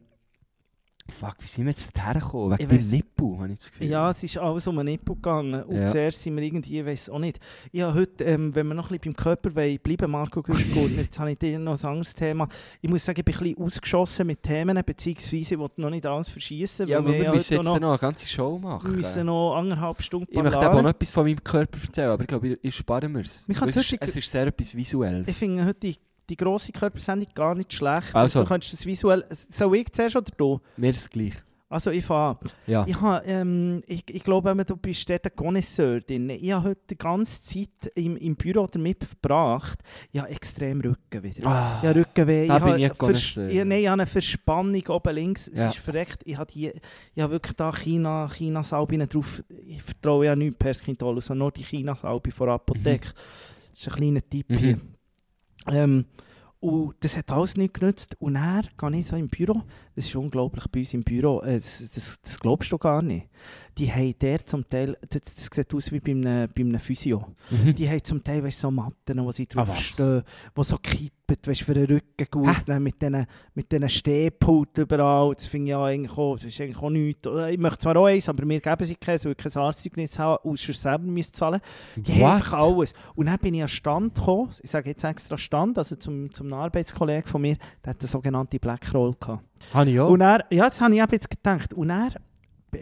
fuck, 1.12 1.36
wie 1.40 1.48
sind 1.48 1.66
wir 1.66 1.72
jetzt 1.72 1.98
hergekommen? 2.04 2.58
Wegen 2.58 2.70
dem 2.70 2.90
Nippel, 2.90 3.38
habe 3.38 3.52
ich 3.52 3.60
das 3.60 3.72
Gefühl. 3.72 3.88
Ja, 3.88 4.10
es 4.12 4.24
ist 4.24 4.38
alles 4.38 4.68
um 4.68 4.80
einen 4.80 4.90
Nippel 4.90 5.16
gegangen. 5.16 5.64
Und 5.64 5.76
Ja. 5.76 5.88
zuerst 5.88 6.22
sind 6.22 6.36
wir 6.36 6.44
irgendwie, 6.44 6.80
ich 6.80 6.86
weiß 6.86 7.10
auch 7.10 7.20
nicht. 7.20 7.40
Ich 7.72 7.82
habe 7.82 7.94
heute, 7.94 8.24
ähm, 8.24 8.54
wenn 8.56 8.68
wir 8.68 8.74
noch 8.74 8.90
ein 8.90 8.98
bisschen 8.98 9.14
beim 9.14 9.24
Körper 9.24 9.56
wollen, 9.56 9.80
bleiben, 9.80 10.12
Marco 10.12 10.42
Güschgurtner, 10.44 11.02
jetzt 11.04 11.20
habe 11.20 11.32
ich 11.32 11.38
dir 11.38 11.60
noch 11.60 11.80
ein 11.82 11.86
anderes 11.86 12.14
Thema. 12.14 12.48
Ich 12.82 12.90
muss 12.90 13.06
sagen, 13.06 13.20
ich 13.20 13.26
bin 13.26 13.36
ein 13.36 13.40
bisschen 13.44 13.64
ausgeschossen 13.66 14.28
mit 14.28 14.42
Themen, 14.44 14.82
beziehungsweise 14.86 15.36
ich 15.56 15.60
will 15.60 15.70
noch 15.78 15.90
nicht 15.90 16.06
alles 16.06 16.30
verschießen. 16.30 16.88
ja, 16.88 16.98
aber 17.00 17.10
wir 17.14 17.22
wir 17.22 17.32
müssen 17.32 17.54
jetzt 17.56 17.64
noch, 17.66 17.80
noch 17.80 17.90
eine 17.90 17.98
ganze 18.00 18.28
Show 18.28 18.58
machen. 18.58 18.90
wir 18.90 18.98
müssen 18.98 19.26
noch 19.26 19.56
anderthalb 19.56 20.02
Stunden 20.02 20.28
ich 20.30 20.42
möchte 20.42 20.60
auch 20.72 20.82
noch 20.82 20.90
etwas 20.90 21.10
von 21.12 21.26
meinem 21.26 21.44
Körper 21.44 21.78
erzählen, 21.82 22.10
aber 22.12 22.22
ich 22.24 22.28
glaube, 22.28 22.48
ich, 22.48 22.60
ich 22.62 22.76
spare 22.76 23.08
mir 23.10 23.20
es. 23.22 23.48
Wir 23.48 23.62
Es 23.68 23.76
ist, 23.76 23.98
es 24.00 24.16
ist 24.16 24.32
sehr 24.32 24.48
etwas 24.48 24.76
Visuelles. 24.76 25.28
Ich 25.28 25.36
finde 25.36 25.66
heute 25.66 25.80
die, 25.80 25.96
die 26.30 26.38
grosse 26.38 26.72
Körpersendung 26.72 27.28
gar 27.34 27.56
nicht 27.56 27.74
schlecht. 27.74 28.16
Also. 28.16 28.40
Du 28.42 28.46
kannst 28.46 28.72
das 28.72 28.86
visuell... 28.86 29.26
Soll 29.50 29.76
ich 29.78 29.92
zuerst 29.92 30.16
oder 30.16 30.32
du? 30.38 30.60
Mir 30.78 30.92
ist 30.92 30.98
es 31.02 31.10
gleich. 31.10 31.34
Also 31.68 31.90
ich 31.92 32.04
fange 32.04 32.38
an. 32.42 32.50
Ja. 32.68 32.86
Ich, 32.86 33.00
habe, 33.00 33.26
ähm, 33.26 33.82
ich, 33.88 34.04
ich 34.10 34.22
glaube, 34.24 34.54
du 34.66 34.76
bist 34.76 35.10
dort 35.10 35.26
ein 35.26 35.32
Connoisseur 35.34 36.02
drin. 36.02 36.30
Ich 36.30 36.52
habe 36.52 36.68
heute 36.70 36.82
die 36.90 36.98
ganze 36.98 37.42
Zeit 37.42 37.94
im, 37.96 38.18
im 38.18 38.36
Büro 38.36 38.68
damit 38.68 39.06
verbracht. 39.06 39.80
Ich 40.12 40.20
habe 40.20 40.30
extrem 40.32 40.82
Rücken 40.82 41.24
wieder. 41.24 41.48
Ah, 41.48 41.80
Ich 41.82 41.88
habe 41.88 42.00
Rückenweh. 42.02 42.48
Da 42.48 42.58
ich 42.58 42.64
bin 42.66 42.78
ich 42.80 42.98
Connoisseur. 42.98 43.48
ich, 43.50 43.56
nein, 43.64 43.72
ich 43.80 43.88
habe 43.88 44.02
eine 44.02 44.06
Verspannung 44.06 44.86
oben 44.90 45.16
links. 45.16 45.48
Es 45.48 45.60
Ja. 45.60 45.68
ist 45.70 45.78
verreckt. 45.78 46.22
Ich 46.26 46.36
habe, 46.38 46.52
die, 46.52 46.74
ich 47.16 47.22
habe 47.24 47.32
wirklich 47.32 47.56
da 47.56 47.72
China, 47.72 48.28
China-Salbe 48.30 49.08
drauf. 49.08 49.42
Ich 49.66 49.82
vertraue 49.82 50.26
ja 50.26 50.36
nicht 50.36 50.60
Perskintol, 50.60 51.22
sondern 51.22 51.46
nur 51.46 51.52
die 51.54 51.64
China-Salbe 51.64 52.32
von 52.32 52.48
der 52.48 52.56
Apotheke. 52.56 53.08
Das 53.72 53.80
ist 53.80 53.88
ein 53.88 53.94
kleiner 53.96 54.30
Tipp 54.30 54.50
Mhm. 54.50 54.58
hier. 54.58 54.78
Ähm, 55.68 56.06
und 56.60 56.94
das 57.00 57.18
hat 57.18 57.32
alles 57.32 57.58
nicht 57.58 57.74
genützt. 57.74 58.16
Und 58.20 58.36
dann 58.36 58.68
gehe 58.78 58.92
ich 59.00 59.08
so 59.08 59.16
im 59.16 59.30
Büro. 59.30 59.64
Das 59.96 60.06
ist 60.06 60.16
unglaublich 60.16 60.66
bei 60.72 60.80
uns 60.80 60.94
im 60.94 61.04
Büro. 61.04 61.42
Äh, 61.42 61.56
Das, 61.56 61.84
das, 61.94 62.20
das 62.22 62.40
glaubst 62.40 62.72
du 62.72 62.78
gar 62.78 63.02
nicht. 63.02 63.28
die 63.78 63.92
haben 63.92 64.14
der 64.20 64.46
zum 64.46 64.68
Teil, 64.70 64.98
das, 65.10 65.22
das 65.36 65.48
sieht 65.54 65.74
aus 65.74 65.92
wie 65.92 66.00
bei 66.00 66.12
einem, 66.12 66.50
bei 66.56 66.62
einem 66.62 66.80
Physio. 66.80 67.26
Mhm. 67.50 67.76
Die 67.76 67.90
haben 67.90 68.04
zum 68.04 68.24
Teil 68.24 68.44
weißt, 68.44 68.60
so 68.60 68.70
Matten, 68.72 69.24
wo 69.26 69.32
sie 69.32 69.48
Ah, 69.52 69.54
drauf 69.66 69.70
was? 69.70 69.80
stehen, 69.82 70.24
die 70.58 70.64
so 70.64 70.78
kippen, 70.78 71.38
weißt, 71.46 71.62
für 71.62 71.74
den 71.74 71.86
Rücken 71.86 72.28
gut, 72.30 72.48
Hä? 72.48 72.62
dann 72.66 72.84
mit 72.84 73.02
diesen 73.02 73.26
mit 73.54 73.92
Stehpulten 73.92 74.84
überall. 74.84 75.34
Das 75.34 75.48
finde 75.48 75.66
ich 75.68 75.72
ja 75.72 75.84
eigentlich 75.84 76.18
auch, 76.18 76.36
das 76.36 76.46
ist 76.46 76.62
eigentlich 76.62 76.78
auch 76.78 76.90
nichts. 76.90 77.28
Ich 77.50 77.58
möchte 77.58 77.78
zwar 77.80 77.96
auch 77.98 78.06
eins, 78.06 78.30
aber 78.30 78.46
mir 78.46 78.60
geben 78.60 78.86
sie 78.86 78.96
keins, 78.96 79.26
weil 79.26 79.32
ich 79.34 79.38
kein 79.38 79.56
Arztzeugnis 79.62 80.20
habe, 80.20 80.44
außer 80.46 80.74
selber 80.74 81.06
müssen 81.06 81.34
zahlen. 81.34 81.62
Die 81.96 82.14
haben 82.24 82.36
einfach 82.36 82.60
What? 82.60 82.78
alles. 82.78 82.94
Und 83.16 83.26
dann 83.28 83.38
bin 83.40 83.54
ich 83.56 83.62
an 83.64 83.68
Stand 83.70 84.16
gekommen, 84.16 84.50
ich 84.62 84.70
sage 84.70 84.90
jetzt 84.90 85.04
extra 85.04 85.38
Stand, 85.38 85.78
also 85.78 85.96
zum, 85.96 86.34
zum 86.34 86.52
Arbeitskollegen 86.54 87.26
von 87.28 87.42
mir, 87.42 87.58
der 87.84 87.92
hat 87.92 88.00
eine 88.02 88.08
sogenannte 88.08 88.60
Black 88.60 88.94
Roll 88.94 89.14
gehabt. 89.20 89.44
Habe 89.74 89.90
ich 89.90 90.00
auch. 90.00 90.10
Und 90.10 90.22
er, 90.22 90.46
ja, 90.50 90.66
das 90.66 90.82
habe 90.82 90.94
ich 90.96 91.02
eben 91.02 91.12
jetzt 91.12 91.30
gedacht. 91.30 91.74
Und 91.74 91.90
er 91.90 92.10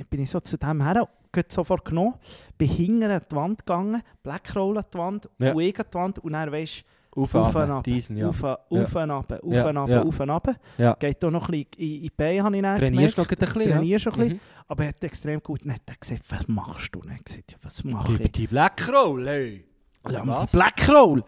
bin 0.09 0.21
ich 0.21 0.29
so 0.29 0.39
zu 0.39 0.57
dem 0.57 0.81
her, 0.83 1.07
sofort 1.49 1.85
genommen, 1.85 2.15
bin 2.57 2.67
hinten 2.69 3.03
an 3.11 3.21
die 3.31 3.35
Wand 3.35 3.59
gegangen, 3.65 4.01
Black 4.23 4.55
Roll 4.55 4.77
an 4.77 4.83
die 4.93 4.97
Wand, 4.97 5.29
Ja. 5.39 5.53
und 5.53 5.61
ich 5.61 5.79
an 5.79 5.85
die 5.91 5.93
Wand, 5.95 6.19
und 6.19 6.33
dann 6.33 6.51
weisst 6.51 6.83
Auf, 7.15 7.33
und 7.35 7.55
ab, 7.55 7.83
diesen, 7.83 8.17
ja. 8.17 8.29
auf, 8.29 8.43
auf 8.43 8.59
und 8.69 9.11
ab, 9.11 9.31
auf 9.43 9.53
Ja, 9.53 9.69
und 9.69 9.77
ab, 9.77 9.89
ja. 9.89 10.03
auf 10.03 10.19
und 10.19 10.29
ab. 10.29 10.47
Ja. 10.77 10.93
Geht 10.93 11.23
auch 11.25 11.31
noch 11.31 11.49
ein 11.49 11.65
bisschen 11.65 11.93
in 11.95 12.01
die 12.03 12.11
Beine, 12.15 12.43
habe 12.43 12.55
ich 12.55 12.61
dann 12.61 12.77
Trainierst 12.79 13.17
du 13.17 13.21
noch 13.21 13.27
gemerkt. 13.27 13.43
ein 13.55 13.59
bisschen? 13.59 13.71
Trainierst 13.77 14.05
du 14.05 14.09
ein 14.11 14.17
bisschen. 14.17 14.33
Mhm. 14.35 14.39
Aber 14.67 14.83
er 14.83 14.89
hat 14.89 15.03
extrem 15.03 15.41
gut, 15.43 15.61
hat 15.67 15.81
er 15.87 15.95
gesagt, 15.99 16.21
was 16.29 16.47
machst 16.47 16.93
du? 16.95 16.99
Und 16.99 17.09
er 17.09 17.15
hat 17.15 17.25
gesagt, 17.25 17.51
ja, 17.51 17.57
was 17.63 17.83
mache 17.83 18.13
Über 18.13 18.23
ich? 18.25 18.31
die 18.31 18.47
Black 18.47 18.87
Roll, 18.91 19.27
ey. 19.27 19.65
Ja, 20.09 20.25
was? 20.25 20.51
Black 20.51 20.87
Roll. 20.89 21.23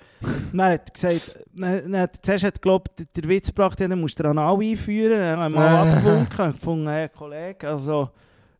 dann 0.53 0.61
hat 0.71 0.93
gesagt, 0.93 1.39
dann, 1.53 1.91
dann, 1.91 2.01
hat- 2.01 2.19
zuerst 2.25 2.45
hat 2.45 2.55
geglaubt, 2.61 2.89
der 3.15 3.23
Witz 3.29 3.47
gebracht, 3.47 3.79
ja, 3.79 3.87
dann 3.87 3.99
musst 3.99 4.19
du 4.19 4.23
Anal 4.25 4.57
einführen. 4.61 5.19
Dann 5.19 5.39
haben 5.39 5.53
wir 5.53 5.59
mal 5.59 5.87
Äh. 5.87 5.91
abgewunken 5.91 6.45
und 6.45 6.53
gefunden, 6.59 6.87
hey, 6.89 7.09
Kollege, 7.09 7.67
also 7.67 8.09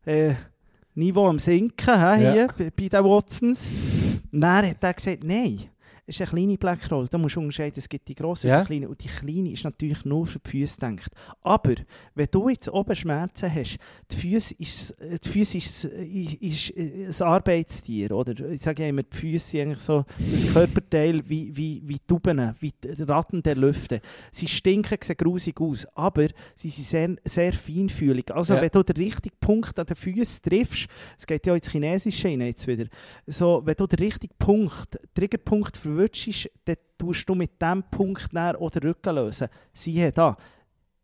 äh, 0.06 0.34
Niveau 0.96 1.28
am 1.28 1.40
Sinken 1.40 1.88
Ja. 1.88 2.16
hier 2.16 2.48
bei, 2.58 2.70
bei 2.76 2.90
den 2.90 3.04
Watsons. 3.06 3.72
Dann 4.32 4.68
hat 4.68 4.78
er 4.84 4.94
gesagt, 4.94 5.24
nein. 5.24 5.62
Ist 6.08 6.20
eine 6.20 6.30
kleine 6.30 6.58
Black 6.58 6.92
Roll. 6.92 7.08
Da 7.08 7.18
musst 7.18 7.36
du 7.36 7.40
unterscheiden, 7.40 7.76
es 7.78 7.88
gibt 7.88 8.08
die 8.08 8.16
grosse 8.16 8.48
und 8.48 8.52
Ja. 8.52 8.62
die 8.62 8.66
kleine. 8.66 8.90
Und 8.90 9.04
die 9.04 9.08
kleine 9.08 9.52
ist 9.52 9.64
natürlich 9.64 10.04
nur 10.04 10.26
für 10.28 10.40
die 10.40 10.50
Füße 10.50 10.80
gedacht. 10.80 11.12
Aber 11.42 11.76
wenn 12.16 12.28
du 12.32 12.50
jetzt 12.50 12.70
oben 12.70 12.96
Schmerzen 12.96 13.54
hast, 13.54 13.78
die 14.12 14.16
Füße 14.18 14.56
ist, 14.58 14.92
äh, 15.00 15.18
die 15.24 15.30
Füße 15.30 15.58
ist, 15.58 15.86
ist, 15.86 16.70
ist 16.72 17.22
ein 17.22 17.28
Arbeitstier. 17.28 18.12
Oder? 18.12 18.50
Ich 18.50 18.62
sage 18.62 18.84
ja 18.84 18.90
immer, 18.90 19.04
die 19.04 19.16
Füße 19.16 19.50
sind 19.52 19.62
eigentlich 19.62 19.80
so 19.80 20.04
ein 20.20 20.54
Körperteil 20.54 21.22
wie, 21.30 21.56
wie, 21.56 21.82
wie 21.86 22.00
Tuben, 22.00 22.56
wie 22.60 22.72
die 22.84 23.04
Ratten 23.04 23.44
der 23.44 23.56
Lüfte. 23.56 24.02
Sie 24.32 24.48
stinken, 24.48 24.98
sehen 25.02 25.16
grusig 25.18 25.60
aus, 25.62 25.86
aber 25.96 26.28
sie 26.56 26.70
sind 26.70 26.88
sehr, 26.88 27.16
sehr 27.26 27.54
feinfühlig. 27.54 28.32
Also 28.34 28.56
Ja. 28.56 28.62
wenn 28.62 28.70
du 28.70 28.84
den 28.84 28.96
richtigen 28.98 29.36
Punkt 29.40 29.78
an 29.78 29.86
den 29.86 29.96
Füßen 29.96 30.42
triffst, 30.44 30.88
es 31.18 31.28
geht 31.28 31.46
ja 31.46 31.54
ins 31.56 31.70
Chinesische 31.70 32.30
jetzt 32.30 32.66
wieder, 32.68 32.86
so, 33.28 33.62
wenn 33.66 33.76
du 33.76 33.86
den 33.88 34.00
richtigen 34.00 34.34
Punkt, 34.40 35.00
Triggerpunkt 35.14 35.78
verwutschst, 35.96 36.50
dann 36.66 36.76
tust 36.98 37.28
du 37.28 37.36
mit 37.36 37.62
diesem 37.62 37.84
Punkt 37.84 38.36
auch 38.36 38.70
den 38.70 38.82
Rücken 38.84 39.16
lösen. 39.16 39.48
Siehe 39.74 40.12
da, 40.12 40.36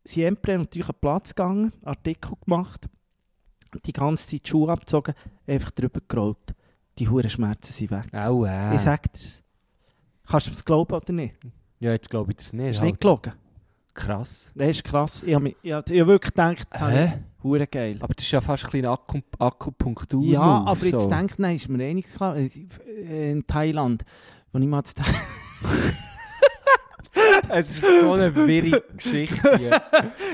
sie 0.04 0.26
haben 0.26 0.38
natürlich 0.44 0.88
einen 0.88 0.98
Platz 1.00 1.34
gegangen, 1.34 1.72
Artikel 1.84 2.32
gemacht, 2.44 2.88
die 3.84 3.92
ganze 3.92 4.26
Zeit 4.28 4.46
die 4.46 4.50
Schuhe 4.50 4.72
abgezogen, 4.72 5.14
einfach 5.46 5.70
drüber 5.72 6.00
gerollt. 6.06 6.54
Die 6.98 7.08
hohen 7.08 7.28
Schmerzen 7.28 7.72
sind 7.72 7.90
weg. 7.90 8.12
Au, 8.14 8.44
äh. 8.44 8.74
Ich 8.74 8.80
sag 8.80 9.12
dir's. 9.12 9.42
Kannst 10.26 10.48
du 10.48 10.52
es 10.52 10.64
glauben 10.64 10.92
oder 10.94 11.12
nicht? 11.12 11.34
Ja, 11.78 11.92
jetzt 11.92 12.10
glaube 12.10 12.32
ich 12.32 12.38
das 12.38 12.52
nicht. 12.52 12.70
Ist 12.70 12.80
halt. 12.80 12.90
nicht 12.90 13.00
gelogen. 13.00 13.32
Krass. 13.94 14.52
Das 14.54 14.68
ist 14.70 14.84
krass. 14.84 15.22
Ich 15.22 15.34
habe 15.34 15.44
mich- 15.44 15.56
ich 15.62 15.72
hab- 15.72 15.88
ich 15.88 16.00
hab 16.00 16.06
wirklich 16.06 16.32
gedacht, 16.32 16.66
das 16.70 16.80
habe 16.82 17.04
ich 17.04 17.42
hure 17.44 17.66
geil. 17.66 17.96
Aber 18.00 18.14
das 18.14 18.24
ist 18.24 18.30
ja 18.30 18.40
fast 18.40 18.64
ein 18.64 18.70
kleiner 18.70 18.90
Akku 18.90 19.20
Akupunktur. 19.38 20.22
Ja, 20.24 20.40
aber 20.64 20.84
jetzt 20.84 21.02
so. 21.04 21.08
denkt, 21.08 21.38
nein, 21.38 21.56
ist 21.56 21.68
mir 21.68 21.84
einig 21.84 22.06
klar, 22.06 22.36
äh, 22.36 23.30
in 23.32 23.46
Thailand, 23.46 24.04
wo 24.52 24.58
ich 24.58 24.66
mal 24.66 24.82
zu 24.84 24.94
Es 27.50 27.70
ist 27.70 27.84
so 27.84 28.12
eine 28.12 28.34
wirre 28.34 28.82
Geschichte 28.96 29.58
ja, 29.70 29.82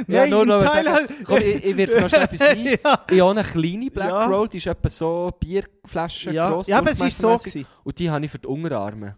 Nein, 0.06 0.30
nur 0.30 0.44
noch 0.44 0.60
sagen, 0.62 1.06
komm, 1.24 1.38
ich, 1.38 1.64
ich 1.64 1.76
wirf 1.76 2.00
noch 2.00 2.08
schnell 2.08 2.22
etwas 2.22 2.40
ein. 2.48 2.64
ja, 2.64 3.04
Ich 3.10 3.20
habe 3.20 3.30
eine 3.30 3.44
kleine 3.44 3.90
Black 3.90 4.08
Ja. 4.08 4.26
Roll, 4.26 4.48
die 4.48 4.58
ist 4.58 4.66
etwa 4.66 4.88
so 4.88 5.32
Bierflaschen 5.38 6.32
ja, 6.32 6.50
gross. 6.50 6.66
ja, 6.66 6.78
aber 6.78 6.90
es 6.90 7.00
war 7.00 7.10
so. 7.10 7.36
Gewesen. 7.36 7.66
Und 7.84 7.98
die 7.98 8.10
habe 8.10 8.24
ich 8.24 8.30
für 8.30 8.38
die 8.38 8.48
Unterarme. 8.48 9.16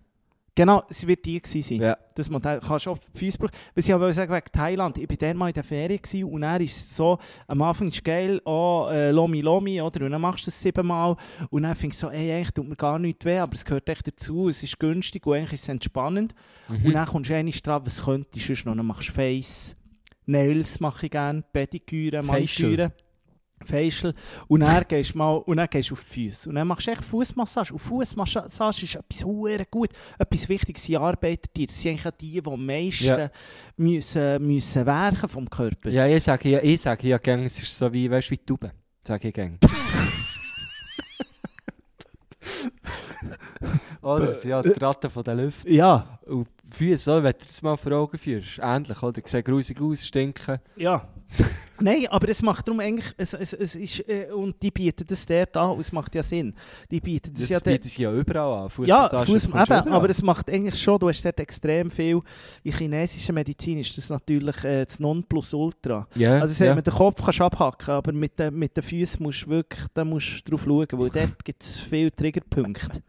Genau, 0.56 0.82
es 0.88 1.06
wird 1.06 1.22
die 1.26 1.40
gewesen 1.40 1.60
sein. 1.62 1.80
Ja. 1.82 1.98
Das 2.14 2.30
Modell 2.30 2.60
kannst 2.66 2.86
du 2.86 2.90
auf 2.92 2.98
Facebook. 3.14 3.50
Was 3.74 3.86
ich 3.86 3.92
aber 3.92 4.10
sagen 4.10 4.32
wegen 4.32 4.50
Thailand, 4.50 4.96
ich 4.96 5.08
war 5.08 5.16
dann 5.18 5.36
mal 5.36 5.48
in 5.48 5.54
der 5.54 5.62
Ferien 5.62 6.00
gewesen, 6.00 6.24
und 6.24 6.42
er 6.42 6.58
ist 6.62 6.96
so, 6.96 7.18
am 7.46 7.60
Anfang 7.60 7.88
ist 7.88 7.96
es 7.96 8.02
geil, 8.02 8.40
oh, 8.46 8.88
äh, 8.90 9.10
Lomi 9.10 9.42
Lomi, 9.42 9.82
oder? 9.82 10.06
Und 10.06 10.12
dann 10.12 10.20
machst 10.20 10.46
du 10.46 10.48
es 10.48 10.58
siebenmal 10.58 11.14
und 11.50 11.62
dann 11.62 11.74
findest 11.76 12.02
du 12.02 12.06
so, 12.06 12.12
ey, 12.12 12.32
eigentlich 12.32 12.52
tut 12.52 12.66
mir 12.66 12.74
gar 12.74 12.98
nichts 12.98 13.22
weh, 13.26 13.36
aber 13.36 13.52
es 13.52 13.66
gehört 13.66 13.86
echt 13.90 14.06
dazu, 14.06 14.48
es 14.48 14.62
ist 14.62 14.78
günstig 14.78 15.26
und 15.26 15.34
eigentlich 15.34 15.52
ist 15.52 15.64
es 15.64 15.68
entspannend. 15.68 16.34
Mhm. 16.68 16.86
Und 16.86 16.92
dann 16.94 17.06
kommst 17.06 17.28
du 17.28 17.36
einmal 17.36 17.52
dran, 17.62 17.82
was 17.84 18.02
könntest 18.02 18.34
du 18.34 18.54
sonst 18.54 18.64
noch? 18.64 18.76
Dann 18.76 18.86
machst 18.86 19.10
du 19.10 19.12
Face, 19.12 19.76
Nails 20.24 20.80
mache 20.80 21.04
ich 21.04 21.12
gerne, 21.12 21.44
Pediküre, 21.52 22.22
Maniküre. 22.22 22.92
Facial. 23.64 24.14
Und 24.48 24.60
dann 24.60 24.84
gehst 24.86 25.14
du 25.14 25.18
mal 25.18 25.36
und 25.36 25.56
dann 25.56 25.68
gehst 25.68 25.90
du 25.90 25.94
auf 25.94 26.04
die 26.04 26.28
Füße. 26.28 26.48
Und 26.48 26.54
dann 26.56 26.66
machst 26.68 26.86
du 26.86 26.90
echt 26.92 27.04
Fußmassage. 27.04 27.72
Und 27.72 27.78
Fußmassage 27.78 28.84
ist 28.84 28.94
etwas 28.96 29.24
hure 29.24 29.64
gut. 29.70 29.90
Etwas 30.18 30.48
Wichtiges 30.48 30.84
sind 30.84 30.96
Arbeitertiere. 30.96 31.66
Das 31.66 31.80
sind 31.80 31.90
eigentlich 31.92 32.06
auch 32.06 32.16
die, 32.18 32.40
die 32.42 32.50
am 32.50 32.66
meisten 32.66 33.04
Ja. 33.06 33.30
müssen, 33.76 34.46
müssen 34.46 34.86
werken 34.86 35.28
vom 35.28 35.48
Körper. 35.48 35.90
Ja, 35.90 36.06
ich 36.06 36.22
sage 36.22 36.48
ja, 36.50 36.60
ich 36.62 36.80
sage 36.80 37.08
ja 37.08 37.18
gerne, 37.18 37.44
es 37.44 37.62
ist 37.62 37.76
so 37.76 37.92
wie, 37.92 38.10
weißt 38.10 38.28
du, 38.28 38.32
wie 38.32 38.38
Tauben. 38.38 38.70
Sage 39.06 39.28
ich 39.28 39.34
gerne. 39.34 39.58
oder? 44.02 44.32
Sind 44.32 44.50
ja 44.50 44.62
die 44.62 44.68
Ratten 44.70 45.10
von 45.10 45.24
den 45.24 45.38
Lüften. 45.38 45.72
Ja. 45.72 46.18
Und 46.26 46.48
Füße, 46.72 47.22
wenn 47.22 47.32
du 47.32 47.44
das 47.46 47.62
mal 47.62 47.76
vor 47.76 47.92
Augen 47.92 48.18
führst, 48.18 48.58
ähnlich, 48.62 49.02
oder? 49.02 49.20
Die 49.20 49.28
sehen 49.28 49.44
grusig 49.44 49.80
aus, 49.80 50.06
stinken. 50.06 50.58
ja. 50.76 51.08
Nein, 51.80 52.06
aber 52.08 52.28
es 52.28 52.40
macht 52.40 52.66
darum 52.66 52.80
eigentlich, 52.80 53.12
es, 53.18 53.34
es, 53.34 53.52
es 53.52 53.74
ist, 53.74 54.08
äh, 54.08 54.28
und 54.32 54.62
die 54.62 54.70
bieten 54.70 55.04
das 55.06 55.26
dort 55.26 55.56
an, 55.56 55.72
und 55.72 55.80
es 55.80 55.92
macht 55.92 56.14
ja 56.14 56.22
Sinn. 56.22 56.54
Die 56.90 57.00
bieten 57.00 57.34
das, 57.34 57.42
Das 57.42 57.48
ja 57.50 57.58
bieten 57.58 57.88
sie 57.88 58.02
ja 58.02 58.12
überall 58.12 58.52
an. 58.52 58.62
Ja, 58.86 59.08
Fußmassage 59.08 59.26
Fuß, 59.26 59.46
bekommst 59.48 59.70
du 59.70 59.74
eben, 59.74 59.92
aber 59.92 60.08
es 60.08 60.22
macht 60.22 60.48
eigentlich 60.48 60.80
schon, 60.80 60.98
du 60.98 61.08
hast 61.08 61.22
dort 61.24 61.38
extrem 61.40 61.90
viel, 61.90 62.20
in 62.62 62.72
chinesischer 62.72 63.32
Medizin 63.32 63.78
ist 63.80 63.96
das 63.98 64.08
natürlich 64.08 64.64
äh, 64.64 64.86
das 64.86 65.00
Nonplusultra. 65.00 66.06
ja, 66.14 66.38
Also 66.38 66.64
ja. 66.64 66.74
mit 66.74 66.86
dem 66.86 66.94
Kopf 66.94 67.22
kannst 67.22 67.40
du 67.40 67.44
abhacken, 67.44 67.90
aber 67.94 68.12
mit 68.12 68.38
den, 68.38 68.54
mit 68.54 68.74
den 68.76 68.82
Füßen 68.82 69.22
musst 69.22 69.42
du 69.44 69.50
wirklich 69.50 69.84
da 69.92 70.04
musst 70.04 70.46
du 70.46 70.52
drauf 70.52 70.62
schauen, 70.64 70.86
weil 70.92 71.10
dort 71.10 71.44
gibt 71.44 71.62
es 71.62 71.78
viele 71.80 72.14
Triggerpunkte. 72.14 73.02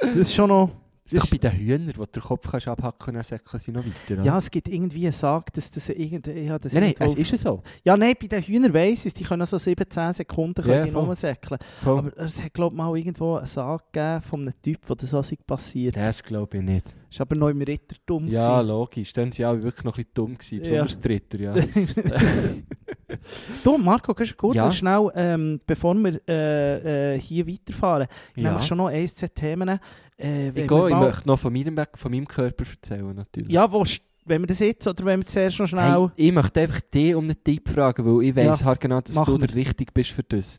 Das 0.00 0.14
ist 0.14 0.34
schon 0.34 0.50
noch... 0.50 0.70
Das 1.04 1.12
ist 1.12 1.22
doch 1.24 1.30
bei 1.30 1.36
den 1.36 1.52
Hühnern, 1.58 1.92
wo 1.96 2.04
du 2.06 2.12
den 2.12 2.22
Kopf 2.22 2.50
kannst 2.50 2.66
abhacken 2.66 3.14
dann 3.14 3.22
säckeln 3.24 3.60
sie 3.60 3.72
noch 3.72 3.84
weiter. 3.84 4.14
oder? 4.14 4.22
Ja, 4.24 4.38
es 4.38 4.50
gibt 4.50 4.68
irgendwie 4.68 5.02
eine 5.04 5.12
Sage, 5.12 5.44
dass 5.52 5.70
das 5.70 5.90
irgend... 5.90 6.26
Ja, 6.26 6.58
das 6.58 6.72
nein, 6.72 6.94
nein, 6.98 7.08
es 7.10 7.14
ist 7.14 7.30
ja 7.32 7.36
so. 7.36 7.62
ja, 7.84 7.94
nein, 7.96 8.14
bei 8.18 8.26
den 8.26 8.42
Hühnern 8.42 8.72
weiss 8.72 9.00
ich 9.00 9.06
es, 9.06 9.14
die 9.14 9.24
können 9.24 9.44
so 9.44 9.58
17 9.58 10.14
Sekunden 10.14 10.62
Ja, 10.66 10.78
können 10.80 10.84
die 10.86 10.90
rumsäckeln. 10.96 11.60
Aber 11.84 12.10
es 12.16 12.42
hat, 12.42 12.54
glaube 12.54 12.74
ich, 12.74 12.78
mal 12.78 12.96
irgendwo 12.96 13.36
eine 13.36 13.46
Sage 13.46 13.82
gegeben 13.92 14.22
von 14.22 14.40
einem 14.40 14.52
Typ, 14.62 14.78
wo 14.86 14.94
das 14.94 15.10
so 15.10 15.20
sei 15.22 15.36
passiert. 15.46 15.94
Das 15.96 16.22
glaube 16.22 16.56
ich 16.56 16.62
nicht. 16.64 16.94
ist 17.10 17.20
aber 17.20 17.36
noch 17.36 17.50
im 17.50 17.60
Rittertum. 17.60 18.26
Ja, 18.28 18.56
gewesen. 18.62 18.68
logisch. 18.68 19.12
Dann 19.12 19.24
waren 19.24 19.32
sie 19.32 19.44
alle 19.44 19.62
wirklich 19.62 19.84
noch 19.84 19.92
ein 19.98 20.04
bisschen 20.04 20.14
dumm, 20.14 20.38
gewesen, 20.38 20.54
Ja. 20.64 20.84
besonders 20.84 20.98
die 21.00 21.08
Ritter, 21.08 21.40
ja. 21.40 21.54
Du, 23.64 23.78
Marco, 23.78 24.14
kannst 24.14 24.32
du 24.32 24.36
kurz 24.36 24.56
Ja. 24.56 24.70
schnell, 24.70 25.10
ähm, 25.14 25.60
bevor 25.66 25.94
wir 25.94 26.20
äh, 26.28 27.14
äh, 27.14 27.20
hier 27.20 27.46
weiterfahren, 27.46 28.06
ja. 28.36 28.50
nämlich 28.50 28.66
schon 28.66 28.78
noch 28.78 28.88
ein, 28.88 29.06
zwei 29.08 29.28
Themen. 29.28 29.80
Äh, 30.18 30.48
Ich, 30.48 30.68
gehe, 30.68 30.88
ich 30.88 30.96
möchte 30.96 31.26
noch 31.28 31.38
von 31.38 31.52
meinem, 31.52 31.76
von 31.94 32.10
meinem 32.12 32.28
Körper 32.28 32.64
erzählen, 32.70 33.14
natürlich. 33.14 33.50
Ja, 33.52 33.70
wo, 33.70 33.84
wenn 34.26 34.42
wir 34.42 34.46
das 34.46 34.58
jetzt 34.60 34.86
oder 34.86 35.04
wenn 35.04 35.20
wir 35.20 35.26
zuerst 35.26 35.58
noch 35.60 35.66
schnell... 35.66 35.92
Hey, 35.92 36.08
ich 36.16 36.32
möchte 36.32 36.60
einfach 36.60 36.80
dich 36.80 37.14
um 37.14 37.24
einen 37.24 37.42
Tipp 37.44 37.68
fragen, 37.68 38.04
weil 38.06 38.24
ich 38.28 38.36
weiss 38.36 38.60
Ja, 38.60 38.66
halt 38.66 38.80
genau, 38.80 39.00
dass 39.00 39.14
du 39.14 39.38
der 39.38 39.54
richtig 39.54 39.92
bist 39.92 40.10
für 40.10 40.22
das. 40.22 40.58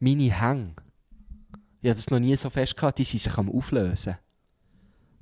Meine 0.00 0.22
Hänge, 0.32 0.74
ich 1.80 1.88
habe 1.88 1.96
das 1.96 2.10
noch 2.10 2.18
nie 2.20 2.36
so 2.36 2.48
fest 2.50 2.76
gehabt, 2.76 2.98
die 2.98 3.04
sind 3.04 3.20
sich 3.20 3.36
am 3.36 3.50
auflösen. 3.50 4.16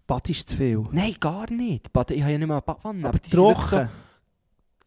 Bad 0.07 0.29
ist 0.29 0.49
zu 0.49 0.57
viel. 0.57 0.85
Nein, 0.93 1.15
gar 1.21 1.51
nicht. 1.51 1.93
Bad, 1.93 2.11
ich 2.11 2.21
habe 2.23 2.33
ja 2.33 2.39
nicht 2.39 2.49
mal 2.49 2.55
eine 2.55 2.63
Badwanne, 2.63 2.99
aber, 3.01 3.09
Aber 3.11 3.19
die 3.19 3.31
trocken. 3.31 3.89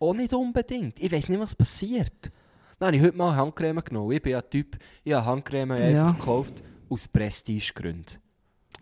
Auch 0.03 0.13
nicht 0.13 0.33
unbedingt. 0.33 0.99
Ich 0.99 1.11
weiss 1.11 1.29
nicht, 1.29 1.39
was 1.39 1.55
passiert. 1.55 2.31
Dann 2.79 2.87
habe 2.87 2.97
ich 2.97 3.03
heute 3.03 3.17
mal 3.17 3.35
Handcreme 3.35 3.81
genommen. 3.83 4.11
Ich 4.11 4.21
bin 4.21 4.33
ja 4.33 4.39
ein 4.39 4.49
Typ, 4.49 4.77
ich 5.03 5.13
habe 5.13 5.25
Handcreme 5.25 5.77
Ja. 5.77 6.05
einfach 6.07 6.19
gekauft 6.19 6.63
aus 6.89 7.07
Prestigegründen. 7.07 8.17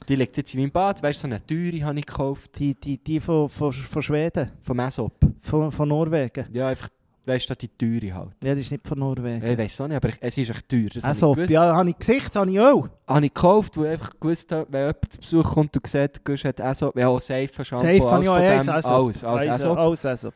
Die 0.10 0.16
liegt 0.16 0.36
jetzt 0.38 0.54
in 0.56 0.62
meinem 0.62 0.72
Bad, 0.72 1.04
weißt 1.04 1.20
du, 1.24 1.28
so 1.28 1.34
eine 1.34 1.46
teure 1.46 1.84
habe 1.86 2.00
ich 2.00 2.06
gekauft, 2.08 2.58
Die, 2.58 2.74
die, 2.74 2.98
die 2.98 3.20
von, 3.20 3.50
von, 3.50 3.72
von 3.72 4.02
Schweden, 4.02 4.52
vom 4.64 4.80
Aesop. 4.80 5.14
von, 5.42 5.72
von 5.72 5.88
Norwegen. 5.90 6.46
Ja, 6.52 6.70
einfach, 6.70 6.88
weißt 7.26 7.52
du, 7.52 7.54
die 7.56 7.68
teure 7.68 8.16
halt. 8.16 8.32
Ja, 8.44 8.52
das 8.56 8.62
ist 8.62 8.72
nicht 8.72 8.88
von 8.88 8.98
Norwegen. 8.98 9.46
Ich 9.46 9.58
weiß 9.58 9.82
auch 9.82 9.88
nicht, 9.88 9.98
aber 9.98 10.10
es 10.20 10.38
ist 10.38 10.50
echt 10.50 10.68
teuer. 10.68 10.90
Das 10.92 11.04
also, 11.04 11.32
habe 11.32 11.44
ich 11.44 11.52
ja, 11.52 11.76
habe 11.76 11.90
ich 11.92 11.98
Gesicht, 12.00 12.36
habe 12.36 12.50
ich 12.52 12.60
auch. 12.60 12.88
Habe 13.08 13.26
ich 13.28 13.34
gekauft, 13.34 13.78
weil 13.78 13.86
ich 13.86 13.92
einfach 13.92 14.20
gewusst 14.20 14.52
habe, 14.52 14.66
wenn 14.72 14.82
jemand 14.88 15.14
zu 15.14 15.20
Besuch 15.20 15.54
kommt 15.54 15.78
und 15.78 15.86
sieht, 15.88 16.20
du 16.24 16.36
hat 16.36 16.62
Aesop, 16.62 16.98
ja, 16.98 17.08
auch 17.08 17.22
Safe 17.22 17.64
Shampoo, 17.64 17.86
habe 17.86 17.88
alles 17.88 18.26
ich 18.26 18.30
auch 18.30 18.36
von 18.36 18.44
dem, 18.44 18.70
alles, 18.70 19.24
alles 19.24 19.24
Aesop. 19.24 19.78
alles 19.78 20.06
also. 20.06 20.30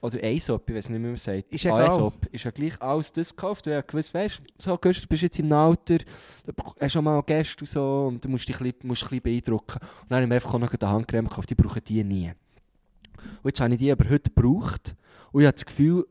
Oder 0.00 0.22
Aesop, 0.22 0.68
ich 0.68 0.76
weiß 0.76 0.88
nicht, 0.88 1.02
wie 1.02 1.06
man 1.06 1.16
sagt. 1.16 1.52
Ist 1.52 1.64
egal. 1.64 1.86
Aesop, 1.86 2.26
ist 2.32 2.44
ja 2.44 2.50
gleich 2.50 2.80
alles 2.80 3.12
das 3.12 3.34
gekauft, 3.34 3.66
weil 3.66 3.80
ich 3.80 3.86
gewusst, 3.86 4.14
weißt 4.14 4.38
du, 4.38 4.44
so, 4.58 4.76
du 4.76 5.06
bist 5.08 5.22
jetzt 5.22 5.38
im 5.38 5.52
Alter, 5.52 5.98
du 5.98 6.52
hast 6.80 6.92
schon 6.92 7.04
mal 7.04 7.22
Gäste 7.22 7.62
und 7.62 7.66
so, 7.68 8.06
und 8.08 8.24
du 8.24 8.28
musst 8.28 8.48
dich 8.48 8.58
ein 8.60 8.64
bisschen, 8.64 8.88
musst 8.88 9.02
ein 9.02 9.08
bisschen 9.08 9.22
beeindrucken. 9.22 9.78
Und 9.80 10.10
dann 10.10 10.16
habe 10.16 10.22
ich 10.24 10.28
mir 10.28 10.34
einfach 10.36 10.54
auch 10.54 10.58
noch 10.58 10.72
eine 10.72 10.90
Handcreme 10.90 11.28
gekauft, 11.28 11.50
die 11.50 11.54
brauchen 11.54 11.82
die 11.86 12.04
nie. 12.04 12.32
Und 13.42 13.50
jetzt 13.50 13.60
habe 13.60 13.74
ich 13.74 13.78
die 13.78 13.92
aber 13.92 14.08
heute 14.08 14.30
gebraucht, 14.30 14.96
und 15.32 15.42
ich 15.42 15.46
habe 15.46 15.54
das 15.54 15.66
Gefühl, 15.66 16.06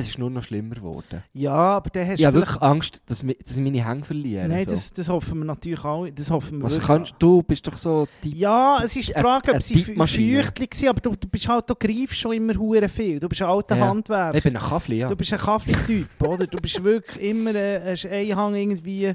es 0.00 0.08
ist 0.08 0.18
nur 0.18 0.30
noch 0.30 0.42
schlimmer 0.42 0.74
geworden. 0.74 1.22
Ja, 1.34 1.52
aber 1.52 1.90
dann 1.90 2.08
hast 2.08 2.18
Ich 2.18 2.24
habe 2.26 2.38
wirklich 2.38 2.60
Angst, 2.62 3.02
dass, 3.06 3.22
mi- 3.22 3.36
dass 3.44 3.56
ich 3.56 3.62
meine 3.62 3.86
Hänge 3.86 4.04
verliere. 4.04 4.48
Nein, 4.48 4.64
so. 4.64 4.70
das, 4.70 4.92
das 4.92 5.08
hoffen 5.08 5.38
wir 5.38 5.44
natürlich 5.44 5.84
auch. 5.84 6.06
Das 6.08 6.30
hoffen 6.30 6.58
wir 6.58 6.64
Was 6.64 6.72
wirklich. 6.74 6.86
kannst 6.86 7.14
du? 7.18 7.42
bist 7.42 7.66
doch 7.66 7.76
so 7.76 8.08
die 8.24 8.38
Ja, 8.38 8.80
es 8.82 8.96
ist 8.96 9.08
die 9.08 9.12
Frage, 9.12 9.48
ob 9.50 9.54
eine 9.54 9.60
sie 9.62 9.84
feuchtlich 9.84 10.70
waren, 10.82 10.88
aber 10.88 11.00
du, 11.00 11.10
du 11.10 11.28
bist 11.28 11.46
halt, 11.48 11.68
du 11.68 11.74
greifst 11.74 12.16
schon 12.18 12.32
immer 12.32 12.54
hure 12.54 12.88
viel. 12.88 13.20
Du 13.20 13.28
bist 13.28 13.42
ein 13.42 13.48
alter 13.48 13.76
Ja. 13.76 13.88
Handwerker. 13.88 14.36
Ich 14.38 14.42
bin 14.44 14.56
ein 14.56 14.62
Kaffee, 14.62 14.96
ja. 14.98 15.08
Du 15.08 15.16
bist 15.16 15.32
ein 15.32 15.38
Kaffeetyp, 15.38 16.08
oder? 16.26 16.46
Du 16.46 16.58
bist 16.58 16.82
wirklich 16.82 17.22
immer 17.30 17.54
äh, 17.54 17.94
einen 18.10 18.36
Hang 18.36 18.54
irgendwie 18.54 19.12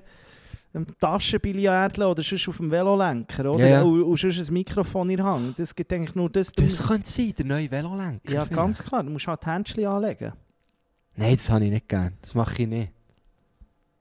am 0.73 0.85
Taschenbilliardler 0.99 2.11
oder 2.11 2.21
sonst 2.21 2.47
auf 2.49 2.57
dem 2.57 2.69
Velolenker, 2.69 3.49
oder? 3.51 3.59
Ja, 3.61 3.67
ja. 3.77 3.81
Und, 3.81 4.03
und 4.03 4.19
sonst 4.19 4.47
ein 4.47 4.53
Mikrofon 4.53 5.09
in 5.09 5.17
der 5.17 5.25
Hand. 5.25 5.57
Das 5.59 5.73
gibt 5.75 5.91
eigentlich 5.91 6.13
nur 6.13 6.29
das. 6.29 6.51
Das 6.51 6.85
könnte 6.85 7.09
sein, 7.09 7.33
der 7.35 7.45
neue 7.45 7.71
Velolenker. 7.71 8.31
ja, 8.31 8.41
vielleicht. 8.41 8.53
ganz 8.53 8.83
klar. 8.83 9.03
Du 9.03 9.09
musst 9.09 9.25
halt 9.27 9.41
die 9.43 9.49
Händchen 9.49 9.85
anlegen. 9.85 10.33
Nein, 11.17 11.35
das 11.35 11.49
habe 11.49 11.65
ich 11.65 11.71
nicht 11.71 11.89
gern. 11.89 12.13
Das 12.21 12.35
mache 12.35 12.61
ich 12.63 12.67
nicht. 12.69 12.91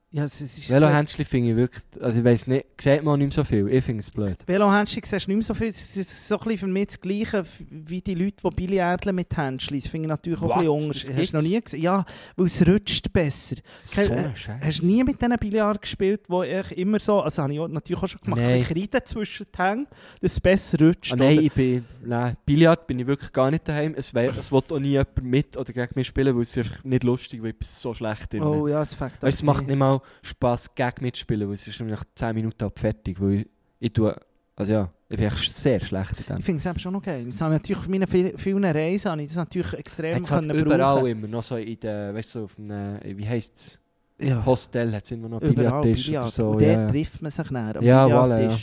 Ja, 0.09 0.23
es, 0.23 0.39
ist 0.39 0.71
Velohändchen 0.71 1.25
finde 1.25 1.49
ich 1.49 1.55
wirklich, 1.57 1.83
also 2.01 2.19
ich 2.19 2.23
weiß 2.23 2.47
nicht, 2.47 2.65
sieht 2.79 3.03
man 3.03 3.19
nicht 3.19 3.27
mehr 3.27 3.31
so 3.33 3.43
viel. 3.43 3.67
Ich 3.67 3.83
finde 3.83 3.99
es 3.99 4.09
blöd. 4.09 4.37
Velohändchen 4.47 5.03
siehst 5.03 5.27
du 5.27 5.31
nicht 5.31 5.37
mehr 5.37 5.43
so 5.43 5.53
viel. 5.53 5.67
Es 5.67 5.97
ist 5.97 6.29
so 6.29 6.37
ein 6.37 6.43
bisschen 6.45 6.59
für 6.59 6.67
mich 6.67 6.87
das 6.87 7.01
Gleiche 7.01 7.43
wie 7.69 7.99
die 7.99 8.15
Leute, 8.15 8.37
die 8.41 8.55
Billiardler 8.55 9.11
mit 9.11 9.35
Händchen. 9.35 9.77
Das 9.77 9.89
finde 9.89 10.05
ich 10.05 10.09
natürlich 10.09 10.41
auch 10.41 10.51
ein 10.51 10.59
bisschen 10.59 10.87
What? 10.87 11.09
Das 11.09 11.17
Hast 11.17 11.33
du 11.33 11.37
noch 11.37 11.43
nie 11.43 11.61
gesehen? 11.61 11.81
Ja, 11.81 12.05
weil 12.37 12.45
es 12.45 12.65
rutscht 12.65 13.11
besser. 13.11 13.57
So 13.79 14.13
äh, 14.13 14.17
ein 14.17 14.35
Scheiß. 14.35 14.63
Hast 14.63 14.81
du 14.81 14.85
nie 14.85 15.03
mit 15.03 15.21
diesen 15.21 15.37
Billard 15.37 15.81
gespielt, 15.81 16.21
wo 16.29 16.41
ich 16.41 16.77
immer 16.77 16.99
so, 17.01 17.19
also 17.19 17.43
habe 17.43 17.53
ich 17.53 17.59
auch 17.59 17.67
natürlich 17.67 18.01
auch 18.01 18.07
schon 18.07 18.21
gemacht, 18.21 18.41
Nein. 18.41 18.53
ein 18.53 18.63
Kreide 18.63 19.03
zwischen 19.03 19.45
den 19.45 19.65
Hängen, 19.65 19.87
dass 20.21 20.31
es 20.31 20.39
besser 20.39 20.85
rutscht. 20.85 21.11
Ah, 21.11 21.17
nein, 21.17 21.39
ich 21.41 21.51
bin, 21.51 21.83
nein, 22.05 22.37
Billard 22.45 22.87
bin 22.87 22.99
ich 22.99 23.07
wirklich 23.07 23.33
gar 23.33 23.51
nicht 23.51 23.67
daheim. 23.67 23.93
Es, 23.97 24.13
wär, 24.13 24.37
es 24.37 24.53
will 24.53 24.61
auch 24.69 24.79
nie 24.79 24.91
jemand 24.91 25.21
mit 25.21 25.57
oder 25.57 25.73
gegen 25.73 25.91
mich 25.95 26.07
spielen, 26.07 26.33
weil 26.33 26.43
es 26.43 26.57
einfach 26.57 26.81
nicht 26.85 27.03
lustig, 27.03 27.41
weil 27.43 27.49
ich 27.49 27.59
bin 27.59 27.67
so 27.67 27.93
schlecht 27.93 28.31
drin. 28.31 28.43
Oh 28.43 28.69
ja, 28.69 28.81
es 28.81 28.93
fängt 28.93 29.21
weißt, 29.21 29.39
es 29.39 29.43
macht 29.43 29.67
nicht 29.67 29.77
mal 29.77 29.96
Spass 30.21 30.73
gegen 30.75 31.01
mitspielen, 31.01 31.47
weil 31.47 31.53
es 31.55 31.67
ist 31.67 31.79
nämlich 31.79 31.97
nach 31.99 32.05
10 32.15 32.35
Minuten 32.35 32.63
ab 32.63 32.77
fertig. 32.79 33.19
Weil 33.21 33.33
ich, 33.33 33.47
ich 33.79 33.93
tue, 33.93 34.15
also 34.55 34.71
ja, 34.71 34.89
ich 35.09 35.17
bin 35.17 35.27
echt 35.27 35.53
sehr 35.53 35.79
schlecht 35.79 36.13
in 36.19 36.25
dem. 36.25 36.37
Ich 36.39 36.45
finde 36.45 36.59
es 36.59 36.65
eben 36.65 36.79
schon 36.79 37.01
geil. 37.01 37.25
Das 37.25 37.39
habe 37.41 37.53
ich 37.55 37.61
natürlich 37.61 37.79
auf 37.79 37.87
meinen 37.87 38.07
viel- 38.07 38.37
vielen 38.37 38.65
Reisen 38.65 39.11
habe 39.11 39.21
ich 39.21 39.27
das 39.29 39.37
natürlich 39.37 39.73
extrem 39.73 40.15
Hat 40.15 40.23
es 40.23 40.31
halt 40.31 40.47
können 40.47 40.59
überall 40.59 40.79
brauchen. 40.79 41.07
immer 41.07 41.27
noch 41.27 41.43
so 41.43 41.55
in 41.57 41.79
der, 41.79 42.13
weißt 42.13 42.35
du, 42.35 42.39
so 42.39 42.45
auf 42.45 42.57
einem, 42.57 42.99
wie 43.17 43.27
heisst 43.27 43.55
es? 43.55 43.79
Ja, 44.19 44.43
Hostel 44.45 44.93
hat 44.95 45.05
es 45.05 45.11
immer 45.11 45.29
noch 45.29 45.39
Billardtisch 45.39 46.07
Billard. 46.07 46.23
oder 46.23 46.31
so. 46.31 46.49
Und 46.49 46.61
ja, 46.61 46.67
dort 46.69 46.79
ja. 46.79 46.87
trifft 46.89 47.21
man 47.21 47.31
sich 47.31 47.51
näher. 47.51 47.81
Ja, 47.81 48.05
voilà, 48.07 48.39
ja. 48.49 48.57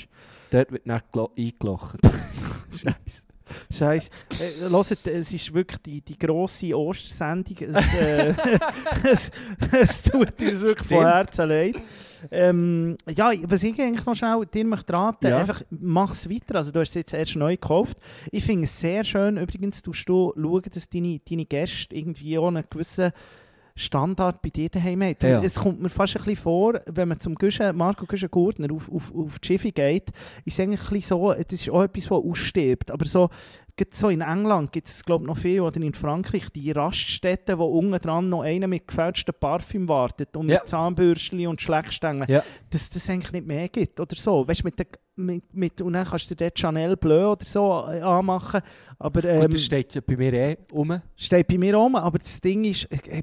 Dort 0.51 0.73
wird 0.73 0.83
dann 0.87 1.01
gelo- 1.12 1.31
eingelocht. 1.38 1.99
Scheiße. 2.73 3.23
Scheiße. 3.75 4.11
Äh, 4.41 4.69
hört, 4.71 5.07
es 5.07 5.33
ist 5.33 5.53
wirklich 5.53 5.79
die, 5.83 6.01
die 6.01 6.19
grosse 6.19 6.77
Ostersendung. 6.77 7.57
Es, 7.61 7.95
äh, 7.95 8.35
es, 9.11 9.31
es 9.73 10.03
tut 10.03 10.43
uns 10.43 10.61
wirklich 10.61 10.89
von 10.89 10.99
Stimmt. 10.99 11.05
Herzen 11.05 11.49
leid. 11.49 11.77
Ähm, 12.31 12.97
ja, 13.15 13.33
was 13.49 13.63
ich 13.63 13.79
eigentlich 13.81 14.07
noch 14.07 14.15
schnell 14.15 14.47
dir 14.47 14.65
möchte 14.65 14.95
raten, 14.95 15.27
Ja. 15.27 15.39
einfach 15.39 15.63
mach 15.71 16.13
es 16.13 16.29
weiter. 16.29 16.55
Also 16.57 16.73
du 16.73 16.81
hast 16.81 16.91
es 16.91 16.95
jetzt 16.95 17.13
erst 17.15 17.37
neu 17.37 17.53
gekauft. 17.53 17.99
Ich 18.31 18.45
finde 18.45 18.65
es 18.65 18.81
sehr 18.81 19.05
schön, 19.05 19.37
übrigens, 19.37 19.83
tust 19.83 20.09
du 20.09 20.33
schauen, 20.35 20.63
dass 20.73 20.89
deine, 20.89 21.21
deine 21.29 21.45
Gäste 21.45 21.95
irgendwie 21.95 22.39
auch 22.39 22.49
einen 22.49 22.65
gewissen 22.71 23.11
Standard 23.77 24.41
bei 24.41 24.51
dir 24.51 24.69
daheim 24.69 25.03
haben. 25.03 25.17
Ja. 25.21 25.43
Es 25.43 25.57
kommt 25.57 25.83
mir 25.83 25.89
fast 25.89 26.17
ein 26.17 26.23
bisschen 26.23 26.43
vor, 26.43 26.81
wenn 26.87 27.09
man 27.09 27.19
zum 27.19 27.35
Güschen, 27.35 27.77
Marco 27.77 28.07
Güschen-Gurtner 28.07 28.73
auf, 28.73 28.89
auf, 28.91 29.13
auf 29.15 29.39
die 29.41 29.47
Schiffe 29.49 29.73
geht, 29.73 30.11
ist 30.45 30.61
eigentlich 30.61 30.81
ein 30.81 30.87
bisschen 30.95 31.19
so, 31.19 31.33
das 31.33 31.45
ist 31.61 31.69
auch 31.71 31.83
etwas, 31.83 32.09
was 32.11 32.23
ausstirbt. 32.23 32.91
Aber 32.93 33.05
so, 33.05 33.29
so 33.91 34.09
in 34.09 34.21
England 34.21 34.71
gibt 34.73 34.89
es 34.89 35.05
glaube 35.05 35.25
noch 35.25 35.37
viel, 35.37 35.61
oder 35.61 35.81
in 35.81 35.95
Frankreich, 35.95 36.49
die 36.55 36.71
Raststätten, 36.71 37.59
wo 37.59 37.65
unten 37.65 37.99
dran 38.01 38.29
noch 38.29 38.43
einer 38.43 38.69
mit 38.69 38.87
gefälschtem 38.87 39.35
Parfüm 39.39 39.89
wartet 39.89 40.37
und 40.37 40.49
Ja. 40.49 40.59
mit 40.61 40.69
Zahnbürstchen 40.69 41.47
und 41.49 41.61
Schleckstängeln. 41.61 42.31
Ja. 42.31 42.43
Dass 42.71 42.89
das 42.91 43.09
eigentlich 43.11 43.33
nicht 43.33 43.47
mehr 43.47 43.69
gibt, 43.69 43.99
oder 43.99 44.15
so. 44.15 44.47
Weißt, 44.47 44.63
mit 44.65 44.79
der, 44.79 44.87
mit, 45.16 45.55
mit, 45.55 45.81
und 45.81 45.92
dann 45.92 46.07
kannst 46.07 46.31
du 46.31 46.35
dort 46.35 46.59
Chanel 46.59 46.96
Bleu 46.96 47.33
oder 47.33 47.44
so 47.44 47.87
äh, 47.88 48.00
anmachen. 48.00 48.61
Aber 48.98 49.24
ähm, 49.24 49.40
Gut, 49.42 49.55
das 49.55 49.62
steht 49.62 49.94
ja 49.94 50.00
bei 50.00 50.16
mir 50.16 50.33
eh 50.33 50.57
rum. 50.72 51.00
steht 51.16 51.46
bei 51.48 51.59
mir 51.59 51.74
rum. 51.74 51.96
Aber 51.96 52.18
das 52.18 52.40
Ding 52.40 52.64
ist, 52.64 52.85
äh, 52.90 53.18
äh, 53.18 53.22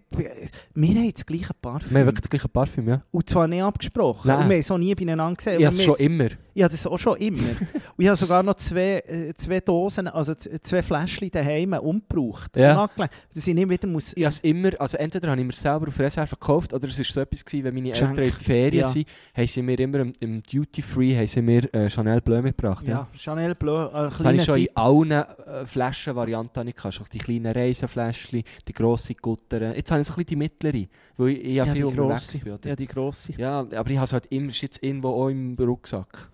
wir 0.74 0.90
haben 0.96 1.14
das 1.14 1.26
gleiche 1.26 1.54
Parfüm. 1.54 1.90
Wir 1.92 2.00
haben 2.00 2.06
wirklich 2.08 2.22
das 2.22 2.30
gleiche 2.30 2.50
Parfüm, 2.50 2.88
ja. 2.88 3.02
Und 3.12 3.30
zwar 3.30 3.48
nicht 3.48 3.64
abgesprochen. 3.64 4.28
Nein. 4.28 4.44
Und 4.44 4.50
wir 4.50 4.56
haben 4.56 4.60
es 4.60 4.72
auch 4.72 4.78
nie 4.78 4.94
beieinander 4.96 5.36
gesehen. 5.36 5.60
Ich 5.60 5.66
habe 5.66 5.76
es 5.76 5.84
schon 5.84 5.96
immer. 5.96 6.28
ich 6.54 6.64
habe 6.64 6.72
das 6.72 6.86
auch 6.86 6.98
schon 6.98 7.18
immer. 7.18 7.50
und 7.98 8.04
ich 8.04 8.08
habe 8.08 8.18
sogar 8.18 8.44
noch 8.44 8.56
zwei, 8.56 9.00
äh, 9.08 9.34
zwei 9.36 9.60
Dosen, 9.60 10.08
also 10.08 10.36
zwei 10.36 10.82
Fläschchen 10.82 11.32
daheim 11.32 11.74
umgebraucht. 11.74 12.58
Ja. 12.58 12.90
Dass 13.34 13.48
ich 13.48 13.54
nicht 13.56 13.70
wieder 13.70 13.88
muss... 13.88 14.14
Ich 14.16 14.24
habe 14.24 14.30
es 14.34 14.40
immer, 14.42 14.70
also 14.80 14.98
entweder 14.98 15.30
habe 15.32 15.40
ich 15.40 15.48
mir 15.48 15.54
selber 15.54 15.88
auf 15.88 16.00
Reserve 16.00 16.32
gekauft 16.32 16.74
oder 16.74 16.88
es 16.88 16.98
war 16.98 17.06
so 17.06 17.22
etwas, 17.22 17.46
gewesen, 17.46 17.64
wenn 17.64 17.74
meine. 17.74 17.92
Eltern 17.92 18.18
in 18.18 18.32
Ferien 18.32 18.82
Ja. 18.84 18.90
sind, 18.90 19.08
haben 19.36 19.48
sie 19.48 19.62
mir 19.62 19.80
immer 19.80 20.00
im, 20.00 20.14
im 20.20 20.44
Duty 20.44 20.82
Free 20.82 21.16
haben 21.16 21.28
sie 21.28 21.42
mir 21.42 21.74
äh, 21.86 21.90
Chanel 21.90 22.22
Bleu 22.22 22.42
mitgebracht. 22.42 22.88
Ja. 22.88 22.94
ja, 22.94 23.08
Chanel 23.18 23.56
Bleu, 23.56 23.88
ein 23.88 24.10
Das 24.10 24.20
habe 24.20 24.36
ich 24.36 24.44
schon 24.44 24.56
in 24.56 24.66
Tipp. 24.66 24.78
allen 24.78 25.12
äh, 25.12 25.66
Flaschenvarianten 25.66 26.74
gehabt. 26.74 26.94
Schon 26.94 27.06
die 27.12 27.18
kleinen 27.18 27.52
Reisenfläschchen, 27.52 28.44
die 28.68 28.74
grossen 28.74 29.16
Gutter. 29.22 29.76
Jetzt 29.76 29.92
habe 29.92 30.02
ich 30.02 30.08
so 30.08 30.14
ein 30.14 30.16
bisschen 30.18 30.28
die 30.28 30.36
mittlere, 30.36 30.88
weil 31.18 31.30
ich, 31.30 31.44
ich 31.46 31.54
ja, 31.56 31.66
viel 31.66 31.86
unterwegs 31.86 32.40
bin. 32.40 32.54
Oder? 32.54 32.70
Ja, 32.70 32.76
die 32.76 32.88
grosse. 32.88 33.34
Ja, 33.38 33.60
aber 33.60 33.90
ich 33.90 33.98
habe 33.98 34.06
es 34.06 34.14
halt 34.14 34.26
immer, 34.28 34.50
ist 34.50 34.62
jetzt 34.62 34.84
irgendwo 34.84 35.10
auch 35.10 35.30
im 35.30 35.56
Rucksack. 35.60 36.32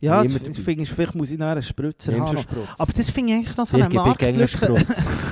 Ja, 0.00 0.22
das 0.22 0.32
finde 0.32 0.82
ich, 0.82 0.90
vielleicht 0.90 1.14
muss 1.14 1.30
ich 1.30 1.38
noch 1.38 1.48
einen 1.48 1.62
Spritzer 1.62 2.18
haben. 2.18 2.38
Aber 2.78 2.92
das 2.92 3.10
finde 3.10 3.32
ich 3.32 3.38
eigentlich 3.38 3.56
noch 3.56 3.66
so 3.66 3.76
eine 3.76 3.88
Marktlücke. 3.90 4.84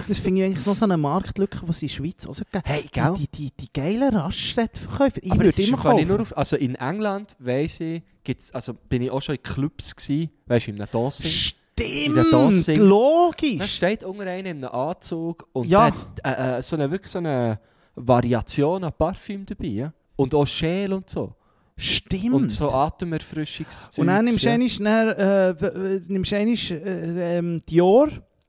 Das 0.07 0.19
finde 0.19 0.41
ich 0.41 0.47
eigentlich 0.47 0.67
noch 0.67 0.77
so 0.77 0.85
eine 0.85 0.97
Marktlücke, 0.99 1.61
die 1.65 1.71
es 1.71 1.83
in 1.83 1.89
der 1.89 1.95
Schweiz 1.95 2.27
auch 2.27 2.35
so 2.35 2.45
gibt. 2.51 2.69
hey, 2.69 2.87
gell? 2.93 3.15
Die, 3.17 3.29
die, 3.29 3.51
die, 3.51 3.53
die 3.61 3.73
geilen 3.73 4.15
Raststättenverkäufer. 4.15 5.21
Ich 5.23 5.33
würde 5.33 5.63
immer 5.63 5.77
nicht 5.77 5.77
kaufen. 5.77 6.09
nur 6.09 6.21
auf, 6.21 6.37
also 6.37 6.57
in 6.57 6.75
England 6.75 7.35
weiss 7.39 7.81
ich, 7.81 8.03
gibt's, 8.29 8.53
also 8.53 8.75
bin 8.75 9.01
ich 9.03 9.11
auch 9.11 9.23
schon 9.23 9.37
in 9.37 9.43
Clubs 9.43 9.97
gewesen, 9.97 10.31
weißt 10.47 10.67
du, 10.67 10.71
in 10.73 10.77
einem 10.83 10.89
Dancing. 10.93 11.55
In 11.79 12.15
der 12.15 12.23
Stimmt, 12.25 12.33
Dancings. 12.33 12.79
Da 12.79 12.85
logisch. 12.85 13.75
steht 13.77 14.05
unter 14.05 14.27
einem 14.27 14.47
in 14.59 14.65
einem 14.65 14.75
Anzug 14.75 15.49
und 15.53 15.67
Ja. 15.67 15.87
hat 15.87 15.95
äh, 16.23 16.59
äh, 16.59 16.63
so 16.63 16.77
eine, 16.77 16.91
wirklich 16.91 17.11
so 17.11 17.19
eine 17.19 17.59
Variation 17.95 18.85
an 18.85 18.93
Parfüm 18.93 19.47
dabei. 19.47 19.67
Ja? 19.69 19.93
Und 20.17 20.35
auch 20.35 20.47
Schäl 20.47 20.93
und 20.93 21.09
so. 21.09 21.35
Stimmt. 21.77 22.35
Und 22.35 22.51
so 22.51 22.69
Atemerfrischungszeug. 22.71 24.03
Und 24.03 24.09
dann 24.09 24.25
nimmst 24.27 24.43
du 24.43 24.49
ja. 24.49 24.55
einmal, 24.55 25.15
dann, 25.15 25.75
äh, 25.75 26.01
nimmst 26.09 26.33
einmal, 26.33 26.55
äh, 26.55 27.39
ähm, 27.39 27.63
Dior, 27.67 28.09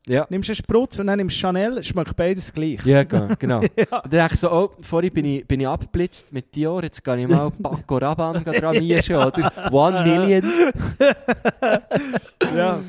Ja, 0.10 0.26
nimmst 0.32 0.50
einen 0.50 0.56
Sprutz 0.56 0.98
und 0.98 1.06
dann 1.06 1.18
nimmst 1.18 1.38
Chanel, 1.38 1.84
schmeckt 1.84 2.16
beides 2.16 2.52
gleich. 2.52 2.84
ja 2.84 3.04
genau. 3.04 3.62
Ja. 3.78 4.00
Und 4.00 4.12
dann 4.12 4.30
ich 4.32 4.40
so, 4.40 4.52
oh, 4.52 4.72
vorhin 4.82 5.14
bin 5.14 5.26
ich, 5.26 5.48
bin 5.48 5.60
ich 5.60 5.68
abgeblitzt 5.68 6.34
mit 6.34 6.56
Dior, 6.56 6.82
jetzt 6.82 7.04
gehe 7.04 7.16
ich 7.20 7.28
mal 7.28 7.52
Paco 7.62 7.98
Rabanne 7.98 8.42
dran 8.42 8.78
mischen, 8.80 9.16
oder? 9.16 9.72
One 9.72 10.02
Million. 10.04 10.52
ja. 12.58 12.80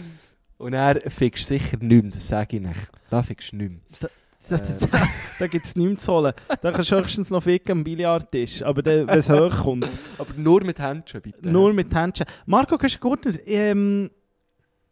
Und 0.57 0.73
er 0.73 0.99
fickst 1.11 1.47
sicher 1.47 1.77
nicht 1.77 2.03
mehr, 2.03 2.11
das 2.11 2.27
sage 2.27 2.57
ich 2.57 2.63
nicht. 2.63 2.89
Da 3.11 3.23
fickst 3.23 3.53
du 3.53 3.57
nicht 3.57 3.71
mehr. 3.71 4.11
Da, 4.49 4.57
da, 4.57 5.09
da 5.41 5.47
gibt 5.47 5.67
es 5.67 5.77
nichts 5.77 6.05
zu 6.05 6.13
holen. 6.13 6.33
Da 6.63 6.73
kannst 6.73 6.91
du 6.91 6.97
höchstens 6.97 7.29
noch 7.29 7.43
ficken 7.43 7.73
am 7.73 7.85
Billardtisch, 7.85 8.63
aber 8.63 8.83
wenn 8.83 9.07
es 9.11 9.29
hochkommt. 9.29 9.87
Aber 10.17 10.33
nur 10.39 10.65
mit 10.65 10.79
Händchen, 10.79 11.21
bitte. 11.21 11.51
Nur 11.51 11.75
mit 11.75 11.95
Händchen. 11.95 12.25
Marco 12.47 12.79
Güschen-Gurtner, 12.79 13.35
ähm, 13.47 14.11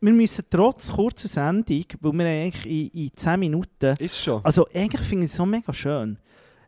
wir 0.00 0.12
müssen 0.12 0.44
trotz 0.48 0.90
kurzer 0.92 1.28
Sendung, 1.28 1.84
weil 2.00 2.12
wir 2.12 2.26
eigentlich 2.26 2.66
in, 2.94 3.04
in 3.06 3.10
10 3.14 3.40
Minuten, 3.40 3.96
Ist 3.98 4.22
schon. 4.22 4.44
also 4.44 4.66
eigentlich 4.74 5.02
finde 5.06 5.24
ich 5.26 5.30
es 5.32 5.36
so 5.36 5.44
mega 5.46 5.72
schön, 5.72 6.18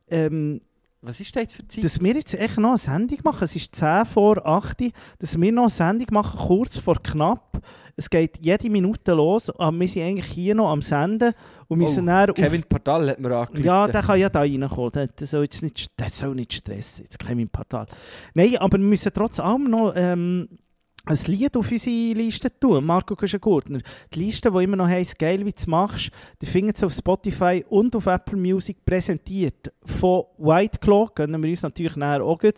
ähm, 0.08 0.60
Was 1.00 1.20
ist 1.20 1.34
da 1.36 1.40
jetzt 1.40 1.54
für 1.54 1.66
Zeit? 1.68 1.84
dass 1.84 2.00
wir 2.02 2.14
jetzt 2.14 2.34
echt 2.34 2.58
noch 2.58 2.70
eine 2.70 2.78
Sendung 2.78 3.18
machen. 3.24 3.44
Es 3.44 3.54
ist 3.54 3.74
10 3.74 4.06
vor 4.06 4.44
8, 4.44 4.84
dass 5.18 5.40
wir 5.40 5.52
noch 5.52 5.62
eine 5.62 5.70
Sendung 5.70 6.08
machen, 6.10 6.38
kurz 6.38 6.76
vor 6.78 7.00
knapp. 7.02 7.62
Es 7.96 8.08
geht 8.08 8.38
jede 8.44 8.70
Minute 8.70 9.12
los, 9.12 9.50
aber 9.50 9.78
wir 9.78 9.86
sind 9.86 10.02
eigentlich 10.02 10.26
hier 10.26 10.54
noch 10.54 10.70
am 10.70 10.80
Senden 10.82 11.32
und 11.68 11.78
müssen 11.78 12.08
Oh, 12.08 12.12
auf... 12.12 12.34
Kevin 12.34 12.62
Pardal 12.62 13.10
hat 13.10 13.20
mir 13.20 13.36
angerufen. 13.36 13.64
Ja, 13.64 13.86
der 13.86 14.02
kann 14.02 14.18
ja 14.18 14.28
da 14.30 14.40
reinkommen. 14.40 14.90
Der, 14.92 15.06
der, 15.06 15.26
soll 15.26 15.42
jetzt 15.44 15.62
nicht, 15.62 15.86
der 15.98 16.08
soll 16.10 16.34
nicht 16.34 16.52
stressen, 16.54 17.04
jetzt 17.04 17.18
Kevin 17.18 17.48
Pardal. 17.48 17.86
Nein, 18.34 18.56
aber 18.56 18.78
wir 18.78 18.84
müssen 18.86 19.12
trotz 19.14 19.38
allem 19.38 19.64
noch 19.70 19.92
ähm, 19.94 20.48
ein 21.06 21.18
Lied 21.26 21.56
auf 21.56 21.70
unsere 21.70 22.12
Liste 22.14 22.50
tun. 22.60 22.84
Marco 22.84 23.16
Kuschen-Gurtner. 23.16 23.80
Die 24.14 24.18
Liste, 24.24 24.50
die 24.50 24.64
immer 24.64 24.76
noch 24.76 24.86
heisst, 24.86 25.18
geil, 25.18 25.40
wie 25.46 25.50
du 25.50 25.56
es 25.56 25.66
machst, 25.66 26.10
die 26.40 26.46
findet 26.46 26.76
sie 26.76 26.86
auf 26.86 26.92
Spotify 26.92 27.64
und 27.68 27.96
auf 27.96 28.06
Apple 28.06 28.36
Music 28.36 28.84
präsentiert. 28.84 29.72
Von 29.84 30.24
White 30.38 30.78
Claw 30.78 31.08
gönnen 31.14 31.42
wir 31.42 31.50
uns 31.50 31.62
natürlich 31.62 31.96
nachher 31.96 32.22
auch 32.22 32.38
gut. 32.38 32.56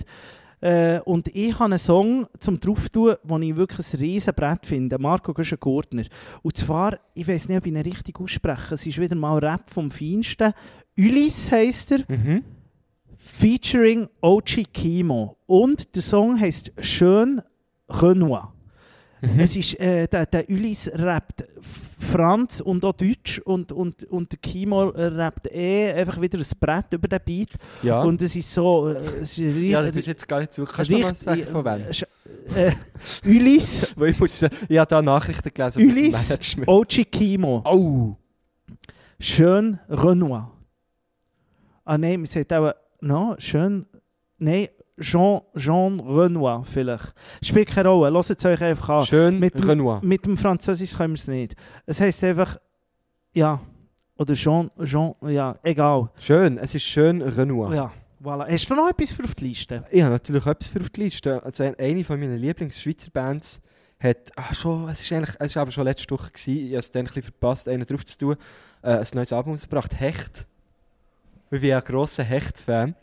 Äh, 0.60 1.00
und 1.00 1.28
ich 1.34 1.54
habe 1.54 1.66
einen 1.66 1.78
Song 1.78 2.26
zum 2.38 2.58
drauf 2.60 2.88
tun, 2.88 3.14
den 3.24 3.42
ich 3.42 3.56
wirklich 3.56 3.94
ein 3.94 4.00
riesen 4.00 4.34
Brett 4.34 4.66
finde. 4.66 4.98
Marco 4.98 5.32
Güschen-Gurtner. 5.32 6.04
Und 6.42 6.56
zwar, 6.56 6.98
ich 7.14 7.26
weiß 7.26 7.48
nicht, 7.48 7.58
ob 7.58 7.66
ich 7.66 7.72
ihn 7.72 7.78
richtig 7.80 8.20
ausspreche, 8.20 8.74
es 8.74 8.86
ist 8.86 9.00
wieder 9.00 9.16
mal 9.16 9.38
Rap 9.38 9.70
vom 9.70 9.90
Feinsten. 9.90 10.52
Ulis 10.98 11.50
heisst 11.50 11.92
er, 11.92 12.00
Mhm. 12.08 12.44
featuring 13.16 14.08
Ochi 14.20 14.64
Kimo. 14.64 15.36
Und 15.46 15.94
der 15.94 16.02
Song 16.02 16.38
heisst 16.38 16.72
Schön 16.80 17.40
Renoir. 18.00 18.52
Mhm. 19.20 19.38
Es 19.38 19.54
ist, 19.54 19.78
äh, 19.78 20.08
der, 20.08 20.26
der 20.26 20.48
Ulis 20.50 20.90
rappt 20.94 21.44
Franz 21.98 22.60
und 22.60 22.84
auch 22.84 22.92
Deutsch 22.92 23.38
und, 23.38 23.70
und, 23.70 24.02
und 24.04 24.32
der 24.32 24.38
Kimo 24.40 24.88
rappt 24.88 25.46
eh 25.54 25.92
einfach 25.92 26.20
wieder 26.20 26.38
ein 26.40 26.44
Brett 26.58 26.92
über 26.92 27.06
den 27.06 27.20
Beat. 27.24 27.50
Ja. 27.84 28.02
Und 28.02 28.20
es 28.20 28.34
ist 28.34 28.52
so... 28.52 28.88
Äh, 28.88 28.96
es 29.20 29.38
ist 29.38 29.56
ja, 29.56 29.80
bis 29.92 30.06
jetzt 30.06 30.26
gar 30.26 30.40
nicht 30.40 30.52
zu. 30.52 30.64
Kannst 30.64 30.90
du 30.90 30.98
mal 30.98 31.14
sagen, 31.14 31.44
von 31.44 31.64
wem? 31.64 31.82
Sch- 31.90 32.06
Äh, 32.56 32.72
Ulis, 33.24 33.94
ich 34.06 34.18
muss 34.18 34.36
sagen, 34.40 34.56
ich 34.68 34.76
habe 34.78 34.88
da 34.88 35.00
Nachrichten 35.00 35.50
gelesen. 35.54 35.88
das 36.28 36.56
Ulis. 36.56 36.56
Ochi 36.66 37.04
Kimo. 37.04 37.62
Oh! 37.64 38.16
Schön 39.20 39.78
Renoir. 39.88 40.50
Ah 41.84 41.96
nein, 41.96 42.20
man 42.20 42.26
sagt 42.26 42.52
auch... 42.52 42.72
No, 43.00 43.36
schön... 43.38 43.86
Nein, 44.38 44.68
Jean, 45.02 45.40
Jean 45.56 46.00
Renoir 46.00 46.64
vielleicht. 46.64 47.12
Spielt 47.42 47.68
keine 47.68 47.88
Rolle, 47.90 48.10
hört 48.12 48.30
es 48.30 48.44
euch 48.44 48.62
einfach 48.62 48.88
an. 48.88 49.06
Schön 49.06 49.38
Mit 49.38 49.54
dem- 49.54 49.68
Renoir. 49.68 50.00
Mit 50.02 50.24
dem 50.24 50.38
Französisch 50.38 50.96
können 50.96 51.14
wir 51.14 51.18
es 51.18 51.28
nicht. 51.28 51.54
Es 51.86 52.00
heisst 52.00 52.22
einfach... 52.24 52.56
Ja. 53.34 53.60
Oder 54.16 54.34
Jean... 54.34 54.70
Jean... 54.84 55.14
Ja, 55.22 55.56
egal. 55.62 56.10
Schön, 56.18 56.58
es 56.58 56.74
ist 56.74 56.84
schön 56.84 57.20
Renoir. 57.22 57.74
Ja, 57.74 57.92
voilà. 58.22 58.50
Hast 58.50 58.70
du 58.70 58.74
noch 58.74 58.88
etwas 58.88 59.12
für 59.12 59.24
auf 59.24 59.34
die 59.34 59.48
Liste? 59.48 59.84
Ich 59.90 60.00
habe 60.02 60.12
natürlich 60.12 60.46
etwas 60.46 60.68
für 60.68 60.80
auf 60.80 60.90
die 60.90 61.02
Liste. 61.02 61.42
Also 61.44 61.64
ein- 61.64 61.74
eine 61.78 62.04
von 62.04 62.18
meinen 62.20 62.36
Lieblings-Schweizer 62.36 63.10
Bands 63.10 63.60
hat, 63.98 64.32
ah, 64.36 64.52
schon, 64.52 64.88
es 64.88 65.00
ist 65.00 65.12
eigentlich, 65.12 65.36
es 65.38 65.46
ist 65.52 65.56
aber 65.56 65.70
schon 65.70 65.84
letzte 65.84 66.10
Woche 66.12 66.30
gewesen, 66.32 66.56
ich 66.66 66.70
habe 66.70 66.78
es 66.78 66.90
dann 66.90 67.02
ein 67.02 67.06
bisschen 67.06 67.22
verpasst, 67.22 67.68
einen 67.68 67.86
drauf 67.86 68.04
zu 68.04 68.18
tun, 68.18 68.36
äh, 68.82 68.96
ein 68.98 69.06
neues 69.14 69.32
Album 69.32 69.56
gebracht, 69.56 69.98
Hecht. 69.98 70.44
Ich 71.52 71.60
bin 71.60 71.68
ja 71.70 71.78
ein 71.78 71.84
grosser 71.84 72.24
Hecht-Fan. 72.24 72.94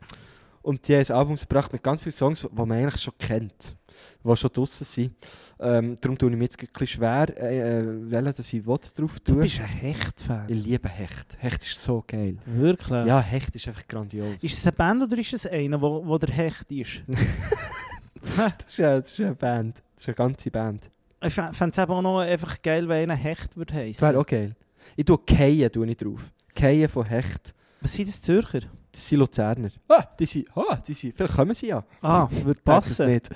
Und 0.61 0.87
die 0.87 0.95
haben 0.95 1.05
ein 1.05 1.11
Album 1.11 1.35
gebracht 1.35 1.71
mit 1.71 1.83
ganz 1.83 2.01
vielen 2.01 2.13
Songs, 2.13 2.41
die 2.41 2.55
man 2.55 2.71
eigentlich 2.71 3.01
schon 3.01 3.13
kennt, 3.17 3.75
die 4.23 4.35
schon 4.35 4.51
draussen 4.51 4.85
sind. 4.85 5.15
Ähm, 5.59 5.97
darum 5.99 6.17
tue 6.17 6.29
ich 6.31 6.37
mir 6.37 6.43
jetzt 6.43 6.59
ein 6.59 6.67
bisschen 6.67 6.87
schwer, 6.87 7.37
äh, 7.37 7.79
äh, 7.79 8.11
welchen 8.11 8.33
dass 8.33 8.53
ich 8.53 8.65
will 8.65 8.77
drauf 8.77 9.19
Du 9.19 9.33
tun 9.33 9.39
bist 9.41 9.59
ein 9.59 9.65
Hecht-Fan. 9.67 10.45
Ich 10.47 10.65
liebe 10.65 10.89
Hecht. 10.89 11.37
Hecht 11.39 11.65
ist 11.65 11.81
so 11.81 12.03
geil. 12.05 12.37
Wirklich? 12.45 13.05
Ja, 13.05 13.19
Hecht 13.19 13.55
ist 13.55 13.67
einfach 13.67 13.87
grandios. 13.87 14.43
Ist 14.43 14.57
es 14.57 14.67
eine 14.67 14.73
Band 14.73 15.03
oder 15.03 15.17
ist 15.17 15.33
es 15.33 15.45
einer, 15.45 15.81
wo, 15.81 16.05
wo 16.05 16.17
der 16.17 16.33
Hecht 16.33 16.71
ist? 16.71 17.03
das, 17.07 18.67
ist 18.67 18.79
eine, 18.79 19.01
das 19.01 19.11
ist 19.11 19.21
eine 19.21 19.35
Band. 19.35 19.81
Das 19.95 20.03
ist 20.03 20.07
eine 20.07 20.15
ganze 20.15 20.51
Band. 20.51 20.89
Ich 21.21 21.33
fände 21.33 21.71
es 21.71 21.79
auch 21.79 22.01
noch 22.01 22.19
einfach 22.19 22.61
geil, 22.61 22.87
wenn 22.87 23.09
einer 23.09 23.15
Hecht 23.15 23.57
würde 23.57 23.73
heißen. 23.73 24.07
wäre 24.07 24.19
auch 24.19 24.25
geil. 24.25 24.55
Ich 24.95 25.05
tue 25.05 25.17
Keien 25.17 25.71
tue 25.71 25.87
ich 25.87 25.97
drauf. 25.97 26.31
Keien 26.55 26.87
von 26.87 27.05
Hecht. 27.05 27.53
Was 27.81 27.93
sind 27.93 28.07
das 28.07 28.21
Zürcher? 28.21 28.61
Das 28.91 29.07
sind 29.07 29.19
Luzerner. 29.19 29.69
Ah, 29.87 30.03
die 30.19 30.25
sind, 30.25 30.47
ah, 30.55 30.75
die 30.75 30.93
sind, 30.93 31.15
vielleicht 31.15 31.35
kommen 31.35 31.53
sie 31.53 31.67
ja. 31.67 31.83
Ah, 32.01 32.27
würde 32.43 32.59
passen. 32.61 33.07
Nicht. 33.07 33.29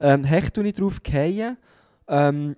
Ähm, 0.00 0.24
Hecht 0.24 0.56
ich 0.58 0.74
drauf, 0.74 1.02
Keien. 1.02 1.56
Ähm, 2.08 2.56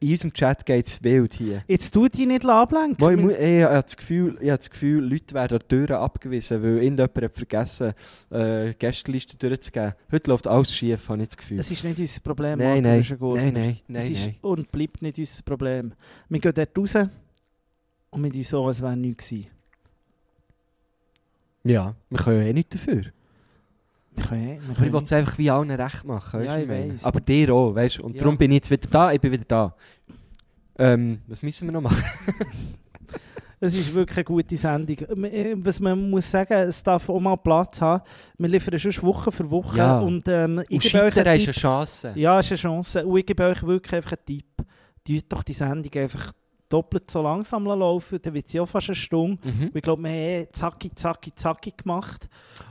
in 0.00 0.12
unserem 0.12 0.32
Chat 0.32 0.64
geht 0.64 0.86
es 0.86 1.02
wild 1.02 1.34
hier. 1.34 1.62
Jetzt 1.66 1.92
tut 1.92 2.16
die 2.16 2.26
nicht 2.26 2.46
ablenken. 2.46 2.96
Mo, 2.98 3.30
ich, 3.30 3.38
ich, 3.38 3.62
habe 3.62 3.82
das 3.82 3.96
Gefühl, 3.96 4.38
ich 4.40 4.48
habe 4.48 4.58
das 4.58 4.70
Gefühl, 4.70 5.04
Leute 5.04 5.34
werden 5.34 5.58
an 5.58 5.68
Türen 5.68 5.96
abgewiesen, 5.96 6.62
weil 6.62 6.82
irgendjemand 6.82 7.22
hat 7.22 7.34
vergessen, 7.34 7.92
äh, 8.30 8.72
Gästeliste 8.74 9.36
durchzugeben. 9.36 9.94
Heute 10.10 10.30
läuft 10.30 10.46
alles 10.46 10.72
schief, 10.72 11.08
habe 11.08 11.22
ich 11.22 11.28
das 11.28 11.36
Gefühl. 11.36 11.58
Es 11.58 11.70
ist 11.70 11.84
nicht 11.84 11.98
unser 11.98 12.20
Problem. 12.20 12.58
Nein, 12.58 12.82
Marco, 12.82 12.98
nein, 12.98 13.18
gut. 13.18 13.36
nein, 13.36 13.52
nein, 13.52 13.80
nein, 13.88 14.02
es 14.02 14.10
ist 14.10 14.26
nein. 14.26 14.36
und 14.40 14.72
bleibt 14.72 15.02
nicht 15.02 15.18
unser 15.18 15.42
Problem. 15.42 15.92
Wir 16.28 16.40
gehen 16.40 16.52
dort 16.54 16.78
raus 16.78 17.08
und 18.10 18.22
wir 18.22 18.32
tun 18.32 18.42
so, 18.44 18.66
als 18.66 18.80
wäre 18.80 18.96
nichts 18.96 19.28
gewesen. 19.28 19.53
Ja, 21.64 21.94
wir 22.10 22.18
können 22.18 22.40
ja 22.42 22.46
eh 22.48 22.52
nicht 22.52 22.72
dafür. 22.74 23.02
Wir 24.16 24.24
können, 24.24 24.44
wir 24.46 24.54
Aber 24.62 24.70
ich 24.72 24.76
können 24.78 24.92
will 24.92 25.02
es 25.04 25.12
einfach 25.12 25.38
wie 25.38 25.50
allen 25.50 25.70
recht 25.70 26.04
machen. 26.04 26.40
Weißt, 26.40 26.48
Ja, 26.50 26.58
ich 26.58 26.68
weiss. 26.68 27.04
Aber 27.04 27.20
dir 27.20 27.52
auch, 27.52 27.74
weißt 27.74 27.98
du? 27.98 28.04
Und 28.04 28.14
Ja. 28.14 28.20
darum 28.20 28.36
bin 28.38 28.50
ich 28.52 28.56
jetzt 28.56 28.70
wieder 28.70 28.86
da, 28.88 29.12
ich 29.12 29.20
bin 29.20 29.32
wieder 29.32 29.44
da. 29.46 29.74
Ähm, 30.78 31.20
was 31.26 31.42
müssen 31.42 31.66
wir 31.68 31.72
noch 31.72 31.80
machen? 31.82 32.02
Es 33.60 33.74
ist 33.74 33.94
wirklich 33.94 34.18
eine 34.18 34.24
gute 34.24 34.56
Sendung. 34.58 34.96
äh, 35.24 35.54
Was 35.56 35.80
man 35.80 36.10
muss 36.10 36.30
sagen, 36.30 36.52
es 36.52 36.82
darf 36.82 37.08
auch 37.08 37.18
mal 37.20 37.36
Platz 37.36 37.80
haben. 37.80 38.02
Wir 38.36 38.48
liefern 38.50 38.78
schon 38.78 38.92
Woche 39.02 39.32
für 39.32 39.50
Woche. 39.50 39.78
Ja. 39.78 40.00
Und 40.00 40.28
ähm, 40.28 40.62
ich 40.68 40.74
Und 40.74 40.82
gebe 40.92 41.04
euch 41.04 41.16
einen 41.26 41.36
ist 41.38 41.44
eine 41.46 41.52
Chance. 41.52 42.12
Ja, 42.14 42.40
ist 42.40 42.50
eine 42.50 42.58
Chance. 42.58 43.06
Und 43.06 43.16
ich 43.18 43.24
gebe 43.24 43.42
euch 43.42 43.62
wirklich 43.62 43.94
einfach 43.94 44.12
einen 44.18 44.26
Tipp. 44.26 44.44
Tut 45.06 45.24
doch 45.32 45.42
die 45.42 45.54
Sendung 45.54 45.90
einfach 45.94 46.32
doppelt 46.68 47.10
so 47.10 47.22
langsam 47.22 47.64
laufen, 47.64 48.18
dann 48.22 48.34
wird 48.34 48.48
sie 48.48 48.60
auch 48.60 48.66
fast 48.66 48.88
eine 48.88 48.96
Stunde. 48.96 49.38
Mhm. 49.46 49.70
Ich 49.74 49.82
glaube, 49.82 50.02
wir 50.02 50.10
haben 50.10 50.16
eh 50.16 50.48
zacki, 50.52 50.94
zacki, 50.94 51.34
zacki 51.34 51.72
gemacht. 51.76 52.28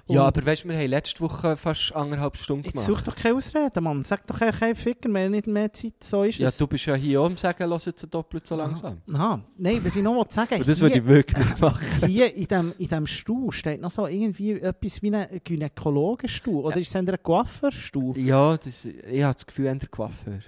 Ja, 0.07 0.21
Und 0.21 0.27
aber 0.27 0.45
weißt 0.45 0.65
du, 0.65 0.69
wir 0.69 0.77
haben 0.77 0.87
letzte 0.87 1.21
Woche 1.21 1.55
fast 1.55 1.95
anderthalb 1.95 2.35
Stunden 2.35 2.65
Jetzt 2.65 2.85
gemacht. 2.85 2.87
such 2.87 3.01
doch 3.03 3.15
keine 3.15 3.35
Ausreden, 3.35 3.83
Mann. 3.83 4.03
Sag 4.03 4.27
doch 4.27 4.39
kein 4.39 4.75
Ficker, 4.75 5.09
wir 5.09 5.21
haben 5.21 5.31
nicht 5.31 5.47
mehr 5.47 5.71
Zeit, 5.71 6.03
so 6.03 6.23
ist 6.23 6.39
ja, 6.39 6.49
es. 6.49 6.57
du 6.57 6.67
bist 6.67 6.85
ja 6.85 6.95
hier 6.95 7.21
am 7.21 7.37
Sagen, 7.37 7.69
lass 7.69 7.85
jetzt 7.85 8.05
doppelt 8.13 8.45
so 8.45 8.55
langsam. 8.55 9.01
Aha. 9.13 9.41
Nein, 9.57 9.79
was 9.83 9.95
ich 9.95 10.03
noch 10.03 10.15
will 10.15 10.25
sagen 10.29 10.59
Und 10.59 10.67
das 10.67 10.81
würde 10.81 10.97
ich 10.97 11.05
wirklich 11.05 11.59
machen. 11.59 11.85
hier 12.05 12.35
in 12.35 12.45
dem, 12.45 12.73
in 12.77 12.87
dem 12.87 13.07
Stuhl 13.07 13.51
steht 13.51 13.79
noch 13.79 13.91
so 13.91 14.07
irgendwie 14.07 14.53
etwas 14.53 15.01
wie 15.01 15.15
ein 15.15 15.41
Gynäkologenstuhl. 15.43 16.65
Oder 16.65 16.77
ist 16.77 16.89
es 16.89 16.95
ein 16.95 17.07
Coiffeurstuhl? 17.21 18.17
Ja, 18.17 18.57
das, 18.57 18.85
ich 18.85 19.23
habe 19.23 19.33
das 19.33 19.45
Gefühl, 19.45 19.77
der 19.77 19.89
Coiffeur. 19.89 20.39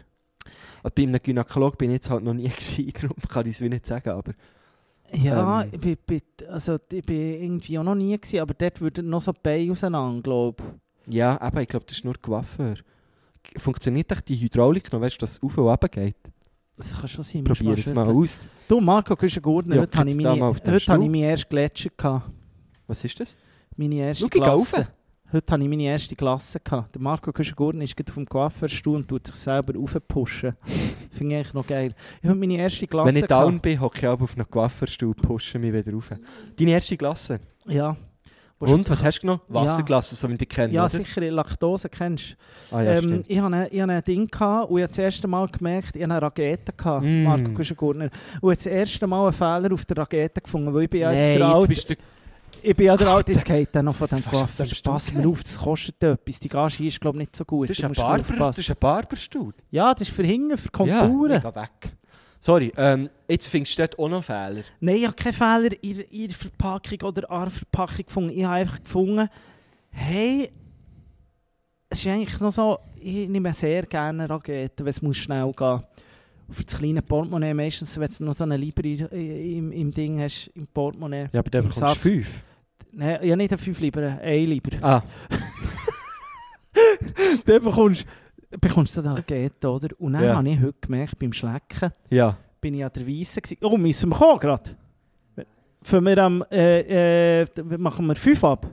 Bei 0.94 1.04
einem 1.04 1.20
Gynäkolog 1.22 1.78
bin 1.78 1.90
ich 1.90 1.96
jetzt 1.96 2.10
halt 2.10 2.24
noch 2.24 2.34
nie 2.34 2.50
gewesen, 2.50 2.92
darum 2.94 3.16
kann 3.28 3.46
ich 3.48 3.54
es 3.56 3.62
nicht 3.62 3.86
sagen, 3.86 4.10
aber... 4.10 4.34
Ja, 5.12 5.62
Ähm. 5.62 5.70
ich, 5.72 5.80
bin, 5.80 5.98
bin, 6.06 6.22
also, 6.50 6.78
ich 6.92 7.06
bin 7.06 7.42
irgendwie 7.44 7.78
auch 7.78 7.84
noch 7.84 7.96
nie 7.96 8.18
gewesen, 8.20 8.40
aber 8.40 8.54
dort 8.54 8.82
würden 8.82 9.10
noch 9.10 9.22
so 9.22 9.32
Beine 9.34 9.72
auseinander, 9.72 10.22
glaube 10.22 10.64
Ja, 11.08 11.40
aber 11.40 11.62
ich 11.62 11.68
glaube, 11.68 11.86
das 11.88 11.98
ist 11.98 12.04
nur 12.06 12.16
Coiffeur. 12.20 12.76
Funktioniert 13.58 14.12
echt 14.12 14.28
die 14.28 14.36
Hydraulik 14.36 14.92
noch, 14.92 15.02
weißt 15.02 15.16
du, 15.18 15.20
dass 15.20 15.34
es 15.34 15.44
auf 15.44 15.58
und 15.58 15.66
runter 15.66 15.88
geht? 15.90 16.16
Das 16.78 17.00
kann 17.00 17.08
schon 17.08 17.24
sein. 17.24 17.44
Probier 17.44 17.78
es 17.78 17.94
mal 17.94 18.10
aus. 18.10 18.46
Du, 18.68 18.82
Marco 18.82 19.16
Güschen-Gurtner, 19.16 19.76
Ja, 19.76 19.82
heute 19.84 19.98
habe 19.98 20.10
ich 20.10 20.16
meine, 20.18 20.42
heute 20.44 20.66
habe 20.68 20.78
ich 20.78 20.84
Stuhl. 20.84 20.98
meine 20.98 21.18
erste 21.20 21.48
Gletscher 21.48 21.90
gehabt. 21.96 22.30
Was 22.88 23.04
ist 23.04 23.20
das? 23.20 23.38
Meine 23.78 23.96
erste 23.96 24.24
Schau, 24.24 24.28
ich 24.28 24.42
Klasse. 24.42 24.88
Heute 25.36 25.52
habe 25.52 25.64
ich 25.64 25.70
meine 25.70 25.84
erste 25.84 26.16
Klasse 26.16 26.62
gehabt. 26.62 26.96
Der 26.96 27.02
Marco 27.02 27.34
Güschen-Gurtner 27.34 27.84
ist 27.84 27.98
gerade 27.98 28.10
auf 28.10 28.16
dem 28.16 28.26
Coiffeurstuhl 28.26 28.96
und 28.96 29.08
tut 29.10 29.28
sich 29.28 29.36
selber 29.36 29.78
aufpushen. 29.78 30.54
Finde 31.12 31.34
ich 31.34 31.40
eigentlich 31.40 31.54
noch 31.54 31.68
geil. 31.68 31.94
Ich 32.22 32.30
habe 32.30 32.40
meine 32.40 32.56
erste 32.56 32.88
Klasse 32.88 33.10
Wenn 33.10 33.18
ich 33.18 33.26
down 33.26 33.48
gehabt. 33.50 33.62
bin, 33.64 33.82
hocke 33.82 33.98
ich 34.00 34.08
aber 34.08 34.24
auf 34.24 34.34
einem 34.38 34.50
Coiffeurstuhl 34.50 35.10
und 35.10 35.22
pushe 35.22 35.60
mich 35.60 35.74
wieder 35.74 35.92
rauf. 35.92 36.10
Deine 36.58 36.72
erste 36.72 36.96
Klasse. 36.96 37.42
Ja. 37.68 37.98
Und, 38.60 38.90
was 38.90 39.04
hast 39.04 39.18
du 39.18 39.22
genommen? 39.24 39.42
Wasserklasse, 39.50 40.16
so 40.16 40.30
wie 40.30 40.38
die 40.38 40.46
kennen, 40.46 40.74
Ja, 40.74 40.84
oder? 40.84 40.90
sicher, 40.90 41.30
Laktose 41.30 41.90
kennst 41.90 42.38
du. 42.72 42.76
Ah, 42.78 42.82
ja, 42.82 42.92
ähm, 43.00 43.26
ich 43.28 43.38
hatte 43.38 43.54
ein, 43.54 43.68
ich 43.70 43.82
hatte 43.82 43.92
ein 43.92 44.04
Ding 44.06 44.28
gehabt 44.28 44.72
und 44.72 44.78
ich 44.78 44.84
habe 44.84 44.88
das 44.88 44.98
erste 45.00 45.28
Mal 45.28 45.50
gemerkt, 45.50 45.98
ich 45.98 46.02
hatte 46.02 46.14
eine 46.14 46.22
Rakete, 46.22 46.72
gehabt, 46.72 47.04
Mm. 47.06 47.24
Marco 47.24 47.52
Güschen-Gurtner. 47.52 48.06
Und 48.06 48.12
ich 48.14 48.42
habe 48.42 48.56
das 48.56 48.66
erste 48.68 49.06
Mal 49.06 49.24
einen 49.26 49.34
Fehler 49.34 49.74
auf 49.74 49.84
der 49.84 49.98
Rakete 49.98 50.40
gefunden, 50.40 50.74
weil 50.74 50.84
ich 50.84 50.90
bin 50.90 51.02
ja 51.02 51.12
jetzt 51.12 51.38
der 51.38 51.46
Alte. 51.46 51.68
bist 51.68 51.90
du... 51.90 51.96
Ich 52.62 52.76
bin 52.76 52.88
ja 52.88 52.98
der 52.98 53.08
Alte, 53.10 53.66
der 53.74 53.84
noch 53.84 53.96
von 53.96 54.08
dem 54.08 54.24
Coiffeur. 54.24 54.66
Pass 54.84 55.12
mir 55.14 55.28
auf, 55.28 55.44
das 55.44 55.58
kostet 55.60 56.02
etwas. 56.04 56.40
Die 56.40 56.50
Gage 56.50 56.86
ist, 56.88 57.00
glaube 57.00 57.18
ich, 57.18 57.28
nicht 57.28 57.36
so 57.36 57.46
gut. 57.46 57.70
Das 57.70 57.78
ist 57.78 57.84
ein 57.84 57.94
Barber, 57.94 58.36
das 58.38 58.58
ist 58.58 58.70
ein 58.70 58.78
Barberstuhl. 58.80 59.54
Ja, 59.72 59.94
das 59.94 60.08
ist 60.08 60.16
für 60.16 60.24
hinten, 60.24 60.58
für 60.58 60.70
Ja, 60.86 61.02
Konturen. 61.02 61.36
ich 61.38 61.42
gehe 61.44 61.56
weg. 61.56 61.96
Sorry, 62.40 62.72
ähm, 62.78 63.10
jetzt 63.28 63.48
findest 63.48 63.78
du 63.78 63.84
dort 63.84 63.98
auch 64.00 64.10
noch 64.10 64.24
Fehler. 64.24 64.62
Nein, 64.80 64.96
ich 64.98 65.06
habe 65.08 65.16
keinen 65.16 65.34
Fehler 65.34 65.84
in, 65.84 65.96
der- 65.98 66.12
in 66.12 66.28
der 66.28 66.38
Verpackung 66.38 67.02
oder 67.04 67.32
an 67.32 67.42
der 67.44 67.52
Verpackung 67.52 68.06
gefunden. 68.06 68.30
Ich 68.38 68.44
habe 68.44 68.56
einfach 68.56 68.84
gefunden, 68.84 69.28
hey, 69.90 70.52
es 71.90 72.00
ist 72.00 72.08
eigentlich 72.08 72.40
noch 72.40 72.52
so, 72.52 72.78
ich 72.98 73.28
nehme 73.30 73.52
sehr 73.54 73.84
gerne 73.88 74.30
Raketen, 74.30 74.86
wenn 74.86 74.90
es 74.92 75.02
muss 75.02 75.18
schnell 75.18 75.52
gehen 75.54 75.82
Für 76.50 76.64
das 76.64 76.78
kleine 76.78 77.02
Portemonnaie 77.02 77.54
meistens, 77.54 78.00
wenn 78.00 78.10
du 78.18 78.24
noch 78.24 78.34
so 78.36 78.44
eine 78.44 78.58
Libre 78.58 78.88
im, 78.88 79.72
im 79.72 79.92
Ding 79.92 80.20
hast, 80.20 80.48
im 80.56 80.68
Portemonnaie. 80.68 81.30
Ja, 81.34 81.40
aber 81.40 81.50
dann 81.50 81.64
Im 81.64 81.70
bekommst 81.70 81.80
Sack. 81.80 81.94
du 81.94 82.00
fünf. 82.10 82.44
Nein, 82.92 83.20
ja 83.24 83.36
nicht 83.36 83.52
ein 83.52 83.58
5 83.58 83.80
Lieber, 83.80 84.20
ein 84.22 84.46
Lieber. 84.46 84.72
Ah, 84.82 85.02
Dann 87.46 87.64
bekommst, 87.64 88.06
bekommst 88.62 88.96
du 88.98 89.02
so 89.02 89.08
eine 89.10 89.18
Rakete, 89.18 89.70
oder? 89.70 89.90
Und 90.00 90.14
dann 90.14 90.24
Ja. 90.24 90.36
habe 90.36 90.50
ich 90.50 90.60
heute 90.60 90.76
gemerkt, 90.82 91.18
beim 91.20 91.34
Schlecken, 91.34 91.92
ja. 92.10 92.38
bin 92.62 92.74
ich 92.74 92.84
an 92.86 92.92
der 92.96 93.08
Weisse 93.08 93.42
gewesen. 93.42 93.58
Oh, 93.62 93.78
müssen 93.78 94.10
wir 94.10 94.16
kommen 94.18 94.40
gerade? 94.40 94.72
Für 95.82 96.02
wir 96.02 96.18
am, 96.18 96.44
äh, 96.52 97.42
äh, 97.42 97.46
machen 97.78 98.08
wir 98.08 98.16
5 98.16 98.44
ab? 98.44 98.68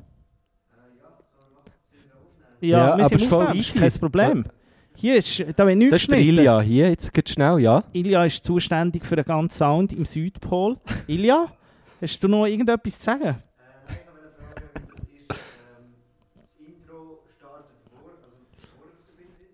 Ja, 2.61 2.69
Ja, 2.69 2.87
wir 2.97 3.05
aber 3.05 3.09
sind 3.09 3.23
ist 3.23 3.29
voll 3.29 3.43
aufnehmen, 3.45 3.61
easy. 3.61 3.79
kein 3.79 3.93
Problem. 3.93 4.45
Hier 4.95 5.17
ist, 5.17 5.45
da 5.57 5.67
wird 5.67 5.79
nichts 5.79 5.93
Das 5.93 6.03
ist 6.03 6.11
der. 6.11 6.19
Ilja 6.21 6.61
hier, 6.61 6.89
jetzt 6.91 7.13
geht 7.13 7.29
schnell, 7.29 7.59
ja. 7.61 7.83
Ilja 7.93 8.25
ist 8.25 8.45
zuständig 8.45 9.05
für 9.05 9.17
den 9.17 9.25
ganzen 9.25 9.57
Sound 9.57 9.93
im 9.93 10.05
Südpol. 10.05 10.77
Ilja, 11.07 11.47
hast 12.01 12.23
du 12.23 12.29
noch 12.29 12.47
irgendetwas 12.47 12.99
zu 12.99 13.05
sagen? 13.05 13.35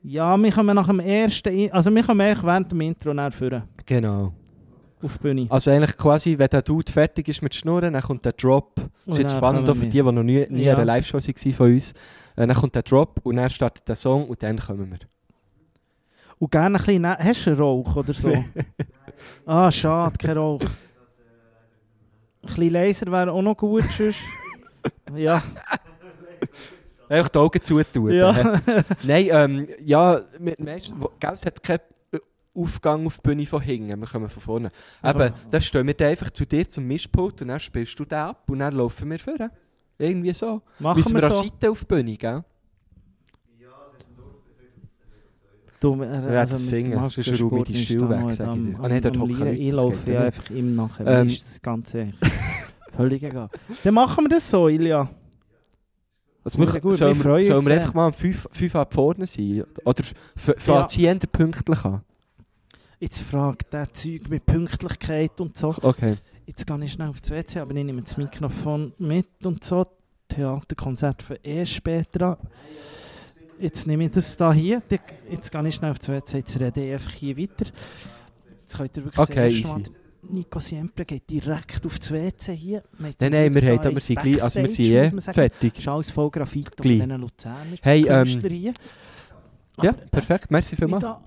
Ja, 0.03 0.37
wir 0.37 0.53
kommen 0.53 0.75
nach 0.75 0.87
dem 0.87 1.01
ersten, 1.01 1.71
also 1.73 1.95
wir 1.95 2.03
kommen 2.03 2.21
eigentlich 2.21 2.43
während 2.45 2.71
dem 2.73 2.81
Intro 2.81 3.13
nach 3.13 3.33
vorne 3.33 3.65
Genau. 3.85 4.33
auf 5.03 5.19
die 5.19 5.23
Bühne. 5.23 5.47
Also 5.51 5.71
eigentlich 5.71 5.97
quasi, 5.97 6.39
wenn 6.39 6.49
der 6.49 6.63
Dude 6.63 6.91
fertig 6.91 7.29
ist 7.29 7.43
mit 7.43 7.55
Schnurren, 7.55 7.93
dann 7.93 8.03
kommt 8.03 8.25
der 8.25 8.33
Drop. 8.33 8.75
Das 8.77 8.85
Und 9.07 9.13
ist 9.13 9.19
jetzt 9.19 9.37
spannend 9.37 9.69
auch 9.69 9.75
für 9.75 9.87
die, 9.87 9.91
die 9.91 10.03
noch 10.03 10.23
nie, 10.23 10.47
nie 10.49 10.63
Ja. 10.65 10.73
an 10.75 10.77
einer 10.79 10.87
Live-Show 10.87 11.19
waren 11.19 11.53
von 11.53 11.73
uns. 11.75 11.93
Äh, 12.37 12.47
dann 12.47 12.55
kommt 12.55 12.75
der 12.75 12.83
Drop 12.83 13.21
und 13.25 13.37
dann 13.37 13.51
startet 13.51 13.89
der 13.89 13.97
Song 13.97 14.27
und 14.29 14.43
dann 14.43 14.59
kommen 14.59 14.91
wir. 14.91 14.99
Und 16.39 16.51
gerne 16.51 16.79
ein 16.79 16.85
bisschen, 16.85 17.07
hast 17.07 17.47
du 17.47 17.51
einen 17.51 17.59
Rauch 17.61 17.97
oder 17.97 18.13
so? 18.15 18.33
ah, 19.47 19.71
schade, 19.71 20.15
kein 20.19 20.37
Rauch. 20.37 20.61
Ein 20.61 20.69
bisschen 22.47 22.71
Laser 22.71 23.11
wäre 23.13 23.33
auch 23.33 23.43
noch 23.43 23.57
gut, 23.57 23.85
sonst. 23.97 24.21
ja, 25.17 25.43
Einfach 27.09 27.29
die 27.31 27.39
Augen 27.39 27.63
zutun. 27.63 28.13
ja. 28.13 28.33
Nein, 29.03 29.29
ähm, 29.31 29.69
ja, 29.85 30.21
mit 30.39 30.61
meisten, 30.61 31.01
wo- 31.01 31.11
gell, 31.19 31.33
es 31.33 31.45
hat 31.47 31.63
keinen 31.63 31.81
Aufgang 32.55 33.07
auf 33.07 33.17
die 33.17 33.23
Bühne 33.23 33.47
von 33.47 33.61
hinten, 33.63 33.99
wir 33.99 34.07
kommen 34.07 34.29
von 34.29 34.43
vorne. 34.43 34.71
Ja. 35.03 35.11
Eben, 35.11 35.33
dann 35.51 35.61
stehen 35.63 35.87
wir 35.87 35.95
dann 35.95 36.09
einfach 36.09 36.31
zu 36.31 36.45
dir 36.47 36.69
zum 36.69 36.85
Mischpult 36.87 37.41
und 37.43 37.49
dann 37.49 37.61
spielst 37.61 37.99
du 37.99 38.05
den 38.05 38.19
ab 38.19 38.45
und 38.51 38.59
dann 38.59 38.75
laufen 38.75 39.11
wir 39.11 39.19
vorne. 39.19 39.51
Irgendwie 39.97 40.33
so. 40.35 40.61
Machen 40.79 40.99
Müssen 40.99 41.15
wir, 41.15 41.23
wir 41.23 41.27
an 41.29 41.33
so. 41.33 41.43
Seite 41.43 41.71
auf 41.71 41.81
die 41.81 41.87
Bühne, 41.87 42.17
gell? 42.17 42.45
Du, 45.81 46.03
äh, 46.03 46.35
Ja, 46.35 46.45
das 46.45 46.65
Finger, 46.65 46.97
Markus 46.97 47.15
sonst 47.15 47.29
räume 47.29 47.35
ich 47.45 47.51
Gurt 47.51 47.69
die 47.69 47.77
Stühle 47.77 48.09
weg, 48.11 48.21
noch 48.21 48.31
sag 48.33 48.47
ich 48.47 48.53
am- 48.53 48.67
dir. 48.73 48.79
Nein, 48.89 49.03
dort 49.03 49.17
am 49.17 49.23
hocken 49.23 49.35
Lieren. 49.37 49.57
Ich 49.57 49.73
laufe 49.73 50.13
ja 50.13 50.21
einfach 50.23 50.51
ihm 50.51 50.75
nachher. 50.75 51.07
Ähm, 51.07 51.27
ist 51.29 51.47
das 51.47 51.63
Ganze 51.63 52.13
völlig 52.97 53.23
egal. 53.23 53.49
Dann 53.85 53.95
machen 53.95 54.25
wir 54.25 54.29
das 54.29 54.51
so, 54.51 54.69
Ilja. 54.69 55.09
Also 56.45 56.59
wir, 56.59 56.67
Ja, 56.67 56.79
gut, 56.81 56.95
sollen 56.95 57.17
wir 57.17 57.23
sollen 57.23 57.47
wir 57.47 57.63
sehr. 57.63 57.75
einfach 57.81 57.95
mal 57.95 58.07
um 58.07 58.13
5 58.13 58.75
ab 58.75 58.93
vorne 58.95 59.27
sein? 59.27 59.65
Oder 59.85 60.03
fängt 60.37 60.91
sie 60.91 61.05
eher 61.05 61.15
pünktlich 61.19 61.85
an? 61.85 62.01
Jetzt 63.01 63.21
fragt 63.21 63.73
der 63.73 63.93
Zeug 63.93 64.29
mit 64.29 64.45
Pünktlichkeit 64.47 65.41
und 65.41 65.57
so. 65.57 65.75
Okay. 65.83 66.15
Jetzt 66.47 66.67
gehe 66.67 66.83
ich 66.85 66.93
schnell 66.93 67.09
auf 67.11 67.21
das 67.21 67.31
WC, 67.31 67.61
aber 67.61 67.73
ich 67.77 67.85
nehme 67.85 68.03
das 68.03 68.17
Mikrofon 68.17 68.93
mit 68.99 69.29
und 69.45 69.63
so. 69.63 69.87
Theaterkonzert 70.29 71.23
für 71.23 71.35
erst 71.43 71.73
später 71.73 72.39
an. 72.39 72.49
Jetzt 73.61 73.87
nehme 73.87 74.05
ich 74.07 74.13
das 74.13 74.37
da 74.37 74.53
hier. 74.53 74.83
Die- 74.91 74.99
Jetzt 75.31 75.51
gehe 75.51 75.69
ich 75.69 75.75
schnell 75.75 75.91
auf 75.91 75.99
das 75.99 76.09
WC, 76.09 76.39
jetzt 76.39 76.61
rede 76.61 76.85
ich 76.87 76.93
einfach 76.93 77.13
hier 77.13 77.37
weiter. 77.37 77.67
Jetzt 78.63 78.77
könnt 78.77 78.97
ihr 78.97 79.05
wirklich 79.05 79.19
Okay, 79.19 79.51
zuerst 79.63 79.65
mal- 79.67 79.81
easy. 79.81 79.93
Nico 80.31 80.59
Siempre 80.61 81.05
geht 81.05 81.31
direkt 81.31 81.87
auf 81.87 81.99
das 81.99 82.11
WC 82.13 82.55
hier. 82.55 82.83
Nein, 82.99 83.15
nein, 83.21 83.55
wir, 83.55 83.63
haben, 83.79 83.95
wir 83.95 84.01
sind 84.01 84.19
gleich, 84.21 84.43
also 84.43 84.61
wir 84.61 84.71
sind 84.71 84.87
eh 84.87 85.33
fertig. 85.33 85.73
Das 85.75 85.81
ist 85.83 85.89
alles 85.89 86.11
voll 86.11 86.31
Graffiti 86.31 86.71
von 86.77 86.83
diesen 86.83 87.11
Luzerner 87.21 87.57
Hey, 87.83 88.01
ähm, 88.07 88.25
Künstler 88.25 88.51
hier. 88.51 88.75
Ja, 89.81 89.91
Aber 89.91 89.99
perfekt, 90.11 90.51
merci 90.51 90.75
vielmals. 90.77 91.03
da 91.05 91.21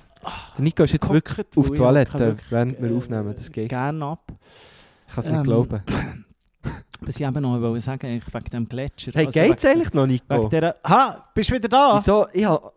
Der 0.58 0.64
Nico 0.64 0.84
ist 0.84 0.92
jetzt 0.94 1.10
wirklich 1.10 1.48
auf 1.56 1.68
die 1.70 1.74
Toilette, 1.78 2.36
während 2.50 2.82
wir 2.82 2.92
äh, 2.92 2.96
aufnehmen. 2.96 3.34
Das 3.34 3.52
geht. 3.52 3.70
Gerne 3.70 4.06
ab. 4.06 4.32
Ich 5.08 5.14
kann 5.16 5.22
es 5.24 5.26
nicht 5.28 5.38
ähm, 5.38 5.44
glauben. 5.44 5.84
Was 7.04 7.20
ich 7.20 7.26
eben 7.26 7.42
noch 7.42 7.60
wollte 7.60 7.82
sagen, 7.82 8.06
eigentlich 8.08 8.34
wegen 8.34 8.50
dem 8.52 8.70
Gletscher. 8.70 9.12
Hey, 9.14 9.26
Also 9.26 9.40
geht's 9.40 9.64
wegen- 9.64 9.74
eigentlich 9.74 9.94
noch, 9.94 10.06
Nico? 10.06 10.26
Wegen 10.30 10.50
dieser... 10.52 10.76
Ha, 10.88 11.30
bist 11.34 11.50
du 11.50 11.56
wieder 11.56 11.68
da? 11.68 11.96
Wieso? 11.98 12.28
Ich 12.32 12.46
hab, 12.46 12.74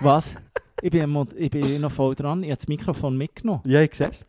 Was? 0.00 0.34
ich, 0.82 0.90
bin, 0.90 1.26
ich 1.36 1.50
bin 1.50 1.80
noch 1.80 1.92
voll 1.92 2.14
dran. 2.14 2.42
Ich 2.42 2.50
habe 2.50 2.56
das 2.56 2.68
Mikrofon 2.68 3.16
mitgenommen. 3.16 3.62
ja, 3.66 3.80
ich 3.82 3.94
seh's. 3.94 4.26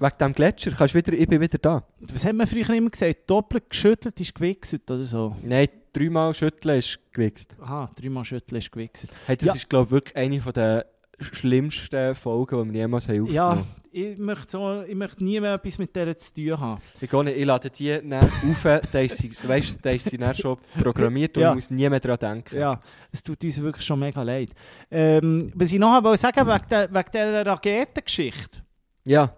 Wegen 0.00 0.14
dem 0.20 0.32
Gletscher, 0.32 0.70
kannst 0.70 0.94
wieder, 0.94 1.12
ich 1.12 1.26
bin 1.28 1.40
wieder 1.40 1.58
da. 1.58 1.82
Was 2.00 2.24
hat 2.24 2.32
man 2.34 2.46
früher 2.46 2.70
immer 2.70 2.88
gesagt? 2.88 3.28
Doppelt 3.28 3.68
geschüttelt 3.68 4.18
ist 4.20 4.32
gewichset 4.34 4.88
oder 4.90 5.02
so. 5.04 5.34
Nein, 5.42 5.68
dreimal 5.92 6.32
schütteln 6.34 6.78
ist 6.78 7.00
gewichst. 7.12 7.56
Aha, 7.60 7.90
dreimal 8.00 8.24
schütteln 8.24 8.58
ist 8.60 8.70
gewichset. 8.70 9.10
Hey, 9.26 9.36
das 9.36 9.46
Ja. 9.48 9.54
ist, 9.54 9.68
glaube 9.68 9.86
ich, 9.86 9.90
wirklich 9.90 10.16
eine 10.16 10.40
von 10.40 10.52
der 10.52 10.86
schlimmsten 11.20 12.14
Folgen, 12.14 12.64
die 12.68 12.72
wir 12.74 12.80
jemals 12.80 13.08
haben 13.08 13.26
Ja, 13.26 13.48
aufgenommen 13.50 13.74
ich 13.90 14.18
möchte, 14.18 14.50
so, 14.52 14.82
ich 14.86 14.94
möchte 14.94 15.24
nie 15.24 15.40
mehr 15.40 15.54
etwas 15.54 15.78
mit 15.78 15.96
der 15.96 16.16
zu 16.16 16.34
tun 16.34 16.60
haben. 16.60 16.80
Ich, 17.00 17.10
nicht, 17.10 17.36
ich 17.38 17.44
lade 17.44 17.70
die 17.70 18.00
auf, 18.22 18.62
da 18.92 19.00
ist 19.00 19.16
sie, 19.18 19.32
weißt, 19.48 19.78
da 19.82 19.90
ist 19.90 20.10
sie 20.10 20.18
dann 20.18 20.34
schon 20.34 20.58
programmiert 20.80 21.36
und 21.36 21.42
Ja. 21.42 21.50
ich 21.50 21.54
muss 21.56 21.70
nie 21.70 21.88
mehr 21.88 21.98
daran 21.98 22.18
denken. 22.18 22.58
Ja, 22.58 22.78
es 23.10 23.22
tut 23.22 23.42
uns 23.42 23.60
wirklich 23.62 23.84
schon 23.84 23.98
mega 23.98 24.22
leid. 24.22 24.50
Ähm, 24.90 25.50
was 25.54 25.72
ich 25.72 25.78
noch 25.78 26.02
wollte 26.04 26.20
sagen, 26.20 26.46
wegen 26.46 26.68
der, 26.70 26.92
wegen 26.92 27.10
dieser 27.12 27.46
Raketengeschichte. 27.46 28.58
ja. 29.06 29.32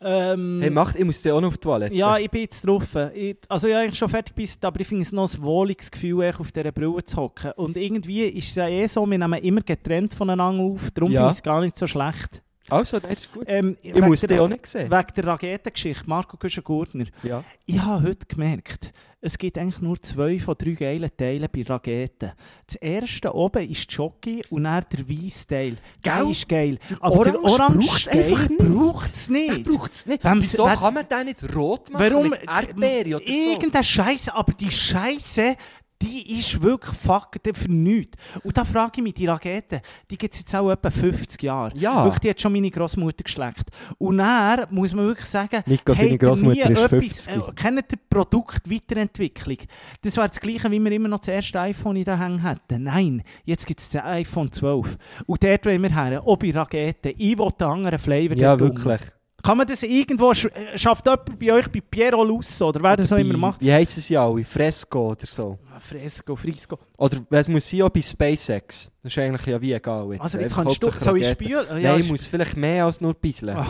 Ähm, 0.00 0.58
Hey, 0.60 0.70
macht, 0.70 0.96
ich 0.96 1.04
muss 1.04 1.20
dir 1.22 1.34
auch 1.34 1.40
noch 1.40 1.48
auf 1.48 1.54
die 1.58 1.60
Toilette. 1.60 1.94
Ja, 1.94 2.18
ich 2.18 2.30
bin 2.30 2.42
jetzt 2.42 2.66
drauf. 2.66 2.86
Ich, 3.14 3.36
also 3.48 3.66
ich 3.68 3.74
eigentlich 3.74 3.98
schon 3.98 4.08
fertig 4.08 4.34
bis, 4.34 4.56
aber 4.62 4.80
ich 4.80 4.86
finde 4.86 5.02
es 5.02 5.10
noch 5.12 5.32
ein 5.34 5.42
wohliges 5.42 5.90
Gefühl, 5.90 6.22
echt 6.22 6.38
auf 6.38 6.52
dieser 6.52 6.70
Brille 6.72 7.02
zu 7.04 7.16
hocken. 7.16 7.52
Und 7.56 7.76
irgendwie 7.76 8.22
ist 8.24 8.48
es 8.48 8.54
ja 8.54 8.68
eh 8.68 8.86
so, 8.86 9.04
wir 9.06 9.18
nehmen 9.18 9.40
immer 9.42 9.60
getrennt 9.62 10.14
voneinander 10.14 10.62
auf, 10.62 10.90
darum 10.92 11.10
Ja. 11.10 11.20
finde 11.22 11.32
ich 11.32 11.38
es 11.38 11.42
gar 11.42 11.60
nicht 11.60 11.76
so 11.76 11.86
schlecht. 11.86 12.42
Also, 12.70 13.00
das 13.00 13.12
ist 13.12 13.32
gut. 13.32 13.44
Ähm, 13.46 13.76
Ich 13.82 13.94
muss 13.94 14.20
der- 14.20 14.28
die 14.28 14.38
auch 14.40 14.48
nicht 14.48 14.66
sehen. 14.66 14.90
Wegen 14.90 15.06
der 15.16 15.24
Raketengeschichte, 15.26 16.04
Marco 16.06 16.36
Güschen-Gurtner. 16.36 17.06
Ja. 17.22 17.44
Ich 17.66 17.78
habe 17.80 18.02
heute 18.08 18.26
gemerkt, 18.26 18.92
es 19.20 19.36
gibt 19.36 19.58
eigentlich 19.58 19.80
nur 19.80 20.00
zwei 20.02 20.38
von 20.38 20.54
drei 20.56 20.72
geilen 20.72 21.10
Teilen 21.16 21.48
bei 21.52 21.62
Raketen. 21.62 22.32
Das 22.66 22.76
erste 22.76 23.34
oben 23.34 23.68
ist 23.68 23.90
Jockey 23.92 24.44
und 24.50 24.64
dann 24.64 24.84
der 24.92 25.08
weiße 25.08 25.46
Teil. 25.46 25.76
Der 26.04 26.16
Gell? 26.18 26.30
ist 26.30 26.48
geil. 26.48 26.78
Der 26.88 26.96
Aber 27.00 27.24
der 27.24 27.42
Orange 27.42 27.60
orange 27.60 28.04
Teil 28.04 28.24
einfach 28.24 28.48
nicht. 28.48 28.58
braucht 28.58 29.14
es 29.14 29.28
nicht. 29.28 29.64
braucht 29.64 29.92
es 29.92 30.06
nicht. 30.06 30.24
Wem- 30.24 30.40
Wieso 30.42 30.64
kann 30.64 30.94
man 30.94 31.08
den 31.08 31.24
nicht 31.26 31.56
rot 31.56 31.90
machen 31.90 32.04
Warum? 32.12 32.30
mit 32.30 32.42
Erdbeere 32.46 33.16
oder 33.16 33.26
so? 33.26 33.32
Irgendeine 33.32 33.84
Scheiße, 33.84 34.34
aber 34.34 34.52
die 34.52 34.70
Scheiße, 34.70 35.56
die 36.00 36.38
ist 36.38 36.60
wirklich 36.62 36.96
fuck 36.96 37.30
für 37.54 37.68
nichts. 37.70 38.16
Und 38.44 38.56
da 38.56 38.64
frage 38.64 38.92
ich 38.96 39.02
mich, 39.02 39.14
die 39.14 39.26
Rakete, 39.26 39.82
die 40.10 40.16
gibt 40.16 40.34
es 40.34 40.40
jetzt 40.40 40.54
auch 40.54 40.70
etwa 40.70 40.90
50 40.90 41.42
Jahre. 41.42 41.76
Ja. 41.76 42.04
Wirklich, 42.04 42.20
die 42.20 42.30
hat 42.30 42.40
schon 42.40 42.52
meine 42.52 42.70
Großmutter 42.70 43.24
geschleckt. 43.24 43.64
Und 43.98 44.18
dann 44.18 44.66
muss 44.70 44.92
man 44.94 45.06
wirklich 45.06 45.26
sagen, 45.26 45.62
Nico, 45.66 45.94
seine 45.94 46.10
ihr 46.10 46.18
Grossmutter 46.18 46.54
nie 46.54 46.60
ist 46.60 46.68
etwas- 46.70 46.88
50. 46.90 47.28
Äh, 47.36 47.40
kennt 47.56 47.92
ihr 47.92 47.98
Produktweiterentwicklung? 48.10 49.58
Das 50.02 50.16
wäre 50.16 50.28
das 50.28 50.40
Gleiche, 50.40 50.70
wie 50.70 50.80
wir 50.82 50.92
immer 50.92 51.08
noch 51.08 51.18
das 51.18 51.28
erste 51.28 51.60
iPhone 51.60 51.96
in 51.96 52.04
den 52.04 52.18
Hängen 52.18 52.42
hätten. 52.42 52.84
Nein, 52.84 53.22
jetzt 53.44 53.66
gibt 53.66 53.80
es 53.80 53.88
das 53.88 54.04
iPhone 54.04 54.52
12. 54.52 54.96
Und 55.26 55.42
dort 55.42 55.66
wollen 55.66 55.82
wir 55.82 55.94
her, 55.94 56.22
auch 56.24 56.36
bei 56.36 56.50
Raketen. 56.52 57.12
Ich 57.16 57.36
will 57.38 57.48
einen 57.58 57.70
anderen 57.70 57.98
Flavor 57.98 58.36
Ja, 58.36 58.56
dort 58.56 58.70
unten. 58.70 58.98
Kann 59.40 59.56
man 59.56 59.66
das 59.68 59.84
irgendwo, 59.84 60.32
äh, 60.32 60.76
schafft 60.76 61.06
jemand 61.06 61.38
bei 61.38 61.52
euch 61.52 61.68
bei 61.70 61.80
Piero 61.80 62.24
Lusso 62.24 62.68
oder 62.70 62.82
wer 62.82 62.96
das 62.96 63.12
auch 63.12 63.16
immer 63.18 63.36
macht? 63.36 63.60
Wie 63.60 63.72
heissen 63.72 64.00
sie 64.00 64.16
alle? 64.16 64.42
Fresco 64.44 65.12
oder 65.12 65.26
so. 65.26 65.58
Fresco, 65.80 66.34
Frisco. 66.34 66.76
Oder 66.96 67.18
es 67.30 67.46
muss 67.48 67.70
sein 67.70 67.82
auch 67.82 67.88
bei 67.88 68.00
SpaceX. 68.02 68.90
Das 69.00 69.12
ist 69.12 69.18
eigentlich 69.18 69.46
ja 69.46 69.60
wie 69.60 69.72
egal. 69.72 70.10
Jetzt. 70.12 70.20
Also 70.22 70.38
jetzt 70.38 70.54
kannst 70.56 70.82
du, 70.82 70.90
soll 70.90 71.18
ich 71.20 71.28
spielen? 71.28 71.64
Nein, 71.70 72.00
ich 72.00 72.10
muss 72.10 72.26
vielleicht 72.26 72.56
mehr 72.56 72.84
als 72.84 73.00
nur 73.00 73.14
bisseln. 73.14 73.56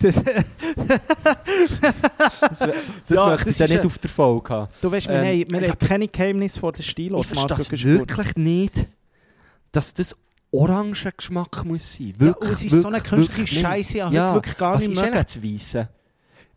das, 0.00 0.22
Das, 2.40 2.58
das 2.58 2.68
Ja, 3.10 3.26
möchte 3.26 3.50
ich 3.50 3.58
ja 3.58 3.64
ist 3.66 3.70
nicht 3.70 3.80
ein- 3.80 3.86
auf 3.86 3.98
der 3.98 4.10
Folge 4.10 4.48
haben. 4.54 4.68
du 4.80 4.90
weißt, 4.90 5.08
wir, 5.08 5.14
Ähm, 5.16 5.40
haben, 5.42 5.50
wir 5.50 5.60
haben 5.60 5.70
hab- 5.70 5.80
keine 5.80 6.08
Geheimnisse 6.08 6.60
vor 6.60 6.72
der 6.72 6.82
Stilos. 6.82 7.20
Ich 7.20 7.26
verstehe 7.38 7.56
das 7.56 7.70
wirklich 7.84 8.36
nicht, 8.36 8.86
dass 9.72 9.92
das 9.94 10.16
Orangengeschmack 10.50 11.64
muss 11.64 11.94
sein. 11.96 12.14
Ja, 12.18 12.20
Wirklich, 12.26 12.50
und 12.50 12.56
es 12.56 12.64
ist 12.64 12.70
so 12.82 12.88
eine 12.88 12.96
wirklich, 12.96 13.10
künstliche 13.10 13.38
wirklich. 13.38 13.60
Scheiße, 13.60 13.92
ich 13.92 13.96
Ja, 13.98 14.04
heute 14.26 14.34
wirklich 14.34 14.56
gar 14.58 14.74
Was 14.74 14.82
nicht 14.82 14.92
ist 14.92 15.00
mögen. 15.02 15.14
eigentlich 15.14 15.26
das 15.26 15.42
Weisse? 15.42 15.88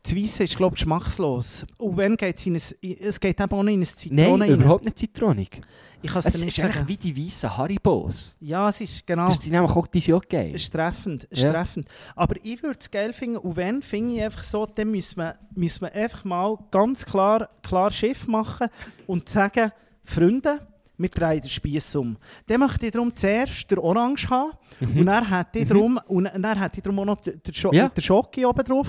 Das 0.04 0.16
Weisse 0.16 0.44
ist, 0.46 0.58
glaube 0.58 0.76
ich, 0.76 0.80
geschmackslos. 0.82 1.66
Und 1.78 1.98
wenn 1.98 2.18
geht 2.18 2.40
es 2.40 2.46
in 2.48 2.56
ein, 2.56 2.98
es 3.02 3.20
geht 3.20 3.40
eben 3.40 3.52
auch 3.52 3.64
nicht 3.64 3.74
in 3.76 3.82
ein 3.82 3.86
Zitronen 3.86 4.40
Nein, 4.40 4.42
rein. 4.50 4.60
überhaupt 4.60 4.86
nicht 4.86 4.98
zitronig. 4.98 5.62
Ich 6.04 6.10
kann 6.10 6.20
es 6.22 6.26
Es 6.26 6.34
dir 6.40 6.46
nicht 6.46 6.58
ist 6.58 6.74
sagen. 6.74 6.88
wie 6.88 6.98
die 6.98 7.16
weißen 7.28 7.56
Haribos. 7.56 8.36
Ja, 8.40 8.70
es 8.70 8.82
ist 8.82 9.06
genau. 9.06 9.28
Das 9.28 9.36
sind 9.40 9.52
nämlich 9.52 9.70
auch 9.72 9.86
die 9.86 10.00
sind 10.00 10.16
auch 10.16 10.24
geil. 10.28 10.56
ist 10.56 10.72
treffend, 10.74 11.26
ist 11.26 11.44
Ja. 11.44 11.52
treffend. 11.52 11.88
Aber 12.16 12.36
ich 12.42 12.64
würde 12.64 12.80
es 12.80 12.90
geil 12.90 13.14
finden, 13.14 13.38
und 13.38 13.56
wenn, 13.56 13.84
finde 13.84 14.16
ich 14.16 14.24
einfach 14.24 14.42
so, 14.42 14.66
dann 14.66 14.90
müssen 14.90 15.18
wir, 15.18 15.36
müssen 15.54 15.82
wir 15.82 15.94
einfach 15.94 16.24
mal 16.24 16.58
ganz 16.72 17.06
klar, 17.06 17.50
klar 17.62 17.92
Schiff 17.92 18.28
machen 18.28 18.70
und 19.06 19.30
sagen, 19.30 19.72
Freunde, 20.04 20.66
wir 21.02 21.10
drehen 21.10 21.42
den 21.42 21.50
Spieß 21.50 21.96
um. 21.96 22.18
Dann 22.48 22.60
möchte 22.60 22.86
ich 22.86 22.92
darum 22.92 23.16
zuerst 23.16 23.70
den 23.72 23.80
Orange 23.80 24.30
haben 24.30 24.52
und 24.80 25.06
dann 25.06 25.28
hätte 25.30 25.60
ich 25.60 25.68
darum, 25.68 26.00
und 26.08 26.26
dann 26.26 26.60
hätte 26.60 26.78
ich 26.78 26.84
darum 26.84 27.00
auch 27.00 27.06
noch 27.06 27.22
den, 27.22 27.42
Scho 27.54 27.70
Mhm. 27.70 27.76
Ja. 27.78 27.90
den 27.90 28.46
oben 28.46 28.64
drauf. 28.66 28.88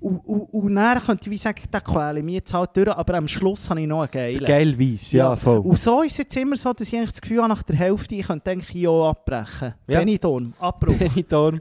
Und, 0.00 0.18
und, 0.18 0.40
und 0.52 0.74
dann 0.76 1.00
könnte 1.00 1.24
ich 1.28 1.30
wie 1.32 1.38
sagen, 1.38 1.60
den 1.72 1.82
quäle 1.82 2.18
ich 2.20 2.24
mich 2.24 2.34
jetzt 2.36 2.54
halt 2.54 2.76
durch, 2.76 2.88
aber 2.88 3.14
am 3.14 3.26
Schluss 3.26 3.68
habe 3.68 3.80
ich 3.80 3.86
noch 3.88 4.02
einen 4.02 4.10
geilen. 4.12 4.44
Geil 4.44 4.78
weiß, 4.78 5.12
ja, 5.12 5.34
voll. 5.34 5.58
Und 5.58 5.78
so 5.78 6.02
ist 6.02 6.12
es 6.12 6.18
jetzt 6.18 6.36
immer 6.36 6.54
so, 6.54 6.72
dass 6.72 6.86
ich 6.86 6.96
eigentlich 6.96 7.10
das 7.10 7.20
Gefühl 7.20 7.38
habe, 7.38 7.48
nach 7.48 7.64
der 7.64 7.74
Hälfte, 7.76 8.14
ich 8.14 8.26
könnte 8.26 8.50
eigentlich 8.50 8.72
ja 8.74 8.90
abbrechen. 8.90 9.74
Ja. 9.88 9.98
Benidorm, 9.98 10.54
Abbruch. 10.60 10.94
Benidorm. 10.98 11.60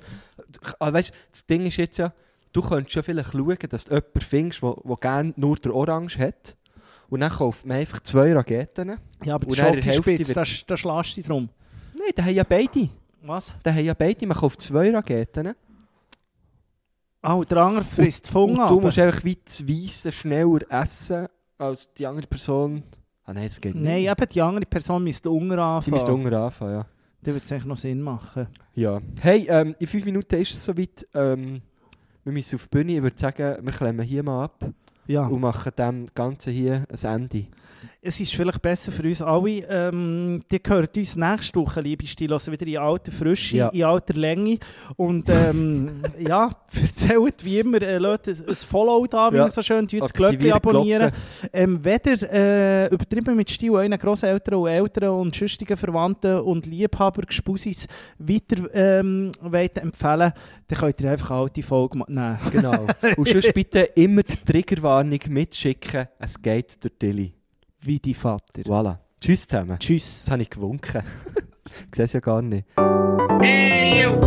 Ah, 0.80 0.94
weißt, 0.94 1.12
das 1.32 1.46
Ding 1.48 1.66
ist 1.66 1.78
jetzt 1.78 1.98
ja, 1.98 2.14
du 2.54 2.62
könntest 2.62 2.96
ja 2.96 3.02
vielleicht 3.02 3.32
schauen, 3.32 3.58
dass 3.70 3.86
du 3.86 3.96
jemanden 3.96 4.22
findest, 4.22 4.62
der, 4.62 4.76
der 4.86 4.96
gerne 4.98 5.34
nur 5.36 5.56
den 5.58 5.72
Orange 5.72 6.20
hat. 6.20 6.57
Und 7.10 7.22
dann 7.22 7.32
kauft 7.32 7.66
man 7.66 7.78
einfach 7.78 8.00
zwei 8.02 8.34
Raketen. 8.34 8.98
Ja, 9.24 9.36
aber 9.36 9.46
die 9.46 9.62
Und 9.62 9.86
wird- 10.06 10.36
da, 10.38 10.42
sch- 10.42 10.64
da 10.68 10.76
schlägst 10.76 11.12
du 11.12 11.16
dich 11.16 11.26
drum. 11.28 11.50
Nein, 11.98 12.12
da 12.16 12.24
haben 12.24 12.34
ja 12.36 12.44
beide. 12.44 12.90
Was? 13.24 13.54
Da 13.64 13.72
haben 13.74 13.86
ja 13.86 13.94
beide. 13.94 14.28
Man 14.28 14.38
kauft 14.38 14.62
zwei 14.62 14.92
Raketen. 14.92 15.54
Ah, 17.22 17.34
und 17.34 17.50
der 17.50 17.58
andere 17.58 17.84
frisst 17.84 18.28
Fung 18.28 18.52
Und 18.52 18.60
ab. 18.60 18.70
du 18.70 18.80
musst 18.80 19.00
einfach 19.00 19.24
wie 19.24 19.38
das 19.44 19.68
Weisse 19.68 20.12
schneller 20.12 20.60
essen, 20.70 21.28
als 21.58 21.92
die 21.94 22.06
andere 22.06 22.28
Person 22.28 22.84
Ah 23.26 23.34
nein, 23.34 23.46
das 23.48 23.60
geht 23.60 23.76
nicht. 23.76 23.84
Nein, 23.84 24.04
eben 24.04 24.30
die 24.30 24.42
andere 24.42 24.66
Person 24.66 25.04
müsste 25.04 25.30
unten 25.30 25.50
Die 25.50 25.58
anfangen. 25.58 25.94
müsste 25.94 26.14
unten 26.14 26.34
anfangen, 26.34 26.74
ja. 26.76 26.86
Dann 27.24 27.34
würde 27.34 27.44
es 27.44 27.52
eigentlich 27.52 27.66
noch 27.66 27.76
Sinn 27.76 28.02
machen. 28.02 28.48
Ja. 28.74 29.02
Hey, 29.20 29.48
ähm, 29.50 29.76
in 29.80 29.88
fünf 29.88 30.06
Minuten 30.06 30.36
ist 30.40 30.54
es 30.54 30.64
soweit. 30.64 31.06
Ähm, 31.14 31.62
wir 32.24 32.32
müssen 32.32 32.56
auf 32.56 32.68
die 32.68 32.70
Bühne. 32.78 32.94
Ich 32.96 33.02
würde 33.02 33.18
sagen, 33.18 33.66
wir 33.66 33.74
klemmen 33.74 34.06
hier 34.06 34.24
mal 34.24 34.46
ab 34.46 34.64
Ja. 35.08 35.28
und 35.28 35.42
machen 35.42 35.72
dem 35.78 36.08
Ganzen 36.14 36.54
hier 36.54 36.86
ein 36.90 37.22
Ende. 37.22 37.46
Es 38.02 38.20
ist 38.20 38.36
vielleicht 38.36 38.62
besser 38.62 38.92
für 38.92 39.04
uns 39.04 39.22
alle. 39.22 39.50
Ähm, 39.70 40.44
die 40.52 40.62
gehört 40.62 40.96
uns 40.98 41.16
nächste 41.16 41.60
Woche, 41.60 41.82
liebe 41.82 42.06
Stilos, 42.06 42.50
wieder 42.50 42.68
in 42.68 42.78
alter 42.78 43.12
Frische, 43.12 43.58
Ja. 43.58 43.70
in 43.70 43.84
alter 43.84 44.14
Länge. 44.14 44.60
Und 44.96 45.30
ähm, 45.30 46.02
ja, 46.20 46.52
erzählt 46.74 47.44
wie 47.44 47.60
immer, 47.60 47.82
äh, 47.82 47.98
Leute, 47.98 48.32
ein 48.32 48.56
Follow 48.56 49.06
da, 49.08 49.32
wie 49.32 49.38
Ja. 49.38 49.44
man 49.44 49.52
so 49.52 49.62
schön 49.62 49.88
tut, 49.88 50.02
das 50.04 50.14
Glöckchen 50.14 50.52
abonnieren. 50.52 51.12
Ähm, 51.52 51.84
weder 51.84 52.32
äh, 52.32 52.88
übertrieben 52.94 53.36
mit 53.36 53.50
Stil 53.50 53.72
euren 53.72 53.98
Grosseltern 53.98 54.56
und 54.56 54.68
Eltern 54.68 55.10
und 55.10 55.36
sonstigen 55.36 55.76
Verwandten 55.76 56.40
und 56.42 56.66
Liebhaber 56.66 57.24
Gespusis 57.24 57.88
weiter 58.20 58.64
ähm, 58.74 59.32
empfehlen, 59.42 60.32
dann 60.68 60.80
könnt 60.80 61.02
ihr 61.02 61.12
einfach 61.12 61.32
alte 61.32 61.64
Folge 61.64 61.98
nehmen. 61.98 62.38
Genau. 62.52 62.86
Und 63.18 63.28
sonst 63.28 63.54
bitte 63.54 63.80
immer 63.96 64.22
die 64.24 64.36
Triggerwarnung 64.46 65.20
mitschicken. 65.30 66.08
Es 66.20 66.42
geht 66.42 66.84
durch 66.84 66.94
Tilly. 67.00 67.37
Wie 67.82 68.00
die 68.00 68.14
Vater. 68.14 68.64
Voilà. 68.64 68.98
Tschüss 69.22 69.48
zusammen. 69.48 69.78
Tschüss. 69.80 70.20
Jetzt 70.20 70.32
habe 70.32 70.42
ich 70.42 70.50
gewunken. 70.50 71.04
ich 71.90 71.96
sehe 71.96 72.06
es 72.06 72.14
ja 72.14 72.20
gar 72.20 72.42
nicht. 72.42 72.68
Ey, 73.42 74.04
yo. 74.04 74.20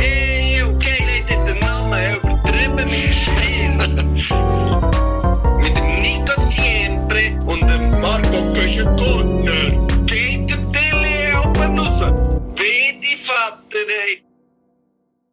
Ey, 0.00 0.58
yo, 0.60 0.76
Keile 0.76 1.18
ist 1.18 1.30
der 1.30 1.54
Name, 1.60 2.16
übertrieben 2.18 2.76
mit 2.76 3.14
Stil. 3.14 3.76
mit 5.58 5.76
dem 5.76 6.00
Nico 6.00 6.40
Siempre 6.40 7.38
und 7.46 7.62
dem 7.62 8.00
Marco 8.00 8.42
Köschen-Gurtner. 8.52 9.86
Geht 10.06 10.50
der 10.50 10.70
Tilly 10.70 11.34
auf 11.34 11.52
den 11.52 11.74
Nussen. 11.74 12.38